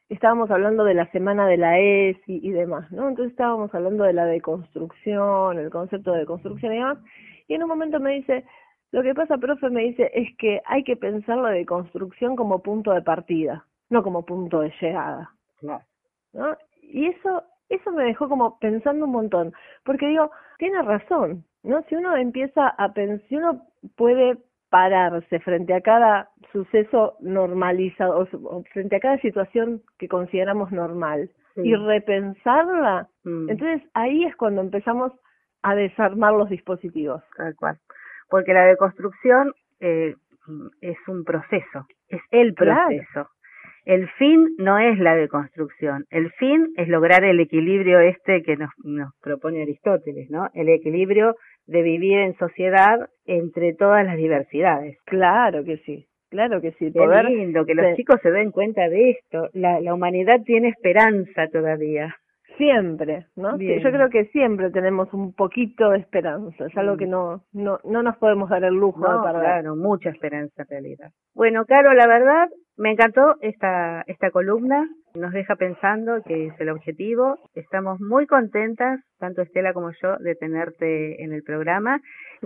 estábamos 0.09 0.51
hablando 0.51 0.83
de 0.83 0.93
la 0.93 1.09
semana 1.11 1.47
de 1.47 1.57
la 1.57 1.79
ESI 1.79 2.41
y 2.43 2.51
demás, 2.51 2.91
¿no? 2.91 3.09
Entonces 3.09 3.31
estábamos 3.31 3.73
hablando 3.73 4.03
de 4.03 4.13
la 4.13 4.25
deconstrucción, 4.25 5.57
el 5.57 5.71
concepto 5.71 6.11
de 6.11 6.19
deconstrucción 6.19 6.73
y 6.73 6.77
demás, 6.77 6.99
y 7.47 7.55
en 7.55 7.63
un 7.63 7.69
momento 7.69 7.99
me 7.99 8.11
dice, 8.11 8.43
lo 8.91 9.01
que 9.01 9.15
pasa, 9.15 9.37
profe, 9.37 9.69
me 9.71 9.81
dice, 9.81 10.11
es 10.13 10.27
que 10.37 10.61
hay 10.65 10.83
que 10.83 10.97
pensar 10.97 11.37
la 11.37 11.49
deconstrucción 11.49 12.35
como 12.35 12.59
punto 12.59 12.91
de 12.91 13.01
partida 13.01 13.65
no 13.91 14.01
como 14.01 14.25
punto 14.25 14.61
de 14.61 14.73
llegada. 14.81 15.29
¿no? 15.61 16.57
Y 16.81 17.07
eso, 17.07 17.43
eso 17.69 17.91
me 17.91 18.05
dejó 18.05 18.27
como 18.27 18.57
pensando 18.59 19.05
un 19.05 19.11
montón, 19.11 19.53
porque 19.83 20.07
digo, 20.07 20.31
tiene 20.57 20.81
razón, 20.81 21.45
¿no? 21.63 21.83
Si 21.83 21.95
uno 21.95 22.15
empieza 22.15 22.69
a 22.69 22.93
pensar, 22.93 23.27
si 23.27 23.35
uno 23.35 23.61
puede 23.95 24.37
pararse 24.69 25.39
frente 25.41 25.73
a 25.73 25.81
cada 25.81 26.29
suceso 26.53 27.17
normalizado, 27.19 28.19
o 28.19 28.63
frente 28.71 28.95
a 28.95 28.99
cada 28.99 29.17
situación 29.19 29.81
que 29.99 30.07
consideramos 30.07 30.71
normal 30.71 31.29
y 31.57 31.75
repensarla, 31.75 33.09
mm. 33.25 33.49
entonces 33.49 33.89
ahí 33.93 34.23
es 34.23 34.35
cuando 34.37 34.61
empezamos 34.61 35.11
a 35.61 35.75
desarmar 35.75 36.33
los 36.33 36.49
dispositivos. 36.49 37.21
Tal 37.35 37.55
cual. 37.55 37.77
Porque 38.29 38.53
la 38.53 38.65
deconstrucción 38.65 39.53
eh, 39.81 40.15
es 40.79 40.97
un 41.07 41.25
proceso, 41.25 41.85
es 42.07 42.21
el 42.31 42.53
proceso. 42.53 43.27
El 43.85 44.07
fin 44.11 44.55
no 44.57 44.77
es 44.77 44.99
la 44.99 45.15
deconstrucción, 45.15 46.05
el 46.09 46.31
fin 46.33 46.67
es 46.77 46.87
lograr 46.87 47.23
el 47.23 47.39
equilibrio 47.39 47.99
este 47.99 48.43
que 48.43 48.57
nos, 48.57 48.69
nos 48.83 49.13
propone 49.21 49.63
Aristóteles, 49.63 50.29
¿no? 50.29 50.49
El 50.53 50.69
equilibrio 50.69 51.35
de 51.65 51.81
vivir 51.81 52.19
en 52.19 52.35
sociedad 52.37 53.09
entre 53.25 53.73
todas 53.73 54.05
las 54.05 54.17
diversidades. 54.17 54.97
Claro 55.05 55.63
que 55.63 55.77
sí, 55.77 56.07
claro 56.29 56.61
que 56.61 56.71
sí. 56.73 56.91
Qué 56.91 56.99
Poder 56.99 57.25
lindo 57.25 57.65
que 57.65 57.75
los 57.75 57.95
chicos 57.95 58.19
se 58.21 58.31
den 58.31 58.51
cuenta 58.51 58.87
de 58.89 59.11
esto. 59.11 59.49
La, 59.53 59.79
la 59.79 59.93
humanidad 59.93 60.41
tiene 60.45 60.69
esperanza 60.69 61.47
todavía. 61.51 62.15
Siempre, 62.61 63.25
¿no? 63.35 63.57
Bien. 63.57 63.81
yo 63.81 63.91
creo 63.91 64.09
que 64.11 64.25
siempre 64.25 64.69
tenemos 64.69 65.11
un 65.15 65.33
poquito 65.33 65.89
de 65.89 65.97
esperanza, 65.97 66.67
es 66.67 66.77
algo 66.77 66.95
que 66.95 67.07
no, 67.07 67.41
no, 67.53 67.79
no 67.83 68.03
nos 68.03 68.17
podemos 68.17 68.51
dar 68.51 68.63
el 68.63 68.75
lujo 68.75 69.01
de 69.01 69.19
perder. 69.23 69.41
claro, 69.41 69.75
mucha 69.75 70.11
esperanza 70.11 70.61
en 70.61 70.67
realidad. 70.69 71.11
Bueno, 71.33 71.65
Caro, 71.65 71.91
la 71.95 72.05
verdad, 72.05 72.49
me 72.77 72.91
encantó 72.91 73.37
esta, 73.41 74.03
esta 74.05 74.29
columna, 74.29 74.87
nos 75.15 75.33
deja 75.33 75.55
pensando 75.55 76.21
que 76.23 76.47
es 76.47 76.53
el 76.59 76.69
objetivo. 76.69 77.39
Estamos 77.55 77.99
muy 77.99 78.27
contentas, 78.27 78.99
tanto 79.17 79.41
Estela 79.41 79.73
como 79.73 79.89
yo, 79.99 80.17
de 80.17 80.35
tenerte 80.35 81.23
en 81.23 81.33
el 81.33 81.41
programa 81.41 81.99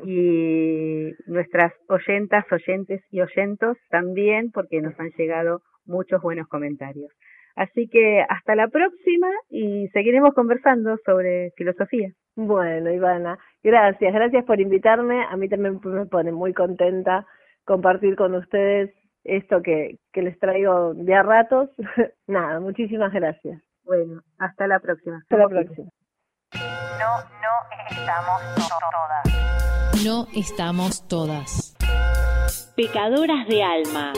y 0.05 1.11
nuestras 1.27 1.73
oyentas, 1.89 2.45
oyentes 2.53 3.01
y 3.11 3.19
oyentos 3.19 3.77
también, 3.89 4.51
porque 4.53 4.81
nos 4.81 4.97
han 4.97 5.09
llegado 5.17 5.61
muchos 5.85 6.21
buenos 6.21 6.47
comentarios. 6.47 7.11
Así 7.55 7.87
que 7.87 8.23
hasta 8.27 8.55
la 8.55 8.67
próxima 8.67 9.29
y 9.49 9.87
seguiremos 9.89 10.33
conversando 10.33 10.97
sobre 11.05 11.51
filosofía. 11.55 12.11
Bueno, 12.35 12.91
Ivana, 12.91 13.39
gracias, 13.63 14.13
gracias 14.13 14.43
por 14.43 14.59
invitarme. 14.59 15.23
A 15.23 15.37
mí 15.37 15.47
también 15.47 15.79
me 15.83 16.05
pone 16.05 16.33
muy 16.33 16.53
contenta 16.53 17.25
compartir 17.63 18.15
con 18.17 18.35
ustedes 18.35 18.93
esto 19.23 19.61
que, 19.61 19.97
que 20.11 20.21
les 20.21 20.37
traigo 20.39 20.93
de 20.93 21.13
a 21.13 21.23
ratos. 21.23 21.69
Nada, 22.27 22.59
muchísimas 22.59 23.13
gracias. 23.13 23.61
Bueno, 23.83 24.21
hasta 24.37 24.67
la 24.67 24.79
próxima. 24.79 25.17
Hasta 25.17 25.37
la 25.37 25.47
próxima. 25.47 25.89
No, 26.99 27.17
no 27.41 27.55
estamos 27.89 28.41
todas. 28.55 30.05
No 30.05 30.27
estamos 30.33 31.07
todas. 31.07 31.75
Pecadoras 32.75 33.47
de 33.47 33.63
alma. 33.63 34.13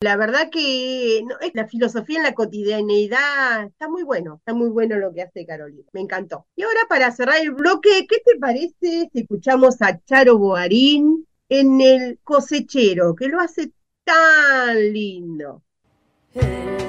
La 0.00 0.16
verdad 0.16 0.50
que 0.50 1.22
no, 1.26 1.36
es 1.40 1.54
la 1.54 1.66
filosofía 1.66 2.18
en 2.18 2.24
la 2.24 2.34
cotidianeidad 2.34 3.64
está 3.64 3.88
muy 3.88 4.02
bueno, 4.02 4.36
está 4.36 4.52
muy 4.52 4.68
bueno 4.68 4.96
lo 4.96 5.14
que 5.14 5.22
hace 5.22 5.46
Carolina, 5.46 5.88
me 5.92 6.02
encantó. 6.02 6.46
Y 6.54 6.64
ahora 6.64 6.80
para 6.86 7.10
cerrar 7.12 7.38
el 7.40 7.52
bloque, 7.52 8.06
¿qué 8.06 8.18
te 8.22 8.38
parece 8.38 9.08
si 9.10 9.20
escuchamos 9.20 9.80
a 9.80 9.98
Charo 10.04 10.36
Boarín 10.36 11.26
en 11.48 11.80
El 11.80 12.18
cosechero, 12.22 13.14
que 13.14 13.28
lo 13.28 13.40
hace 13.40 13.72
tan 14.04 14.92
lindo? 14.92 15.62
El 16.34 16.85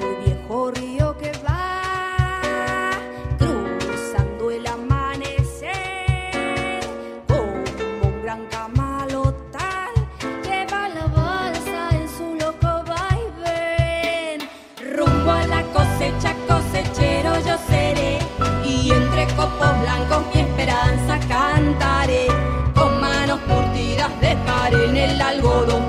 copos 19.38 19.80
blancos 19.82 20.22
mi 20.34 20.40
esperanza 20.40 21.18
cantaré. 21.28 22.26
Con 22.74 23.00
manos 23.00 23.38
curtidas 23.48 24.10
dejaré 24.20 24.84
en 24.90 24.96
el 24.96 25.20
algodón 25.20 25.87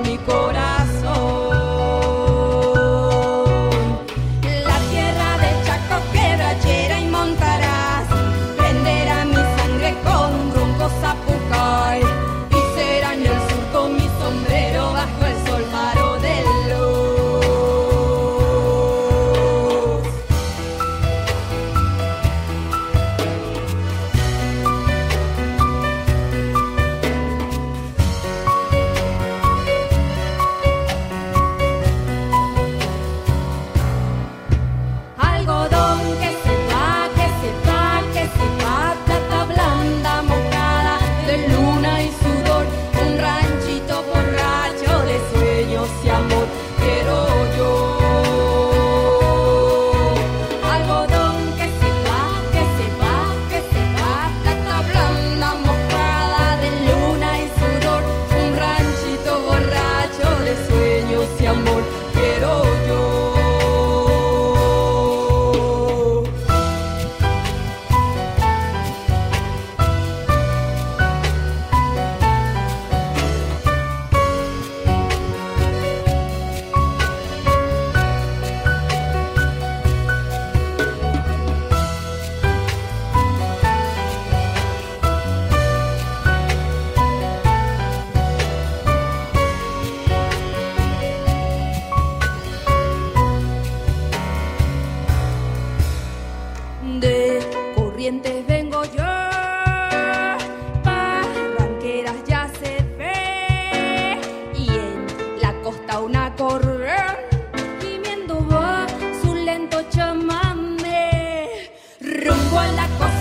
A 112.59 112.67
la 112.73 112.87
cosecha, 112.97 113.18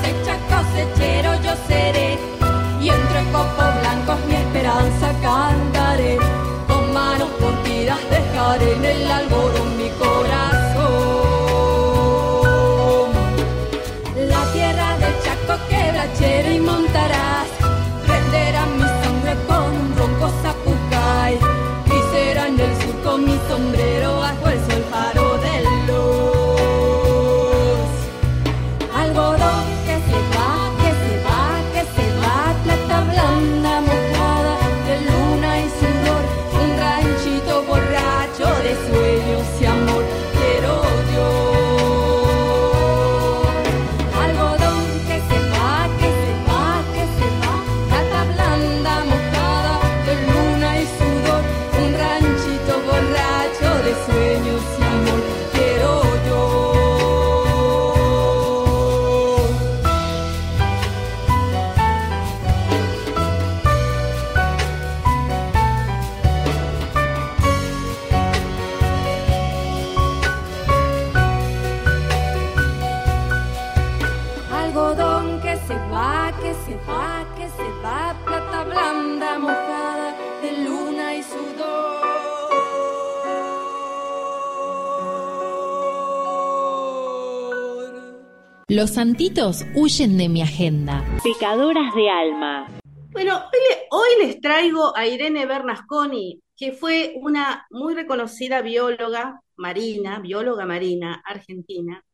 santitos 88.98 89.64
huyen 89.76 90.18
de 90.18 90.28
mi 90.28 90.42
agenda. 90.42 91.04
Pecadoras 91.22 91.94
de 91.94 92.10
alma. 92.10 92.66
Bueno, 93.12 93.36
hoy, 93.36 93.60
le- 93.68 93.86
hoy 93.92 94.26
les 94.26 94.40
traigo 94.40 94.96
a 94.96 95.06
Irene 95.06 95.46
Bernasconi, 95.46 96.42
que 96.56 96.72
fue 96.72 97.14
una 97.20 97.64
muy 97.70 97.94
reconocida 97.94 98.60
bióloga 98.60 99.40
marina, 99.54 100.18
bióloga 100.18 100.66
marina 100.66 101.22
argentina, 101.24 102.04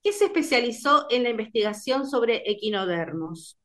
que 0.00 0.12
se 0.12 0.26
especializó 0.26 1.08
en 1.10 1.24
la 1.24 1.30
investigación 1.30 2.08
sobre 2.08 2.48
equinodermos. 2.48 3.58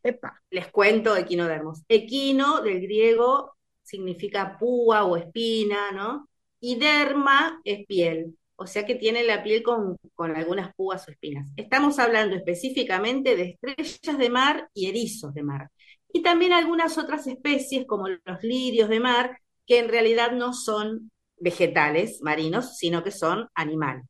Epa. 0.00 0.40
Les 0.50 0.68
cuento 0.68 1.16
equinodermos. 1.16 1.82
Equino, 1.88 2.60
del 2.60 2.80
griego, 2.80 3.56
significa 3.82 4.56
púa 4.56 5.02
o 5.02 5.16
espina, 5.16 5.90
¿no? 5.90 6.28
Y 6.60 6.76
derma 6.76 7.60
es 7.64 7.84
piel, 7.88 8.36
o 8.60 8.66
sea 8.66 8.84
que 8.84 8.94
tiene 8.94 9.24
la 9.24 9.42
piel 9.42 9.62
con, 9.62 9.96
con 10.14 10.36
algunas 10.36 10.74
púas 10.74 11.08
o 11.08 11.10
espinas. 11.10 11.50
Estamos 11.56 11.98
hablando 11.98 12.36
específicamente 12.36 13.34
de 13.34 13.56
estrellas 13.58 14.18
de 14.18 14.28
mar 14.28 14.68
y 14.74 14.86
erizos 14.86 15.32
de 15.32 15.42
mar. 15.42 15.70
Y 16.12 16.20
también 16.22 16.52
algunas 16.52 16.98
otras 16.98 17.26
especies 17.26 17.86
como 17.86 18.08
los 18.08 18.42
lirios 18.42 18.90
de 18.90 19.00
mar, 19.00 19.38
que 19.66 19.78
en 19.78 19.88
realidad 19.88 20.32
no 20.32 20.52
son 20.52 21.10
vegetales 21.38 22.20
marinos, 22.20 22.76
sino 22.76 23.02
que 23.02 23.12
son 23.12 23.48
animales. 23.54 24.04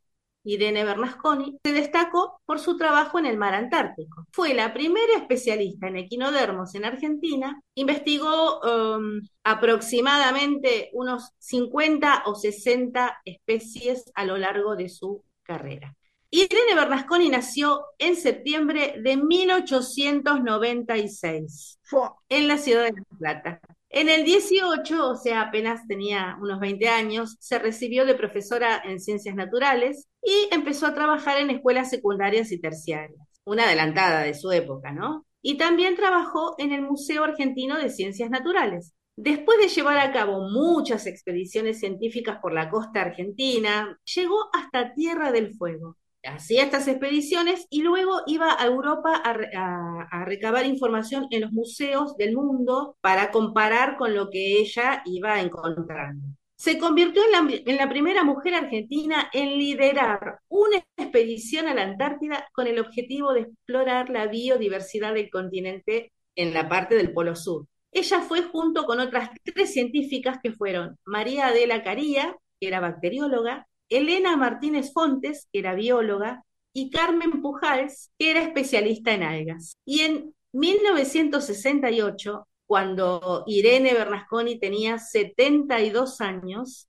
Irene 0.44 0.84
Bernasconi 0.84 1.58
se 1.62 1.72
destacó 1.72 2.40
por 2.46 2.58
su 2.58 2.76
trabajo 2.76 3.18
en 3.18 3.26
el 3.26 3.36
mar 3.36 3.54
Antártico. 3.54 4.26
Fue 4.32 4.54
la 4.54 4.72
primera 4.72 5.16
especialista 5.16 5.88
en 5.88 5.96
equinodermos 5.96 6.74
en 6.74 6.84
Argentina. 6.84 7.60
Investigó 7.74 8.60
um, 8.60 9.20
aproximadamente 9.44 10.90
unos 10.92 11.30
50 11.38 12.24
o 12.26 12.34
60 12.34 13.20
especies 13.24 14.10
a 14.14 14.24
lo 14.24 14.38
largo 14.38 14.76
de 14.76 14.88
su 14.88 15.24
carrera. 15.42 15.94
Irene 16.32 16.76
Bernasconi 16.76 17.28
nació 17.28 17.86
en 17.98 18.14
septiembre 18.14 18.94
de 19.02 19.16
1896 19.16 21.80
en 22.28 22.46
la 22.46 22.56
ciudad 22.56 22.84
de 22.84 22.92
La 22.92 23.02
Plata. 23.18 23.60
En 23.92 24.08
el 24.08 24.24
18, 24.24 25.08
o 25.08 25.16
sea, 25.16 25.42
apenas 25.42 25.84
tenía 25.88 26.36
unos 26.40 26.60
20 26.60 26.88
años, 26.88 27.36
se 27.40 27.58
recibió 27.58 28.06
de 28.06 28.14
profesora 28.14 28.80
en 28.84 29.00
ciencias 29.00 29.34
naturales 29.34 30.06
y 30.22 30.48
empezó 30.52 30.86
a 30.86 30.94
trabajar 30.94 31.38
en 31.38 31.50
escuelas 31.50 31.90
secundarias 31.90 32.52
y 32.52 32.60
terciarias, 32.60 33.20
una 33.44 33.64
adelantada 33.64 34.22
de 34.22 34.34
su 34.34 34.52
época, 34.52 34.92
¿no? 34.92 35.26
Y 35.42 35.56
también 35.56 35.96
trabajó 35.96 36.54
en 36.58 36.70
el 36.70 36.82
Museo 36.82 37.24
Argentino 37.24 37.78
de 37.78 37.90
Ciencias 37.90 38.30
Naturales. 38.30 38.94
Después 39.16 39.58
de 39.58 39.68
llevar 39.68 39.98
a 39.98 40.12
cabo 40.12 40.48
muchas 40.48 41.06
expediciones 41.08 41.80
científicas 41.80 42.38
por 42.40 42.52
la 42.52 42.70
costa 42.70 43.00
argentina, 43.02 43.98
llegó 44.14 44.50
hasta 44.52 44.94
Tierra 44.94 45.32
del 45.32 45.52
Fuego. 45.56 45.96
Hacía 46.22 46.64
estas 46.64 46.86
expediciones 46.86 47.66
y 47.70 47.82
luego 47.82 48.20
iba 48.26 48.54
a 48.60 48.66
Europa 48.66 49.14
a, 49.16 49.32
re- 49.32 49.50
a- 49.56 50.06
a 50.10 50.24
recabar 50.24 50.66
información 50.66 51.26
en 51.30 51.40
los 51.42 51.52
museos 51.52 52.16
del 52.16 52.34
mundo 52.34 52.96
para 53.00 53.30
comparar 53.30 53.96
con 53.96 54.14
lo 54.14 54.28
que 54.30 54.58
ella 54.58 55.02
iba 55.06 55.40
encontrando. 55.40 56.26
Se 56.56 56.78
convirtió 56.78 57.22
en 57.24 57.32
la, 57.32 57.54
en 57.72 57.76
la 57.78 57.88
primera 57.88 58.22
mujer 58.22 58.52
argentina 58.54 59.30
en 59.32 59.56
liderar 59.58 60.40
una 60.48 60.76
expedición 60.98 61.66
a 61.68 61.74
la 61.74 61.84
Antártida 61.84 62.46
con 62.52 62.66
el 62.66 62.78
objetivo 62.78 63.32
de 63.32 63.40
explorar 63.40 64.10
la 64.10 64.26
biodiversidad 64.26 65.14
del 65.14 65.30
continente 65.30 66.12
en 66.36 66.52
la 66.52 66.68
parte 66.68 66.96
del 66.96 67.14
Polo 67.14 67.34
Sur. 67.34 67.64
Ella 67.92 68.20
fue 68.20 68.42
junto 68.42 68.84
con 68.84 69.00
otras 69.00 69.30
tres 69.42 69.72
científicas 69.72 70.38
que 70.42 70.52
fueron 70.52 70.98
María 71.06 71.46
Adela 71.46 71.82
Caría, 71.82 72.36
que 72.60 72.68
era 72.68 72.78
bacterióloga, 72.78 73.66
Elena 73.90 74.36
Martínez 74.36 74.92
Fontes, 74.92 75.48
que 75.52 75.58
era 75.58 75.74
bióloga, 75.74 76.44
y 76.72 76.90
Carmen 76.90 77.42
Pujals, 77.42 78.10
que 78.18 78.30
era 78.30 78.42
especialista 78.42 79.12
en 79.12 79.22
algas. 79.24 79.76
Y 79.84 80.00
en 80.00 80.34
1968, 80.52 82.46
cuando 82.66 83.44
Irene 83.46 83.92
Bernasconi 83.92 84.58
tenía 84.58 84.98
72 84.98 86.20
años, 86.20 86.88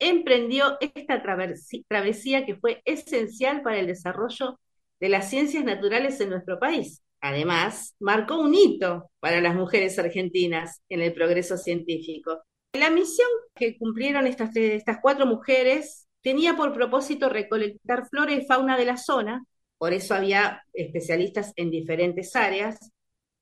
emprendió 0.00 0.76
esta 0.80 1.22
travesía 1.22 2.44
que 2.44 2.56
fue 2.56 2.82
esencial 2.84 3.62
para 3.62 3.78
el 3.78 3.86
desarrollo 3.86 4.58
de 4.98 5.08
las 5.08 5.30
ciencias 5.30 5.64
naturales 5.64 6.20
en 6.20 6.30
nuestro 6.30 6.58
país. 6.58 7.02
Además, 7.20 7.94
marcó 8.00 8.40
un 8.40 8.54
hito 8.54 9.10
para 9.20 9.40
las 9.40 9.54
mujeres 9.54 9.98
argentinas 9.98 10.82
en 10.88 11.02
el 11.02 11.12
progreso 11.12 11.56
científico. 11.56 12.42
La 12.72 12.90
misión 12.90 13.28
que 13.54 13.76
cumplieron 13.78 14.26
estas, 14.26 14.56
estas 14.56 14.98
cuatro 15.02 15.26
mujeres 15.26 16.08
tenía 16.22 16.56
por 16.56 16.72
propósito 16.72 17.28
recolectar 17.28 18.08
flora 18.08 18.32
y 18.32 18.46
fauna 18.46 18.76
de 18.76 18.84
la 18.84 18.96
zona, 18.96 19.44
por 19.78 19.92
eso 19.92 20.14
había 20.14 20.62
especialistas 20.72 21.52
en 21.56 21.70
diferentes 21.70 22.36
áreas, 22.36 22.92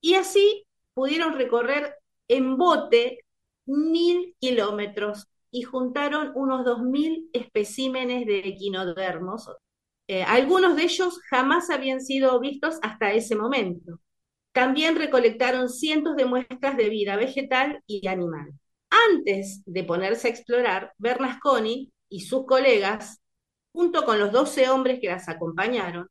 y 0.01 0.15
así 0.15 0.65
pudieron 0.95 1.35
recorrer 1.35 1.95
en 2.29 2.57
bote 2.57 3.21
mil 3.67 4.35
kilómetros 4.39 5.27
y 5.51 5.63
juntaron 5.63 6.33
unos 6.35 6.65
dos 6.65 6.83
mil 6.83 7.29
especímenes 7.33 8.27
de 8.27 8.41
equinodermos. 8.41 9.51
Eh, 10.07 10.23
algunos 10.23 10.77
de 10.77 10.85
ellos 10.85 11.21
jamás 11.29 11.71
habían 11.71 12.01
sido 12.01 12.39
vistos 12.41 12.79
hasta 12.83 13.13
ese 13.13 13.35
momento. 13.37 14.01
También 14.53 14.97
recolectaron 14.97 15.69
cientos 15.69 16.17
de 16.17 16.25
muestras 16.25 16.77
de 16.77 16.89
vida 16.89 17.17
vegetal 17.17 17.83
y 17.87 18.07
animal. 18.09 18.53
Antes 19.11 19.63
de 19.67 19.85
ponerse 19.85 20.29
a 20.29 20.31
explorar, 20.31 20.93
Bernasconi 20.99 21.93
y 22.09 22.21
sus 22.21 22.47
colegas, 22.47 23.21
junto 23.73 24.05
con 24.05 24.19
los 24.19 24.33
12 24.33 24.69
hombres 24.71 24.99
que 25.01 25.09
las 25.09 25.29
acompañaron, 25.29 26.09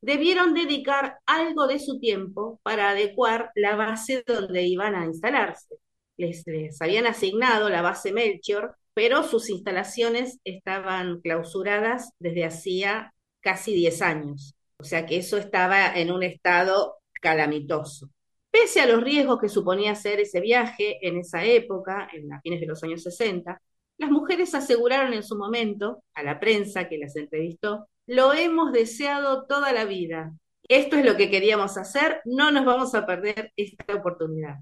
debieron 0.00 0.54
dedicar 0.54 1.18
algo 1.26 1.66
de 1.66 1.78
su 1.78 1.98
tiempo 1.98 2.60
para 2.62 2.90
adecuar 2.90 3.50
la 3.54 3.76
base 3.76 4.22
donde 4.26 4.62
iban 4.62 4.94
a 4.94 5.06
instalarse. 5.06 5.76
Les, 6.16 6.46
les 6.46 6.80
habían 6.80 7.06
asignado 7.06 7.68
la 7.68 7.82
base 7.82 8.12
Melchior, 8.12 8.76
pero 8.94 9.22
sus 9.22 9.50
instalaciones 9.50 10.40
estaban 10.44 11.20
clausuradas 11.20 12.10
desde 12.18 12.44
hacía 12.44 13.14
casi 13.40 13.74
10 13.74 14.02
años. 14.02 14.54
O 14.78 14.84
sea 14.84 15.06
que 15.06 15.16
eso 15.16 15.38
estaba 15.38 15.92
en 15.94 16.12
un 16.12 16.22
estado 16.22 16.98
calamitoso. 17.20 18.10
Pese 18.50 18.80
a 18.80 18.86
los 18.86 19.02
riesgos 19.02 19.40
que 19.40 19.48
suponía 19.48 19.92
hacer 19.92 20.20
ese 20.20 20.40
viaje 20.40 20.98
en 21.06 21.18
esa 21.18 21.44
época, 21.44 22.08
en 22.12 22.28
las 22.28 22.40
fines 22.42 22.60
de 22.60 22.66
los 22.66 22.82
años 22.82 23.02
60, 23.02 23.60
las 23.98 24.10
mujeres 24.10 24.54
aseguraron 24.54 25.12
en 25.14 25.22
su 25.24 25.36
momento 25.36 26.02
a 26.14 26.22
la 26.22 26.40
prensa 26.40 26.88
que 26.88 26.98
las 26.98 27.16
entrevistó, 27.16 27.88
lo 28.06 28.32
hemos 28.34 28.72
deseado 28.72 29.46
toda 29.46 29.72
la 29.72 29.84
vida. 29.84 30.32
Esto 30.68 30.96
es 30.96 31.04
lo 31.04 31.16
que 31.16 31.30
queríamos 31.30 31.76
hacer, 31.78 32.20
no 32.24 32.50
nos 32.52 32.64
vamos 32.64 32.94
a 32.94 33.06
perder 33.06 33.52
esta 33.56 33.94
oportunidad. 33.94 34.56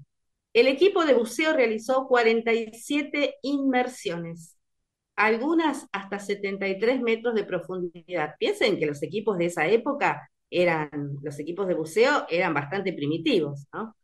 El 0.53 0.67
equipo 0.67 1.05
de 1.05 1.13
buceo 1.13 1.53
realizó 1.53 2.07
47 2.07 3.35
inmersiones, 3.43 4.57
algunas 5.15 5.87
hasta 5.91 6.19
73 6.19 7.01
metros 7.01 7.35
de 7.35 7.43
profundidad. 7.45 8.35
Piensen 8.39 8.79
que 8.79 8.85
los 8.87 9.03
equipos 9.03 9.37
de 9.37 9.45
esa 9.47 9.67
época 9.67 10.29
eran, 10.49 10.89
los 11.23 11.39
equipos 11.39 11.67
de 11.67 11.75
buceo 11.75 12.25
eran 12.29 12.53
bastante 12.53 12.93
primitivos, 12.93 13.67
¿no? 13.73 13.95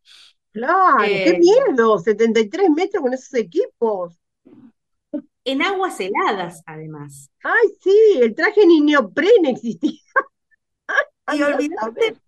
Claro, 0.52 1.20
qué 1.22 1.32
Eh, 1.32 1.38
miedo, 1.38 1.98
73 1.98 2.70
metros 2.70 3.02
con 3.02 3.12
esos 3.12 3.34
equipos. 3.34 4.16
En 5.44 5.62
aguas 5.62 5.98
heladas, 6.00 6.62
además. 6.66 7.30
Ay, 7.42 7.68
sí, 7.80 8.18
el 8.20 8.34
traje 8.34 8.66
ni 8.66 8.80
neopren 8.80 9.46
existía. 9.46 10.00
Y 11.32 11.38
saber. 11.38 12.18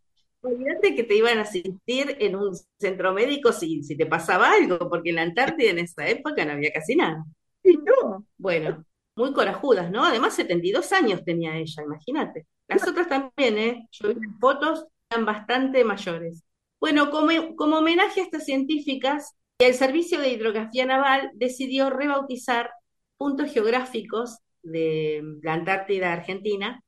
olvídate 0.41 0.95
que 0.95 1.05
te 1.05 1.17
iban 1.17 1.37
a 1.37 1.43
asistir 1.43 2.17
en 2.19 2.35
un 2.35 2.57
centro 2.79 3.13
médico 3.13 3.53
si, 3.53 3.83
si 3.83 3.95
te 3.95 4.07
pasaba 4.07 4.53
algo, 4.53 4.89
porque 4.89 5.11
en 5.11 5.17
la 5.17 5.23
Antártida 5.23 5.69
en 5.69 5.81
esa 5.81 6.09
época 6.09 6.47
no 6.47 6.53
había 6.53 6.73
casi 6.73 6.97
nada. 6.97 7.23
Sí, 7.63 7.79
no. 7.85 8.27
Bueno, 8.39 8.87
muy 9.17 9.35
corajudas, 9.35 9.91
¿no? 9.91 10.05
Además, 10.05 10.35
72 10.35 10.93
años 10.93 11.25
tenía 11.25 11.57
ella, 11.59 11.83
imagínate. 11.83 12.47
Las 12.69 12.89
otras 12.89 13.07
también, 13.07 13.59
¿eh? 13.59 13.89
Yo 13.93 14.09
vi 14.09 14.15
las 14.15 14.41
fotos, 14.41 14.87
eran 15.11 15.27
bastante 15.27 15.85
mayores. 15.85 16.43
Bueno, 16.81 17.11
como, 17.11 17.55
como 17.55 17.79
homenaje 17.79 18.21
a 18.21 18.25
estas 18.25 18.45
científicas, 18.47 19.35
el 19.59 19.75
Servicio 19.75 20.21
de 20.21 20.31
Hidrografía 20.31 20.87
Naval 20.87 21.31
decidió 21.35 21.91
rebautizar 21.91 22.71
puntos 23.17 23.53
geográficos 23.53 24.39
de 24.63 25.23
la 25.43 25.55
Antártida 25.55 26.13
Argentina 26.13 26.83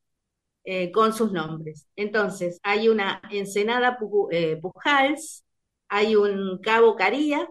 eh, 0.63 0.91
con 0.91 1.13
sus 1.13 1.31
nombres. 1.31 1.87
Entonces, 1.95 2.59
hay 2.63 2.89
una 2.89 3.21
Ensenada 3.31 3.97
eh, 4.31 4.57
Pujals, 4.61 5.45
hay 5.87 6.15
un 6.15 6.59
Cabo 6.61 6.95
Caría, 6.95 7.47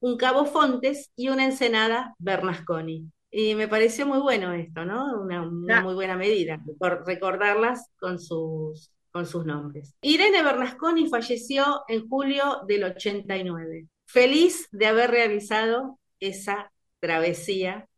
un 0.00 0.16
Cabo 0.16 0.44
Fontes 0.46 1.10
y 1.14 1.28
una 1.28 1.44
Ensenada 1.44 2.14
Bernasconi. 2.18 3.04
Y 3.30 3.54
me 3.54 3.68
pareció 3.68 4.06
muy 4.06 4.18
bueno 4.18 4.52
esto, 4.52 4.84
¿no? 4.84 5.20
Una, 5.20 5.42
una 5.42 5.78
Ah. 5.78 5.82
muy 5.82 5.94
buena 5.94 6.16
medida, 6.16 6.58
recor- 6.66 7.04
recordarlas 7.06 7.90
con 7.98 8.18
sus, 8.18 8.90
con 9.10 9.26
sus 9.26 9.46
nombres. 9.46 9.94
Irene 10.02 10.42
Bernasconi 10.42 11.08
falleció 11.08 11.82
en 11.88 12.08
julio 12.08 12.62
del 12.66 12.84
89. 12.84 13.86
Feliz 14.06 14.68
de 14.72 14.86
haber 14.86 15.10
realizado 15.10 15.98
esa 16.20 16.72
travesía. 17.00 17.88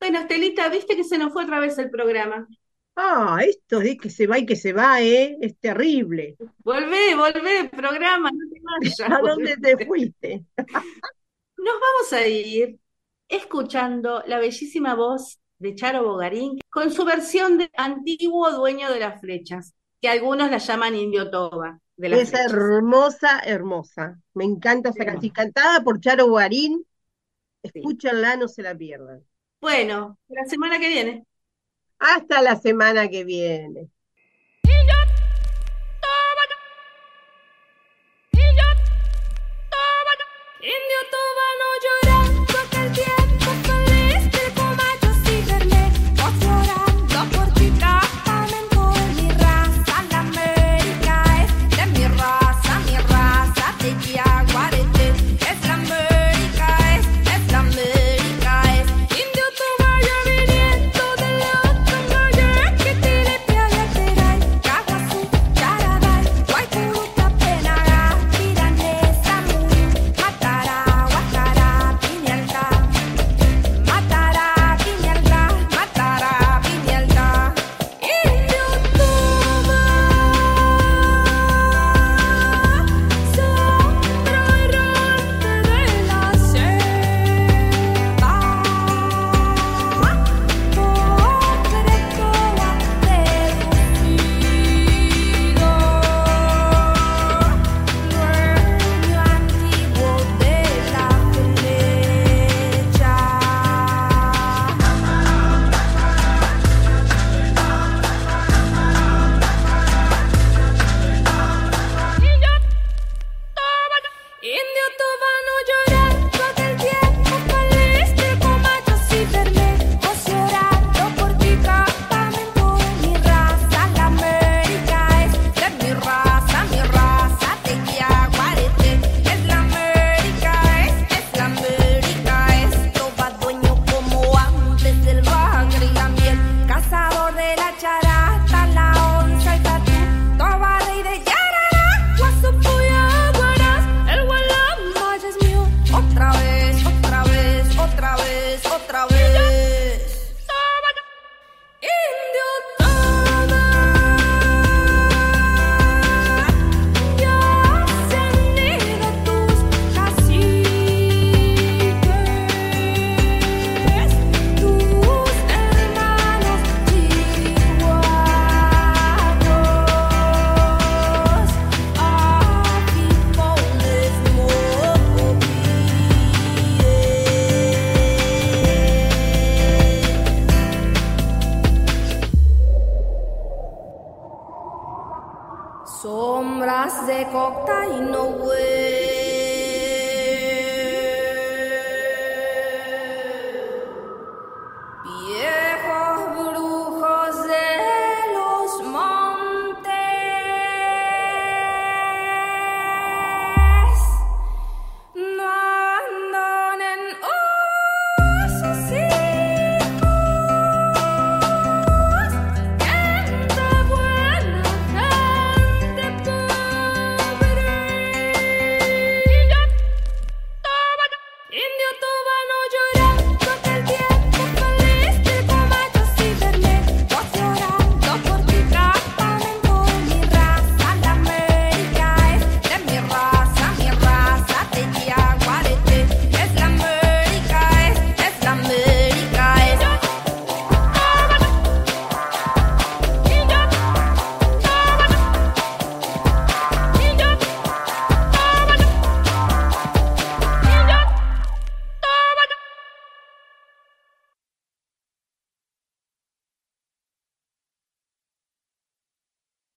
Bueno, 0.00 0.20
Estelita, 0.20 0.68
viste 0.68 0.96
que 0.96 1.04
se 1.04 1.18
nos 1.18 1.32
fue 1.32 1.44
otra 1.44 1.60
vez 1.60 1.78
el 1.78 1.90
programa. 1.90 2.46
Ah, 2.96 3.38
esto 3.44 3.80
de 3.80 3.96
que 3.96 4.08
se 4.10 4.26
va 4.26 4.38
y 4.38 4.46
que 4.46 4.54
se 4.56 4.72
va, 4.72 5.00
¿eh? 5.02 5.36
Es 5.40 5.58
terrible. 5.58 6.36
Volvé, 6.58 7.14
volvé, 7.16 7.68
programa, 7.70 8.30
no 8.30 8.38
te 8.52 8.60
vayas. 8.62 9.00
¿A 9.10 9.20
dónde 9.20 9.56
te 9.56 9.84
fuiste? 9.86 10.44
Nos 11.56 11.74
vamos 11.80 12.12
a 12.12 12.26
ir 12.26 12.78
escuchando 13.28 14.22
la 14.26 14.38
bellísima 14.38 14.94
voz 14.94 15.38
de 15.58 15.74
Charo 15.74 16.04
Bogarín 16.04 16.58
con 16.70 16.92
su 16.92 17.04
versión 17.04 17.58
de 17.58 17.70
antiguo 17.74 18.50
dueño 18.52 18.90
de 18.92 19.00
las 19.00 19.20
flechas, 19.20 19.72
que 20.00 20.08
algunos 20.08 20.50
la 20.50 20.58
llaman 20.58 20.94
Indio 20.94 21.30
Toba. 21.30 21.80
De 21.96 22.08
las 22.10 22.20
Es 22.20 22.30
flechas. 22.30 22.52
hermosa, 22.52 23.40
hermosa. 23.44 24.20
Me 24.34 24.44
encanta 24.44 24.90
esa 24.90 25.04
Sí. 25.04 25.04
canción. 25.04 25.32
Cantada 25.32 25.82
por 25.82 26.00
Charo 26.00 26.26
Guarín. 26.28 26.84
Escúchanla, 27.62 28.36
no 28.36 28.48
se 28.48 28.62
la 28.62 28.76
pierdan. 28.76 29.24
Bueno, 29.64 30.18
la 30.28 30.44
semana 30.44 30.78
que 30.78 30.88
viene. 30.88 31.24
Hasta 31.98 32.40
la 32.40 32.54
semana 32.54 33.08
que 33.08 33.24
viene. 33.24 33.90